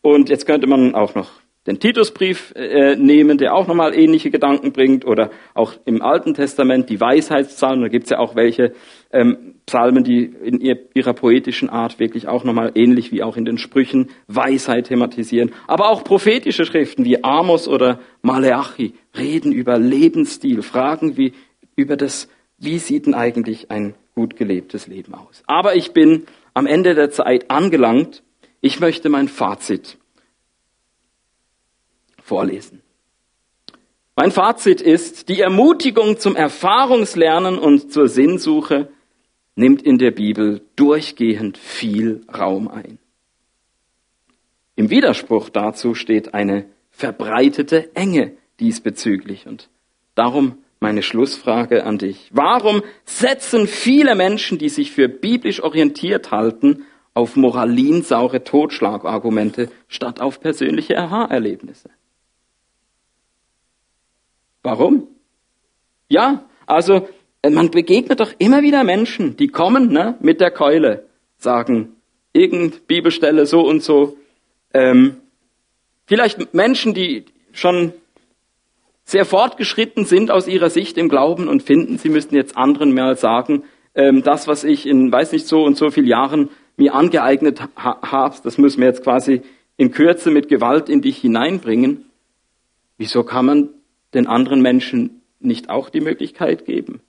Und 0.02 0.30
jetzt 0.30 0.46
könnte 0.46 0.68
man 0.68 0.94
auch 0.94 1.16
noch 1.16 1.32
den 1.68 1.80
Titusbrief 1.80 2.54
äh, 2.56 2.96
nehmen, 2.96 3.38
der 3.38 3.56
auch 3.56 3.68
nochmal 3.68 3.98
ähnliche 3.98 4.30
Gedanken 4.30 4.72
bringt, 4.72 5.06
oder 5.06 5.32
auch 5.54 5.74
im 5.86 6.02
Alten 6.02 6.34
Testament 6.34 6.90
die 6.90 7.00
Weisheitspsalmen, 7.02 7.82
da 7.82 7.88
gibt's 7.88 8.12
ja 8.12 8.20
auch 8.20 8.36
welche 8.36 8.74
ähm, 9.12 9.56
Psalmen, 9.66 10.04
die 10.04 10.24
in 10.26 10.60
ihrer 10.60 11.14
poetischen 11.14 11.70
Art 11.70 12.00
wirklich 12.00 12.28
auch 12.28 12.44
nochmal 12.44 12.72
ähnlich 12.76 13.12
wie 13.12 13.24
auch 13.24 13.36
in 13.36 13.46
den 13.46 13.58
Sprüchen 13.58 14.10
Weisheit 14.28 14.88
thematisieren. 14.88 15.52
Aber 15.66 15.90
auch 15.90 16.04
prophetische 16.04 16.66
Schriften 16.66 17.04
wie 17.04 17.24
Amos 17.24 17.68
oder 17.68 18.00
Maleachi 18.22 18.94
reden 19.18 19.52
über 19.52 19.80
Lebensstil, 19.80 20.62
fragen 20.62 21.18
wie 21.18 21.34
über 21.76 21.98
das, 21.98 22.30
wie 22.60 22.78
sieht 22.78 23.08
denn 23.08 23.16
eigentlich 23.16 23.72
ein 23.72 23.96
gut 24.14 24.36
gelebtes 24.36 24.88
Leben 24.88 25.16
aus. 25.16 25.44
Aber 25.48 25.76
ich 25.76 25.92
bin 25.92 26.26
am 26.54 26.68
Ende 26.68 26.94
der 26.94 27.10
Zeit 27.10 27.50
angelangt. 27.50 28.24
Ich 28.62 28.80
möchte 28.80 29.10
mein 29.10 29.28
Fazit 29.28 29.98
vorlesen. 32.26 32.82
Mein 34.16 34.32
Fazit 34.32 34.82
ist, 34.82 35.30
die 35.30 35.42
Ermutigung 35.42 36.18
zum 36.18 36.36
Erfahrungslernen 36.36 37.60
und 37.60 37.94
zur 37.94 38.08
Sinnsuche 38.08 38.90
nimmt 39.56 39.84
in 39.84 40.00
der 40.00 40.12
Bibel 40.12 40.62
durchgehend 40.76 41.58
viel 41.58 42.24
Raum 42.36 42.68
ein. 42.68 42.98
Im 44.76 44.90
Widerspruch 44.90 45.50
dazu 45.50 45.94
steht 45.94 46.34
eine 46.34 46.66
verbreitete 46.90 47.96
Enge 47.96 48.32
diesbezüglich. 48.60 49.48
Und 49.48 49.70
darum 50.16 50.58
meine 50.80 51.04
Schlussfrage 51.04 51.86
an 51.86 51.98
dich. 51.98 52.30
Warum 52.34 52.82
setzen 53.06 53.68
viele 53.68 54.16
Menschen, 54.16 54.58
die 54.58 54.70
sich 54.70 54.92
für 54.92 55.08
biblisch 55.10 55.62
orientiert 55.62 56.32
halten, 56.32 56.86
auf 57.14 57.36
moralinsaure 57.36 58.44
Totschlagargumente 58.44 59.70
statt 59.88 60.20
auf 60.20 60.40
persönliche 60.40 60.98
Aha-Erlebnisse? 60.98 61.90
Warum? 64.66 65.08
Ja, 66.10 66.44
also 66.66 67.08
äh, 67.44 67.52
man 67.52 67.70
begegnet 67.70 68.20
doch 68.20 68.34
immer 68.40 68.64
wieder 68.64 68.84
Menschen, 68.84 69.38
die 69.38 69.48
kommen 69.48 69.94
ne, 69.94 70.16
mit 70.22 70.42
der 70.42 70.50
Keule, 70.50 71.06
sagen, 71.38 71.96
irgend 72.34 72.88
Bibelstelle 72.88 73.46
so 73.46 73.62
und 73.62 73.84
so. 73.84 74.18
Ähm, 74.74 75.18
vielleicht 76.08 76.56
Menschen, 76.56 76.96
die 76.96 77.26
schon 77.52 77.94
sehr 79.04 79.26
fortgeschritten 79.26 80.06
sind 80.06 80.32
aus 80.32 80.48
ihrer 80.48 80.72
Sicht 80.72 80.98
im 80.98 81.10
Glauben 81.10 81.48
und 81.48 81.62
finden, 81.62 82.00
sie 82.00 82.10
müssten 82.10 82.36
jetzt 82.36 82.58
anderen 82.58 82.92
mal 82.92 83.16
sagen, 83.16 83.66
ähm, 83.94 84.24
das, 84.24 84.48
was 84.48 84.64
ich 84.64 84.88
in, 84.88 85.12
weiß 85.12 85.32
nicht, 85.32 85.46
so 85.46 85.64
und 85.64 85.78
so 85.78 85.92
vielen 85.92 86.08
Jahren 86.08 86.50
mir 86.76 86.96
angeeignet 86.96 87.62
ha 87.76 88.00
habe, 88.02 88.36
das 88.44 88.58
müssen 88.58 88.82
wir 88.82 88.88
jetzt 88.88 89.04
quasi 89.04 89.44
in 89.78 89.92
Kürze 89.92 90.32
mit 90.32 90.50
Gewalt 90.50 90.90
in 90.90 91.04
dich 91.04 91.20
hineinbringen. 91.20 92.10
Wieso 92.98 93.24
kann 93.24 93.46
man 93.46 93.70
den 94.16 94.28
anderen 94.28 94.62
Menschen 94.62 95.22
nicht 95.40 95.70
auch 95.70 95.90
die 95.90 96.02
Möglichkeit 96.02 96.66
geben, 96.66 97.02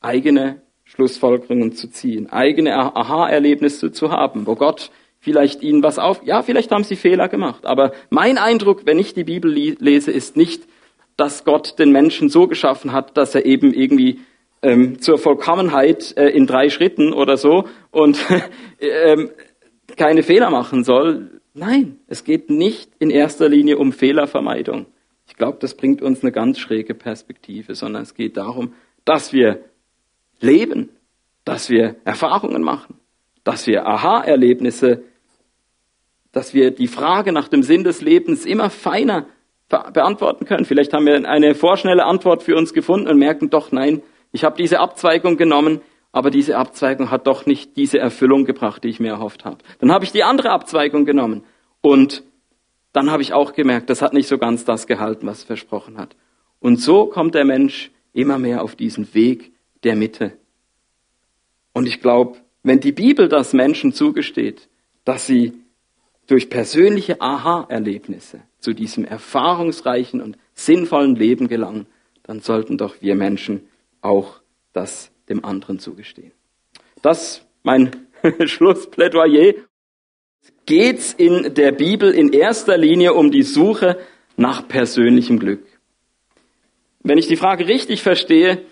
eigene 0.00 0.62
Schlussfolgerungen 0.84 1.72
zu 1.72 1.88
ziehen, 1.88 2.30
eigene 2.30 2.74
Aha-Erlebnisse 2.74 3.92
zu 3.92 4.10
haben, 4.10 4.46
wo 4.46 4.56
Gott 4.56 4.90
vielleicht 5.20 5.62
ihnen 5.62 5.82
was 5.82 5.98
auf, 5.98 6.22
ja, 6.24 6.42
vielleicht 6.42 6.72
haben 6.72 6.84
sie 6.84 6.96
Fehler 6.96 7.28
gemacht, 7.28 7.64
aber 7.64 7.92
mein 8.10 8.38
Eindruck, 8.38 8.86
wenn 8.86 8.98
ich 8.98 9.14
die 9.14 9.24
Bibel 9.24 9.52
lese, 9.52 10.10
ist 10.10 10.36
nicht, 10.36 10.64
dass 11.16 11.44
Gott 11.44 11.78
den 11.78 11.92
Menschen 11.92 12.28
so 12.28 12.48
geschaffen 12.48 12.92
hat, 12.92 13.16
dass 13.16 13.34
er 13.34 13.44
eben 13.44 13.72
irgendwie 13.72 14.20
ähm, 14.62 15.00
zur 15.00 15.18
Vollkommenheit 15.18 16.16
äh, 16.16 16.28
in 16.28 16.46
drei 16.46 16.68
Schritten 16.68 17.12
oder 17.12 17.36
so 17.36 17.68
und 17.90 18.18
ähm, 18.80 19.30
keine 19.96 20.22
Fehler 20.22 20.50
machen 20.50 20.84
soll. 20.84 21.40
Nein, 21.54 21.98
es 22.06 22.24
geht 22.24 22.48
nicht 22.48 22.90
in 22.98 23.10
erster 23.10 23.48
Linie 23.48 23.78
um 23.78 23.92
Fehlervermeidung. 23.92 24.86
Ich 25.32 25.36
glaube, 25.38 25.56
das 25.60 25.74
bringt 25.74 26.02
uns 26.02 26.22
eine 26.22 26.30
ganz 26.30 26.58
schräge 26.58 26.92
Perspektive, 26.92 27.74
sondern 27.74 28.02
es 28.02 28.12
geht 28.12 28.36
darum, 28.36 28.74
dass 29.06 29.32
wir 29.32 29.64
leben, 30.40 30.90
dass 31.46 31.70
wir 31.70 31.96
Erfahrungen 32.04 32.62
machen, 32.62 32.96
dass 33.42 33.66
wir 33.66 33.86
Aha-Erlebnisse, 33.86 35.04
dass 36.32 36.52
wir 36.52 36.70
die 36.70 36.86
Frage 36.86 37.32
nach 37.32 37.48
dem 37.48 37.62
Sinn 37.62 37.82
des 37.82 38.02
Lebens 38.02 38.44
immer 38.44 38.68
feiner 38.68 39.26
beantworten 39.68 40.44
können. 40.44 40.66
Vielleicht 40.66 40.92
haben 40.92 41.06
wir 41.06 41.26
eine 41.26 41.54
vorschnelle 41.54 42.04
Antwort 42.04 42.42
für 42.42 42.54
uns 42.54 42.74
gefunden 42.74 43.08
und 43.08 43.18
merken 43.18 43.48
doch, 43.48 43.72
nein, 43.72 44.02
ich 44.32 44.44
habe 44.44 44.56
diese 44.56 44.80
Abzweigung 44.80 45.38
genommen 45.38 45.80
aber 46.12 46.30
diese 46.30 46.58
Abzweigung 46.58 47.10
hat 47.10 47.26
doch 47.26 47.46
nicht 47.46 47.76
diese 47.76 47.98
Erfüllung 47.98 48.44
gebracht, 48.44 48.84
die 48.84 48.88
ich 48.88 49.00
mir 49.00 49.12
erhofft 49.12 49.46
habe. 49.46 49.58
Dann 49.78 49.90
habe 49.90 50.04
ich 50.04 50.12
die 50.12 50.22
andere 50.22 50.50
Abzweigung 50.50 51.06
genommen 51.06 51.44
und 51.80 52.22
dann 52.92 53.10
habe 53.10 53.22
ich 53.22 53.32
auch 53.32 53.54
gemerkt, 53.54 53.90
das 53.90 54.02
hat 54.02 54.12
nicht 54.12 54.28
so 54.28 54.38
ganz 54.38 54.64
das 54.64 54.86
gehalten, 54.86 55.26
was 55.26 55.38
es 55.38 55.44
versprochen 55.44 55.98
hat. 55.98 56.16
Und 56.60 56.76
so 56.76 57.06
kommt 57.06 57.34
der 57.34 57.44
Mensch 57.44 57.90
immer 58.12 58.38
mehr 58.38 58.62
auf 58.62 58.76
diesen 58.76 59.14
Weg 59.14 59.52
der 59.84 59.96
Mitte. 59.96 60.34
Und 61.72 61.86
ich 61.86 62.00
glaube, 62.00 62.38
wenn 62.62 62.80
die 62.80 62.92
Bibel 62.92 63.28
das 63.28 63.52
Menschen 63.52 63.92
zugesteht, 63.92 64.68
dass 65.04 65.26
sie 65.26 65.52
durch 66.26 66.50
persönliche 66.50 67.20
Aha-Erlebnisse 67.20 68.42
zu 68.58 68.72
diesem 68.72 69.04
erfahrungsreichen 69.04 70.20
und 70.20 70.38
sinnvollen 70.54 71.16
Leben 71.16 71.48
gelangen, 71.48 71.86
dann 72.22 72.40
sollten 72.40 72.78
doch 72.78 72.96
wir 73.00 73.16
Menschen 73.16 73.68
auch 74.00 74.40
das 74.72 75.10
dem 75.28 75.44
anderen 75.44 75.78
zugestehen. 75.78 76.32
Das 77.00 77.44
mein 77.62 77.90
Schlussplädoyer. 78.46 79.54
Geht's 80.66 81.12
in 81.12 81.54
der 81.54 81.72
Bibel 81.72 82.12
in 82.12 82.32
erster 82.32 82.78
Linie 82.78 83.14
um 83.14 83.30
die 83.30 83.42
Suche 83.42 83.98
nach 84.36 84.68
persönlichem 84.68 85.38
Glück? 85.38 85.64
Wenn 87.00 87.18
ich 87.18 87.26
die 87.26 87.36
Frage 87.36 87.66
richtig 87.66 88.02
verstehe, 88.02 88.64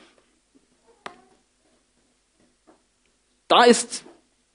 da 3.48 3.64
ist 3.64 4.04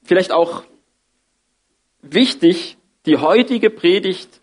vielleicht 0.03 0.31
auch 0.31 0.63
wichtig, 2.01 2.77
die 3.05 3.17
heutige 3.17 3.69
Predigt 3.69 4.41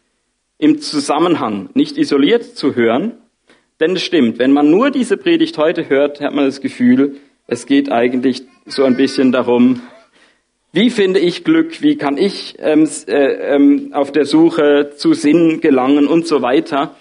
im 0.58 0.80
Zusammenhang, 0.80 1.70
nicht 1.74 1.96
isoliert 1.96 2.44
zu 2.44 2.76
hören. 2.76 3.18
Denn 3.80 3.96
es 3.96 4.02
stimmt, 4.02 4.38
wenn 4.38 4.52
man 4.52 4.70
nur 4.70 4.90
diese 4.90 5.16
Predigt 5.16 5.58
heute 5.58 5.88
hört, 5.88 6.20
hat 6.20 6.34
man 6.34 6.44
das 6.44 6.60
Gefühl, 6.60 7.16
es 7.46 7.66
geht 7.66 7.90
eigentlich 7.90 8.42
so 8.66 8.84
ein 8.84 8.96
bisschen 8.96 9.32
darum, 9.32 9.82
wie 10.72 10.88
finde 10.88 11.20
ich 11.20 11.44
Glück, 11.44 11.82
wie 11.82 11.96
kann 11.96 12.16
ich 12.16 12.56
ähm, 12.58 12.88
äh, 13.06 13.54
ähm, 13.54 13.92
auf 13.92 14.10
der 14.10 14.24
Suche 14.24 14.92
zu 14.96 15.12
Sinn 15.12 15.60
gelangen 15.60 16.06
und 16.06 16.26
so 16.26 16.40
weiter. 16.40 16.96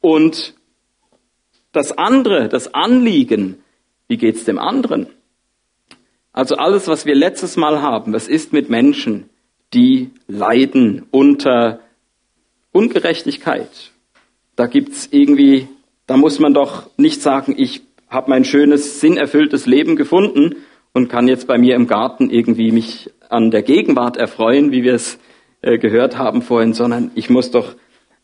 Und 0.00 0.54
das 1.72 1.96
andere, 1.96 2.48
das 2.48 2.74
Anliegen, 2.74 3.62
wie 4.08 4.18
geht's 4.18 4.44
dem 4.44 4.58
anderen? 4.58 5.06
Also 6.32 6.56
alles, 6.56 6.86
was 6.86 7.06
wir 7.06 7.14
letztes 7.14 7.56
Mal 7.56 7.80
haben, 7.80 8.12
was 8.12 8.28
ist 8.28 8.52
mit 8.52 8.68
Menschen, 8.68 9.30
die 9.72 10.10
leiden 10.28 11.06
unter 11.10 11.80
Ungerechtigkeit? 12.72 13.92
Da 14.54 14.66
gibt's 14.66 15.08
irgendwie, 15.10 15.66
da 16.06 16.18
muss 16.18 16.38
man 16.38 16.52
doch 16.52 16.90
nicht 16.98 17.22
sagen, 17.22 17.54
ich 17.56 17.82
habe 18.08 18.28
mein 18.28 18.44
schönes, 18.44 19.00
sinnerfülltes 19.00 19.64
Leben 19.64 19.96
gefunden 19.96 20.56
und 20.92 21.08
kann 21.08 21.28
jetzt 21.28 21.46
bei 21.46 21.58
mir 21.58 21.76
im 21.76 21.86
Garten 21.86 22.30
irgendwie 22.30 22.72
mich 22.72 23.10
an 23.28 23.50
der 23.50 23.62
Gegenwart 23.62 24.16
erfreuen, 24.16 24.72
wie 24.72 24.82
wir 24.82 24.94
es 24.94 25.18
äh, 25.62 25.78
gehört 25.78 26.18
haben 26.18 26.42
vorhin, 26.42 26.72
sondern 26.72 27.10
ich 27.14 27.30
muss 27.30 27.50
doch 27.50 27.76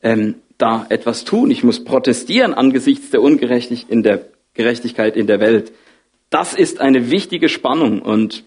ähm, 0.02 0.36
da 0.58 0.86
etwas 0.88 1.24
tun. 1.24 1.50
Ich 1.50 1.62
muss 1.62 1.84
protestieren 1.84 2.54
angesichts 2.54 3.10
der 3.10 3.22
Ungerechtigkeit 3.22 3.90
in 3.90 4.02
der 4.02 4.26
Gerechtigkeit 4.54 5.16
in 5.16 5.26
der 5.26 5.40
Welt. 5.40 5.72
Das 6.30 6.54
ist 6.54 6.80
eine 6.80 7.10
wichtige 7.10 7.48
Spannung 7.48 8.02
und 8.02 8.44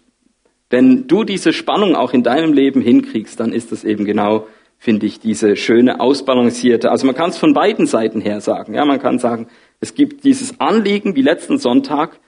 wenn 0.69 1.07
du 1.07 1.23
diese 1.23 1.51
Spannung 1.51 1.95
auch 1.95 2.13
in 2.13 2.23
deinem 2.23 2.53
Leben 2.53 2.81
hinkriegst, 2.81 3.39
dann 3.39 3.53
ist 3.53 3.71
das 3.71 3.83
eben 3.83 4.05
genau, 4.05 4.47
finde 4.77 5.07
ich, 5.07 5.19
diese 5.19 5.55
schöne, 5.55 5.99
ausbalancierte. 5.99 6.91
Also 6.91 7.07
man 7.07 7.15
kann 7.15 7.31
es 7.31 7.37
von 7.37 7.53
beiden 7.53 7.87
Seiten 7.87 8.21
her 8.21 8.39
sagen. 8.39 8.75
Ja, 8.75 8.85
man 8.85 8.99
kann 8.99 9.17
sagen, 9.17 9.47
es 9.79 9.95
gibt 9.95 10.23
dieses 10.23 10.59
Anliegen 10.59 11.15
wie 11.15 11.23
letzten 11.23 11.57
Sonntag, 11.57 12.19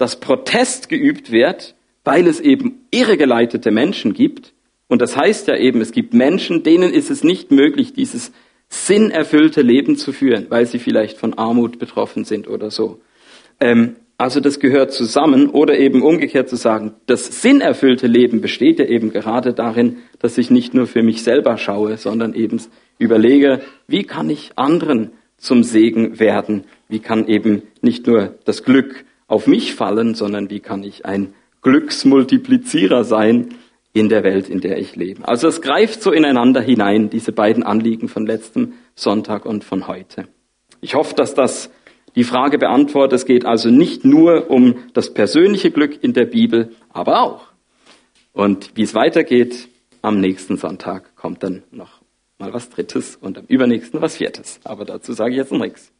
dass 0.00 0.18
Protest 0.18 0.88
geübt 0.88 1.30
wird, 1.30 1.74
weil 2.04 2.26
es 2.26 2.40
eben 2.40 2.86
irregeleitete 2.90 3.70
Menschen 3.70 4.14
gibt. 4.14 4.54
Und 4.88 5.02
das 5.02 5.14
heißt 5.14 5.46
ja 5.48 5.56
eben, 5.56 5.82
es 5.82 5.92
gibt 5.92 6.14
Menschen, 6.14 6.62
denen 6.62 6.94
ist 6.94 7.10
es 7.10 7.22
nicht 7.22 7.50
möglich, 7.50 7.92
dieses 7.92 8.32
sinnerfüllte 8.70 9.60
Leben 9.60 9.96
zu 9.96 10.12
führen, 10.12 10.46
weil 10.48 10.64
sie 10.64 10.78
vielleicht 10.78 11.18
von 11.18 11.34
Armut 11.34 11.78
betroffen 11.78 12.24
sind 12.24 12.48
oder 12.48 12.70
so. 12.70 13.00
Ähm, 13.60 13.96
also 14.16 14.40
das 14.40 14.58
gehört 14.58 14.92
zusammen 14.92 15.50
oder 15.50 15.78
eben 15.78 16.02
umgekehrt 16.02 16.48
zu 16.48 16.56
sagen, 16.56 16.94
das 17.04 17.42
sinnerfüllte 17.42 18.06
Leben 18.06 18.40
besteht 18.40 18.78
ja 18.78 18.86
eben 18.86 19.12
gerade 19.12 19.52
darin, 19.52 19.98
dass 20.18 20.38
ich 20.38 20.50
nicht 20.50 20.72
nur 20.72 20.86
für 20.86 21.02
mich 21.02 21.22
selber 21.22 21.58
schaue, 21.58 21.98
sondern 21.98 22.32
eben 22.32 22.58
überlege, 22.98 23.60
wie 23.86 24.04
kann 24.04 24.30
ich 24.30 24.52
anderen 24.56 25.12
zum 25.36 25.62
Segen 25.62 26.18
werden? 26.20 26.64
Wie 26.88 27.00
kann 27.00 27.28
eben 27.28 27.62
nicht 27.82 28.06
nur 28.06 28.38
das 28.44 28.62
Glück 28.62 29.04
auf 29.30 29.46
mich 29.46 29.74
fallen, 29.74 30.14
sondern 30.14 30.50
wie 30.50 30.60
kann 30.60 30.82
ich 30.82 31.06
ein 31.06 31.34
Glücksmultiplizierer 31.62 33.04
sein 33.04 33.54
in 33.92 34.08
der 34.08 34.24
Welt, 34.24 34.48
in 34.48 34.60
der 34.60 34.78
ich 34.78 34.96
lebe? 34.96 35.26
Also 35.26 35.46
es 35.46 35.62
greift 35.62 36.02
so 36.02 36.10
ineinander 36.10 36.60
hinein, 36.60 37.10
diese 37.10 37.32
beiden 37.32 37.62
Anliegen 37.62 38.08
von 38.08 38.26
letztem 38.26 38.74
Sonntag 38.94 39.46
und 39.46 39.62
von 39.62 39.86
heute. 39.86 40.26
Ich 40.80 40.94
hoffe, 40.94 41.14
dass 41.14 41.34
das 41.34 41.70
die 42.16 42.24
Frage 42.24 42.58
beantwortet. 42.58 43.20
Es 43.20 43.24
geht 43.24 43.46
also 43.46 43.70
nicht 43.70 44.04
nur 44.04 44.50
um 44.50 44.74
das 44.94 45.14
persönliche 45.14 45.70
Glück 45.70 46.02
in 46.02 46.12
der 46.12 46.24
Bibel, 46.24 46.72
aber 46.88 47.22
auch. 47.22 47.46
Und 48.32 48.72
wie 48.74 48.82
es 48.82 48.94
weitergeht, 48.94 49.68
am 50.02 50.20
nächsten 50.20 50.56
Sonntag 50.56 51.14
kommt 51.14 51.44
dann 51.44 51.62
noch 51.70 52.00
mal 52.38 52.52
was 52.52 52.68
Drittes 52.70 53.14
und 53.14 53.38
am 53.38 53.44
übernächsten 53.46 54.02
was 54.02 54.16
Viertes. 54.16 54.58
Aber 54.64 54.84
dazu 54.84 55.12
sage 55.12 55.32
ich 55.32 55.36
jetzt 55.36 55.52
noch 55.52 55.60
nichts. 55.60 55.92